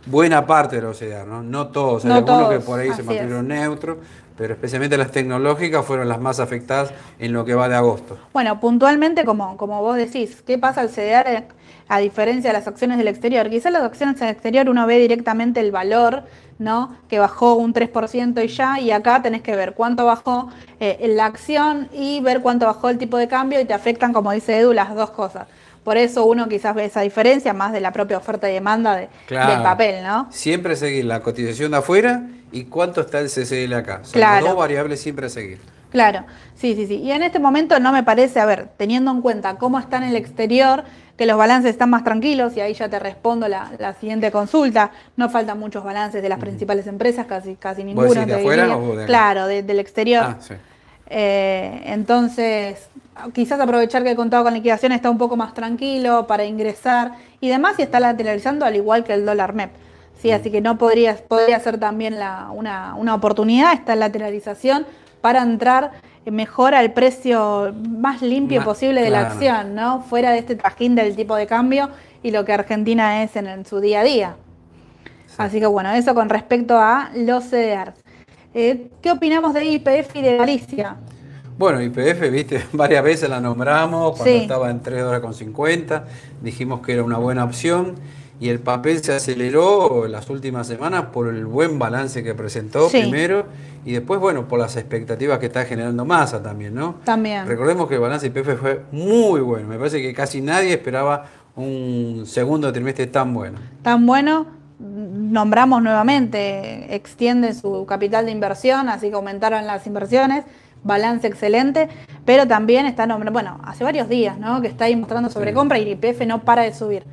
buena 0.08 0.48
parte 0.48 0.78
de 0.78 0.82
los 0.82 0.98
CDR, 0.98 1.28
¿no? 1.28 1.44
No 1.44 1.68
todos, 1.68 2.06
hay 2.06 2.10
No 2.10 2.16
algunos 2.16 2.40
todos, 2.40 2.54
que 2.56 2.60
por 2.66 2.80
ahí 2.80 2.92
se 2.94 3.04
mantuvieron 3.04 3.48
neutros, 3.48 3.98
pero 4.42 4.56
especialmente 4.56 4.98
las 4.98 5.12
tecnológicas 5.12 5.86
fueron 5.86 6.10
las 6.10 6.20
más 6.20 6.40
afectadas 6.40 6.92
en 7.20 7.32
lo 7.32 7.46
que 7.46 7.54
va 7.54 7.70
de 7.70 7.76
agosto. 7.76 8.18
Bueno, 8.34 8.60
puntualmente, 8.60 9.24
como, 9.24 9.56
como 9.56 9.80
vos 9.84 9.96
decís, 9.96 10.42
¿qué 10.48 10.58
pasa 10.58 10.82
al 10.82 10.90
CDR 10.90 11.44
a 11.88 12.00
diferencia 12.00 12.50
de 12.50 12.58
las 12.58 12.68
acciones 12.68 12.98
del 12.98 13.08
exterior? 13.08 13.52
Quizás 13.52 13.72
las 13.72 13.84
acciones 13.84 14.20
del 14.20 14.30
exterior 14.30 14.68
uno 14.68 14.88
ve 14.88 14.98
directamente 14.98 15.60
el 15.60 15.72
valor, 15.72 16.24
¿no? 16.58 16.98
Que 17.08 17.20
bajó 17.20 17.54
un 17.54 17.72
3% 17.72 18.44
y 18.44 18.48
ya, 18.48 18.80
y 18.80 18.90
acá 18.90 19.22
tenés 19.22 19.44
que 19.44 19.56
ver 19.56 19.76
cuánto 19.76 20.08
bajó 20.08 20.50
eh, 20.80 21.14
la 21.16 21.28
acción 21.28 21.90
y 21.94 22.20
ver 22.22 22.42
cuánto 22.42 22.66
bajó 22.66 22.90
el 22.90 22.98
tipo 22.98 23.18
de 23.18 23.28
cambio 23.28 23.62
y 23.62 23.66
te 23.66 23.76
afectan, 23.76 24.12
como 24.12 24.32
dice 24.32 24.58
Edu, 24.58 24.74
las 24.74 24.96
dos 24.96 25.12
cosas. 25.12 25.46
Por 25.84 25.98
eso 25.98 26.26
uno 26.26 26.48
quizás 26.48 26.76
ve 26.76 26.86
esa 26.86 27.02
diferencia 27.02 27.54
más 27.54 27.72
de 27.74 27.82
la 27.82 27.92
propia 27.92 28.18
oferta 28.18 28.50
y 28.50 28.54
demanda 28.54 28.96
de- 28.96 29.10
Claro. 29.26 29.52
del 29.54 29.64
papel, 29.64 30.04
¿no? 30.04 30.28
Siempre 30.32 30.76
seguir 30.76 31.06
la 31.06 31.22
cotización 31.22 31.72
de 31.72 31.78
afuera 31.78 32.24
y 32.52 32.66
cuánto 32.66 33.02
está 33.02 33.20
el 33.20 33.30
CCL 33.30 33.74
acá. 33.76 34.00
Son 34.04 34.14
Claro. 34.14 34.36
las 34.46 34.50
dos 34.52 34.58
variables 34.60 35.02
siempre 35.02 35.26
a 35.26 35.30
seguir. 35.30 35.60
Claro, 35.92 36.24
sí, 36.56 36.76
sí, 36.76 36.86
sí. 36.88 36.96
Y 36.98 37.12
en 37.12 37.24
este 37.24 37.40
momento 37.40 37.80
no 37.80 37.92
me 37.92 38.04
parece, 38.04 38.40
a 38.40 38.46
ver, 38.46 38.70
teniendo 38.78 39.12
en 39.12 39.22
cuenta 39.22 39.56
cómo 39.56 39.78
está 39.80 39.98
en 39.98 40.04
el 40.04 40.16
exterior, 40.16 40.84
que 41.18 41.26
los 41.26 41.38
balances 41.38 41.72
están 41.72 41.90
más 41.90 42.04
tranquilos, 42.04 42.56
y 42.56 42.62
ahí 42.62 42.74
ya 42.74 42.88
te 42.88 42.98
respondo 42.98 43.48
la, 43.50 43.72
la 43.78 43.94
siguiente 43.96 44.32
consulta, 44.32 44.92
no 45.18 45.30
faltan 45.30 45.60
muchos 45.60 45.84
balances 45.84 46.22
de 46.22 46.30
las 46.30 46.40
principales 46.40 46.88
empresas, 46.88 47.26
casi, 47.26 47.56
casi 47.56 47.84
ninguno. 47.84 48.08
decís 48.08 48.26
de 48.28 48.34
afuera 48.36 48.64
diría. 48.64 48.78
o 48.78 48.88
de 48.96 48.98
acá? 49.04 49.06
Claro, 49.06 49.48
de- 49.48 49.64
del 49.64 49.80
exterior. 49.80 50.24
Ah, 50.26 50.38
sí. 50.40 50.54
Eh, 51.14 51.82
entonces, 51.88 52.88
quizás 53.34 53.60
aprovechar 53.60 54.02
que 54.04 54.12
el 54.12 54.16
contado 54.16 54.46
con 54.46 54.54
liquidación 54.54 54.94
está 54.94 55.10
un 55.10 55.18
poco 55.18 55.36
más 55.36 55.54
tranquilo 55.54 56.26
para 56.26 56.46
ingresar 56.46 57.12
y 57.42 57.50
demás, 57.50 57.76
y 57.80 57.82
está 57.82 58.00
lateralizando 58.00 58.66
al 58.66 58.78
igual 58.78 59.04
que 59.04 59.14
el 59.14 59.26
dólar 59.26 59.54
MEP. 59.54 59.72
Sí, 60.22 60.32
así 60.32 60.50
que 60.52 60.62
no 60.62 60.78
podría, 60.78 61.18
podría 61.18 61.60
ser 61.60 61.80
también 61.80 62.18
la- 62.18 62.50
una, 62.54 62.96
una 62.96 63.14
oportunidad 63.14 63.74
esta 63.74 63.96
lateralización 63.96 64.86
para 65.20 65.42
entrar 65.42 65.92
mejor 66.26 66.76
al 66.76 66.94
precio 66.94 67.74
más 68.00 68.22
limpio 68.22 68.60
posible 68.64 69.02
de 69.02 69.10
la 69.10 69.20
acción, 69.34 69.76
¿no? 69.76 70.02
Fuera 70.04 70.32
de 70.32 70.38
este 70.38 70.56
trajín 70.56 70.96
del 70.96 71.16
tipo 71.16 71.36
de 71.36 71.46
cambio 71.48 71.90
y 72.24 72.32
lo 72.32 72.46
que 72.46 72.54
Argentina 72.54 73.24
es 73.24 73.36
en, 73.36 73.48
en 73.48 73.66
su 73.66 73.80
día 73.82 74.00
a 74.02 74.04
día. 74.04 74.36
Así 75.38 75.60
que 75.60 75.66
bueno, 75.66 75.92
eso 75.92 76.14
con 76.14 76.30
respecto 76.30 76.78
a 76.78 77.10
los 77.16 77.44
CDRs. 77.46 77.96
Eh, 78.54 78.90
¿Qué 79.02 79.12
opinamos 79.12 79.54
de 79.54 79.66
IPF 79.66 80.16
y 80.16 80.22
de 80.22 80.38
Galicia? 80.38 80.98
Bueno, 81.58 81.82
IPF, 81.82 82.30
viste, 82.32 82.62
varias 82.74 83.04
veces 83.04 83.30
la 83.30 83.40
nombramos 83.40 84.18
cuando 84.18 84.36
Sí. 84.36 84.42
estaba 84.42 84.70
en 84.70 84.82
3 84.82 85.00
dólares 85.02 85.22
con 85.22 85.34
50, 85.34 86.06
dijimos 86.42 86.82
que 86.82 86.94
era 86.94 87.04
una 87.04 87.18
buena 87.18 87.44
opción 87.44 87.96
y 88.40 88.50
el 88.50 88.60
papel 88.60 89.04
se 89.04 89.14
aceleró 89.14 90.08
las 90.08 90.30
últimas 90.30 90.66
semanas 90.68 91.06
por 91.14 91.28
el 91.28 91.46
buen 91.46 91.78
balance 91.78 92.24
que 92.24 92.34
presentó 92.34 92.90
Sí. 92.90 93.02
primero 93.02 93.46
y 93.86 93.92
después, 93.94 94.20
bueno, 94.20 94.48
por 94.48 94.60
las 94.60 94.76
expectativas 94.76 95.38
que 95.40 95.46
está 95.46 95.64
generando 95.66 96.04
masa 96.06 96.42
también, 96.42 96.74
¿no? 96.74 96.96
También. 97.04 97.48
Recordemos 97.48 97.88
que 97.88 97.96
el 97.96 98.02
balance 98.02 98.30
de 98.30 98.40
IPF 98.40 98.60
fue 98.60 98.82
muy 98.92 99.42
bueno, 99.42 99.68
me 99.68 99.78
parece 99.78 100.02
que 100.02 100.14
casi 100.14 100.42
nadie 100.42 100.74
esperaba 100.74 101.26
un 101.56 102.24
segundo 102.26 102.72
trimestre 102.74 103.08
tan 103.08 103.34
bueno. 103.34 103.60
tan 103.84 104.06
bueno, 104.06 104.48
nombramos 104.82 105.82
nuevamente, 105.82 106.94
extiende 106.96 107.54
su 107.54 107.86
capital 107.86 108.26
de 108.26 108.32
inversión, 108.32 108.90
así 108.90 109.10
que 109.10 109.16
aumentaron 109.16 109.66
las 109.68 109.86
inversiones, 109.88 110.44
balance 110.84 111.28
excelente, 111.28 111.88
pero 112.26 112.48
también 112.48 112.86
está 112.88 113.06
nombrando, 113.06 113.32
bueno, 113.34 113.60
hace 113.64 113.84
varios 113.84 114.10
días, 114.10 114.38
¿no? 114.40 114.62
Que 114.62 114.68
está 114.68 114.86
ahí 114.86 114.96
mostrando 114.96 115.30
sobrecompra 115.30 115.78
y 115.78 115.84
el 115.84 115.88
IPF 115.90 116.26
no 116.26 116.42
para 116.42 116.64
de 116.64 116.74
subir. 116.74 117.04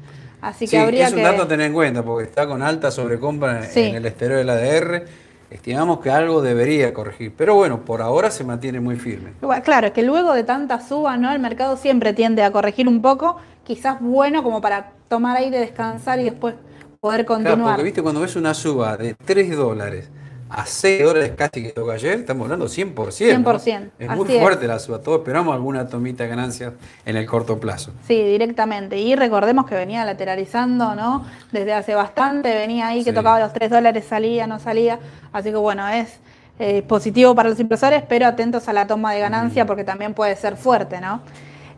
Así 0.41 0.65
que 0.67 0.71
Sí, 0.71 0.77
habría 0.77 1.07
es 1.07 1.13
un 1.13 1.19
que... 1.19 1.25
dato 1.25 1.43
a 1.43 1.49
tener 1.49 1.67
en 1.67 1.73
cuenta 1.73 2.03
porque 2.03 2.25
está 2.25 2.47
con 2.47 2.63
alta 2.63 2.91
sobrecompra 2.91 3.59
en- 3.65 3.71
Sí. 3.71 3.81
en 3.83 3.97
el 3.97 4.07
exterior 4.07 4.39
del 4.39 4.49
ADR. 4.51 5.05
Estimamos 5.51 6.01
que 6.01 6.11
algo 6.11 6.43
debería 6.43 6.93
corregir, 6.93 7.33
pero 7.37 7.55
bueno, 7.55 7.81
por 7.81 8.03
ahora 8.03 8.31
se 8.31 8.45
mantiene 8.45 8.81
muy 8.81 8.97
firme. 8.97 9.33
Claro, 9.65 9.87
es 9.89 9.93
que 9.95 10.03
luego 10.03 10.35
de 10.35 10.45
tanta 10.45 10.81
suba, 10.81 11.17
¿no? 11.17 11.33
El 11.33 11.39
mercado 11.41 11.77
siempre 11.77 12.13
tiende 12.13 12.43
a 12.43 12.51
corregir 12.53 12.87
un 12.87 13.01
poco, 13.03 13.39
quizás 13.65 13.97
bueno 14.01 14.43
como 14.43 14.61
para 14.61 14.91
tomar 15.09 15.39
aire, 15.39 15.59
descansar 15.59 16.21
y 16.21 16.25
después 16.25 16.55
poder 17.01 17.25
Claro, 17.25 17.45
continuar. 17.45 17.71
porque 17.77 17.83
viste, 17.85 18.03
cuando 18.03 18.21
ves 18.21 18.37
una 18.37 18.55
suba 18.55 18.97
de 18.97 19.15
3 19.15 19.57
dólares 19.57 20.11
a 20.51 20.65
6 20.65 21.05
dólares 21.05 21.33
casi 21.37 21.63
que 21.63 21.71
tocó 21.73 21.91
ayer, 21.91 22.21
estamos 22.21 22.45
hablando 22.47 22.69
100%. 22.69 22.95
¿no? 22.95 23.59
100%, 23.61 23.91
Es 23.99 24.09
muy 24.11 24.33
es. 24.33 24.41
fuerte 24.41 24.67
la 24.67 24.79
suba, 24.79 24.99
todos 25.01 25.19
esperamos 25.19 25.55
alguna 25.55 25.87
tomita 25.89 26.25
de 26.25 26.31
ganancias 26.31 26.73
en 27.05 27.17
el 27.19 27.27
corto 27.27 27.61
plazo. 27.61 27.93
Sí, 28.07 28.15
directamente. 28.23 28.97
Y 28.99 29.15
recordemos 29.15 29.67
que 29.67 29.75
venía 29.75 30.05
lateralizando, 30.07 30.95
¿no? 30.95 31.27
Desde 31.53 31.75
hace 31.75 31.95
bastante, 31.95 32.55
venía 32.55 32.87
ahí 32.89 33.05
que 33.05 33.11
Sí. 33.11 33.15
tocaba 33.17 33.39
los 33.41 33.53
3 33.53 33.69
dólares, 33.71 34.07
salía, 34.09 34.47
no 34.47 34.59
salía. 34.59 34.99
Así 35.33 35.51
que 35.51 35.57
bueno, 35.57 35.87
es 35.89 36.19
eh, 36.61 36.83
positivo 36.83 37.35
para 37.37 37.51
los 37.51 37.61
inversores, 37.61 38.03
pero 38.09 38.27
atentos 38.27 38.67
a 38.69 38.73
la 38.73 38.87
toma 38.89 39.13
de 39.13 39.21
ganancia 39.21 39.65
porque 39.67 39.85
también 39.85 40.13
puede 40.15 40.35
ser 40.35 40.57
fuerte, 40.57 41.01
¿no? 41.01 41.21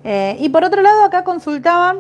Eh, 0.04 0.36
y 0.40 0.48
por 0.48 0.64
otro 0.64 0.80
lado, 0.80 1.02
acá 1.04 1.22
consultaban 1.24 1.98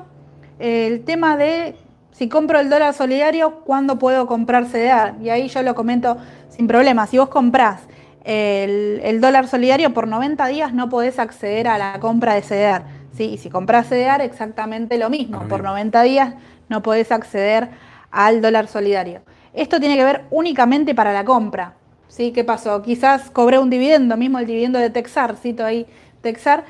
eh, 0.58 0.86
el 0.86 1.04
tema 1.04 1.36
de 1.36 1.74
si 2.20 2.28
compro 2.28 2.60
el 2.60 2.68
dólar 2.68 2.92
solidario, 2.92 3.60
¿cuándo 3.64 3.98
puedo 3.98 4.26
comprar 4.26 4.66
CDR? 4.66 5.14
Y 5.22 5.30
ahí 5.30 5.48
yo 5.48 5.62
lo 5.62 5.74
comento 5.74 6.18
sin 6.50 6.66
problema. 6.66 7.06
Si 7.06 7.16
vos 7.16 7.30
comprás 7.30 7.80
el, 8.24 9.00
el 9.02 9.22
dólar 9.22 9.48
solidario 9.48 9.94
por 9.94 10.06
90 10.06 10.46
días, 10.48 10.74
no 10.74 10.90
podés 10.90 11.18
acceder 11.18 11.66
a 11.66 11.78
la 11.78 11.98
compra 11.98 12.34
de 12.34 12.42
CDR. 12.42 12.82
¿sí? 13.16 13.24
Y 13.24 13.38
si 13.38 13.48
compras 13.48 13.86
CDR, 13.86 14.20
exactamente 14.20 14.98
lo 14.98 15.08
mismo. 15.08 15.38
Por 15.38 15.60
mismo. 15.60 15.68
90 15.68 16.02
días 16.02 16.34
no 16.68 16.82
podés 16.82 17.10
acceder 17.10 17.70
al 18.10 18.42
dólar 18.42 18.66
solidario. 18.66 19.22
Esto 19.54 19.80
tiene 19.80 19.96
que 19.96 20.04
ver 20.04 20.26
únicamente 20.30 20.94
para 20.94 21.14
la 21.14 21.24
compra. 21.24 21.72
¿sí? 22.08 22.32
¿Qué 22.32 22.44
pasó? 22.44 22.82
Quizás 22.82 23.30
cobré 23.30 23.58
un 23.58 23.70
dividendo, 23.70 24.18
mismo 24.18 24.38
el 24.38 24.44
dividendo 24.44 24.78
de 24.78 24.90
Texar, 24.90 25.36
cito 25.36 25.64
ahí 25.64 25.86
Texar. 26.20 26.64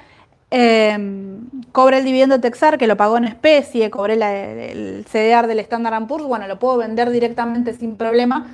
Eh, 0.50 0.98
cobré 1.72 1.98
el 1.98 2.04
dividendo 2.04 2.36
de 2.36 2.42
Texar 2.42 2.78
que 2.78 2.86
lo 2.86 2.96
pagó 2.96 3.16
en 3.16 3.24
especie, 3.24 3.90
cobré 3.90 4.16
la- 4.16 4.34
el 4.36 5.04
CDR 5.08 5.46
del 5.46 5.60
Standard 5.60 6.06
Poor's, 6.06 6.24
bueno, 6.24 6.46
lo 6.48 6.58
puedo 6.58 6.78
vender 6.78 7.10
directamente 7.10 7.72
sin 7.74 7.96
problema 7.96 8.46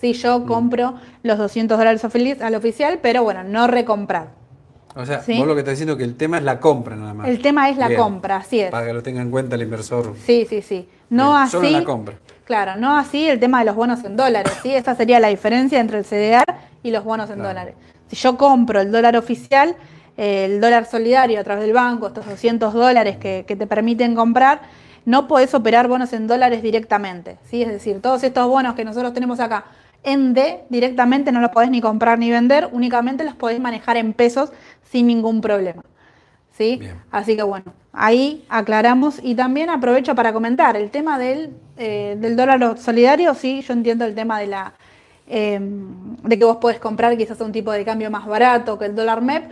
si 0.00 0.14
yo 0.14 0.44
compro 0.46 0.94
los 1.22 1.38
200 1.38 1.78
dólares 1.78 2.04
al 2.40 2.54
oficial, 2.54 2.98
pero 3.02 3.22
bueno, 3.22 3.44
no 3.44 3.66
recomprar. 3.66 4.28
O 4.94 5.06
sea, 5.06 5.20
Sí. 5.22 5.38
vos 5.38 5.46
lo 5.46 5.54
que 5.54 5.60
estás 5.60 5.72
diciendo 5.72 5.92
es 5.92 5.98
que 5.98 6.04
el 6.04 6.16
tema 6.16 6.38
es 6.38 6.42
la 6.44 6.58
compra 6.60 6.96
nada 6.96 7.14
más. 7.14 7.28
El 7.28 7.40
tema 7.40 7.70
es 7.70 7.76
la 7.78 7.88
Bien. 7.88 8.00
compra, 8.00 8.36
así 8.36 8.60
es. 8.60 8.70
Para 8.70 8.86
que 8.86 8.92
lo 8.92 9.02
tenga 9.02 9.22
en 9.22 9.30
cuenta 9.30 9.54
el 9.56 9.62
inversor. 9.62 10.14
Sí, 10.26 10.46
sí, 10.48 10.60
sí. 10.60 10.88
No 11.08 11.30
Bien, 11.30 11.42
así. 11.42 11.50
solo 11.52 11.70
la 11.70 11.84
compra. 11.84 12.14
Claro, 12.44 12.76
no 12.76 12.98
así 12.98 13.26
el 13.28 13.38
tema 13.40 13.60
de 13.60 13.66
los 13.66 13.76
bonos 13.76 14.04
en 14.04 14.16
dólares, 14.16 14.52
¿sí? 14.62 14.74
Esa 14.74 14.94
sería 14.94 15.20
la 15.20 15.28
diferencia 15.28 15.78
entre 15.80 15.98
el 15.98 16.04
CDR 16.04 16.44
y 16.82 16.90
los 16.90 17.04
bonos 17.04 17.28
en 17.30 17.36
Claro. 17.36 17.50
dólares. 17.50 17.74
Si 18.08 18.16
yo 18.16 18.36
compro 18.36 18.80
el 18.80 18.90
dólar 18.92 19.16
oficial, 19.16 19.76
el 20.16 20.60
dólar 20.60 20.86
solidario 20.86 21.40
a 21.40 21.44
través 21.44 21.64
del 21.64 21.72
banco, 21.72 22.08
estos 22.08 22.26
200 22.26 22.72
dólares 22.72 23.16
que, 23.16 23.44
que 23.46 23.56
te 23.56 23.66
permiten 23.66 24.14
comprar, 24.14 24.60
no 25.04 25.26
podés 25.26 25.54
operar 25.54 25.88
bonos 25.88 26.12
en 26.12 26.26
dólares 26.26 26.62
directamente, 26.62 27.38
¿sí? 27.44 27.62
Es 27.62 27.68
decir, 27.68 28.00
todos 28.00 28.22
estos 28.22 28.46
bonos 28.46 28.74
que 28.74 28.84
nosotros 28.84 29.12
tenemos 29.12 29.40
acá 29.40 29.64
en 30.04 30.34
D, 30.34 30.64
directamente 30.68 31.32
no 31.32 31.40
los 31.40 31.50
podés 31.50 31.70
ni 31.70 31.80
comprar 31.80 32.18
ni 32.18 32.30
vender, 32.30 32.68
únicamente 32.72 33.24
los 33.24 33.34
podés 33.34 33.60
manejar 33.60 33.96
en 33.96 34.12
pesos 34.12 34.52
sin 34.90 35.06
ningún 35.06 35.40
problema. 35.40 35.82
¿sí? 36.52 36.76
Bien. 36.76 37.00
Así 37.10 37.36
que 37.36 37.42
bueno, 37.42 37.72
ahí 37.92 38.44
aclaramos 38.48 39.20
y 39.22 39.34
también 39.34 39.70
aprovecho 39.70 40.14
para 40.14 40.32
comentar 40.32 40.76
el 40.76 40.90
tema 40.90 41.18
del, 41.18 41.54
eh, 41.76 42.16
del 42.18 42.36
dólar 42.36 42.78
solidario, 42.78 43.34
sí, 43.34 43.62
yo 43.62 43.72
entiendo 43.72 44.04
el 44.04 44.14
tema 44.14 44.40
de 44.40 44.46
la 44.48 44.74
eh, 45.28 45.58
de 45.60 46.38
que 46.38 46.44
vos 46.44 46.56
podés 46.56 46.78
comprar 46.78 47.16
quizás 47.16 47.40
un 47.40 47.52
tipo 47.52 47.70
de 47.70 47.84
cambio 47.84 48.10
más 48.10 48.26
barato 48.26 48.78
que 48.78 48.86
el 48.86 48.94
dólar 48.94 49.22
MEP, 49.22 49.44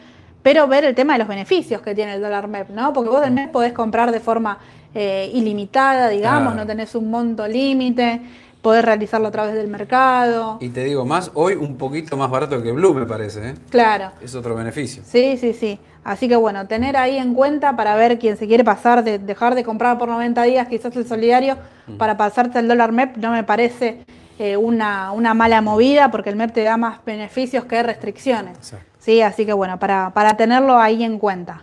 pero 0.42 0.66
ver 0.66 0.84
el 0.84 0.94
tema 0.94 1.14
de 1.14 1.20
los 1.20 1.28
beneficios 1.28 1.82
que 1.82 1.94
tiene 1.94 2.14
el 2.14 2.22
dólar 2.22 2.48
MEP, 2.48 2.70
¿no? 2.70 2.92
Porque 2.92 3.10
vos 3.10 3.20
del 3.20 3.32
MEP 3.32 3.50
podés 3.50 3.72
comprar 3.72 4.10
de 4.12 4.20
forma 4.20 4.58
eh, 4.94 5.30
ilimitada, 5.34 6.08
digamos, 6.08 6.54
no 6.54 6.66
tenés 6.66 6.94
un 6.94 7.10
monto 7.10 7.46
límite, 7.46 8.20
podés 8.62 8.84
realizarlo 8.84 9.28
a 9.28 9.30
través 9.30 9.54
del 9.54 9.68
mercado. 9.68 10.58
Y 10.60 10.68
te 10.68 10.84
digo 10.84 11.04
más, 11.04 11.30
hoy 11.34 11.54
un 11.54 11.76
poquito 11.76 12.16
más 12.16 12.30
barato 12.30 12.62
que 12.62 12.72
Blue 12.72 12.94
me 12.94 13.06
parece. 13.06 13.50
¿eh? 13.50 13.54
Claro. 13.70 14.12
Es 14.22 14.34
otro 14.34 14.54
beneficio. 14.54 15.02
Sí, 15.06 15.36
sí, 15.36 15.52
sí. 15.52 15.78
Así 16.02 16.28
que 16.28 16.36
bueno, 16.36 16.66
tener 16.66 16.96
ahí 16.96 17.18
en 17.18 17.34
cuenta 17.34 17.76
para 17.76 17.94
ver 17.94 18.18
quién 18.18 18.36
se 18.38 18.46
quiere 18.46 18.64
pasar 18.64 19.04
de 19.04 19.18
dejar 19.18 19.54
de 19.54 19.64
comprar 19.64 19.98
por 19.98 20.08
90 20.08 20.42
días 20.44 20.66
quizás 20.66 20.96
el 20.96 21.06
solidario 21.06 21.58
para 21.98 22.16
pasarse 22.16 22.58
al 22.58 22.68
dólar 22.68 22.92
MEP 22.92 23.16
no 23.18 23.32
me 23.32 23.44
parece 23.44 24.04
eh, 24.42 24.56
una, 24.56 25.12
una 25.12 25.34
mala 25.34 25.60
movida 25.60 26.10
porque 26.10 26.30
el 26.30 26.36
MEP 26.36 26.54
te 26.54 26.62
da 26.62 26.78
más 26.78 27.04
beneficios 27.04 27.66
que 27.66 27.82
restricciones. 27.82 28.56
Exacto. 28.56 28.86
Sí, 28.98 29.20
así 29.20 29.44
que 29.44 29.52
bueno, 29.52 29.78
para, 29.78 30.14
para 30.14 30.38
tenerlo 30.38 30.78
ahí 30.78 31.04
en 31.04 31.18
cuenta. 31.18 31.62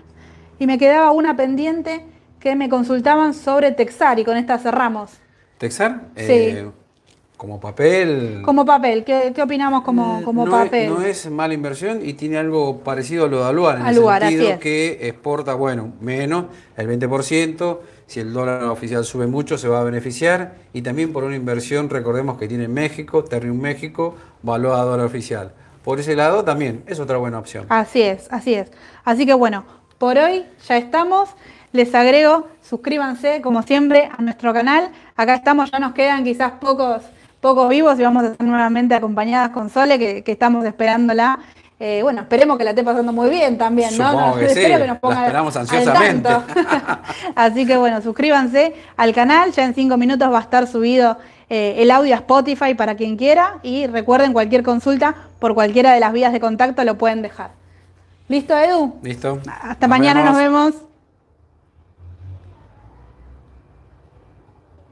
Y 0.60 0.68
me 0.68 0.78
quedaba 0.78 1.10
una 1.10 1.36
pendiente 1.36 2.06
que 2.40 2.56
me 2.56 2.70
consultaban 2.70 3.34
sobre 3.34 3.72
Texar 3.72 4.20
y 4.20 4.24
con 4.24 4.38
esta 4.38 4.60
cerramos. 4.60 5.10
¿Texar? 5.58 6.02
Sí. 6.16 6.24
Eh, 6.28 6.70
como 7.36 7.60
papel. 7.60 8.44
Como 8.46 8.64
papel, 8.64 9.04
¿qué, 9.04 9.32
qué 9.34 9.42
opinamos 9.42 9.82
como, 9.84 10.20
Mm, 10.20 10.24
como 10.24 10.46
no 10.46 10.52
papel? 10.52 10.84
Es, 10.84 10.90
no 10.92 11.02
es 11.02 11.32
mala 11.32 11.56
inversión 11.56 12.02
y 12.04 12.14
tiene 12.14 12.38
algo 12.38 12.80
parecido 12.82 13.26
a 13.26 13.28
lo 13.28 13.40
de 13.40 13.46
Aluar, 13.46 13.78
en 13.78 13.82
el 13.82 13.88
Aluar, 13.88 14.24
así 14.24 14.34
sentido 14.36 14.54
es. 14.54 14.60
que 14.60 15.08
exporta, 15.08 15.56
bueno, 15.56 15.94
menos, 16.00 16.46
el 16.76 16.88
20%. 16.88 17.80
Si 18.08 18.22
el 18.22 18.32
dólar 18.32 18.64
oficial 18.64 19.04
sube 19.04 19.28
mucho, 19.28 19.58
se 19.58 19.68
va 19.68 19.82
a 19.82 19.84
beneficiar. 19.84 20.56
Y 20.74 20.82
también 20.82 21.12
por 21.12 21.26
una 21.26 21.36
inversión, 21.36 21.90
recordemos 21.90 22.38
que 22.38 22.48
tiene 22.48 22.64
en 22.64 22.74
México, 22.74 23.24
Ternium 23.24 23.60
México, 23.60 24.16
valor 24.42 24.80
a 24.80 24.84
dólar 24.84 25.06
oficial. 25.06 25.52
Por 25.84 26.00
ese 26.00 26.16
lado 26.16 26.44
también 26.44 26.84
es 26.88 27.00
otra 27.00 27.18
buena 27.18 27.38
opción. 27.38 27.66
Así 27.70 28.02
es, 28.02 28.28
así 28.32 28.54
es. 28.54 28.72
Así 29.04 29.26
que 29.26 29.34
bueno, 29.34 29.66
por 29.98 30.18
hoy 30.18 30.46
ya 30.68 30.78
estamos. 30.78 31.30
Les 31.74 31.94
agrego, 31.94 32.48
suscríbanse 32.62 33.42
como 33.42 33.62
siempre 33.62 34.10
a 34.18 34.22
nuestro 34.22 34.54
canal. 34.54 34.90
Acá 35.18 35.36
estamos, 35.36 35.70
ya 35.70 35.80
nos 35.80 35.94
quedan 35.94 36.24
quizás 36.24 36.54
pocos, 36.62 37.04
pocos 37.42 37.70
vivos 37.70 38.00
y 38.00 38.04
vamos 38.04 38.24
a 38.24 38.28
estar 38.32 38.48
nuevamente 38.48 38.96
acompañadas 38.96 39.50
con 39.50 39.70
Sole, 39.70 40.00
que, 40.00 40.24
que 40.24 40.32
estamos 40.32 40.66
esperándola. 40.66 41.40
Eh, 41.80 42.00
bueno, 42.02 42.22
esperemos 42.22 42.58
que 42.58 42.64
la 42.64 42.72
esté 42.72 42.84
pasando 42.84 43.14
muy 43.14 43.30
bien 43.30 43.58
también, 43.58 43.96
¿no? 43.98 44.10
Supongo 44.10 44.28
No, 44.30 44.36
que 44.40 44.50
sí, 44.50 44.60
espero 44.60 44.74
que 44.80 44.80
nos 44.80 44.88
la 44.88 45.00
ponga 45.00 45.22
esperamos 45.26 45.56
al 45.56 45.62
ansiosamente. 45.62 46.30
tanto. 46.30 46.54
Así 47.36 47.66
que 47.68 47.78
bueno, 47.78 48.02
suscríbanse 48.02 48.74
al 48.98 49.14
canal, 49.14 49.52
ya 49.52 49.64
en 49.64 49.76
cinco 49.76 49.96
minutos 49.98 50.32
va 50.34 50.40
a 50.40 50.42
estar 50.42 50.66
subido 50.68 51.18
eh, 51.50 51.76
el 51.78 51.92
audio 51.92 52.16
a 52.16 52.18
Spotify 52.18 52.74
para 52.74 52.96
quien 52.96 53.16
quiera 53.16 53.60
y 53.62 53.86
recuerden 53.86 54.34
cualquier 54.34 54.64
consulta 54.64 55.16
por 55.40 55.54
cualquiera 55.54 55.94
de 55.94 56.00
las 56.00 56.12
vías 56.14 56.34
de 56.34 56.40
contacto 56.40 56.84
lo 56.84 56.98
pueden 56.98 57.22
dejar. 57.22 57.52
¿Listo, 58.28 58.58
Edu? 58.58 58.96
¿Listo? 59.04 59.40
Hasta 59.62 59.88
mañana, 59.88 60.24
nos 60.24 60.36
vemos. 60.36 60.74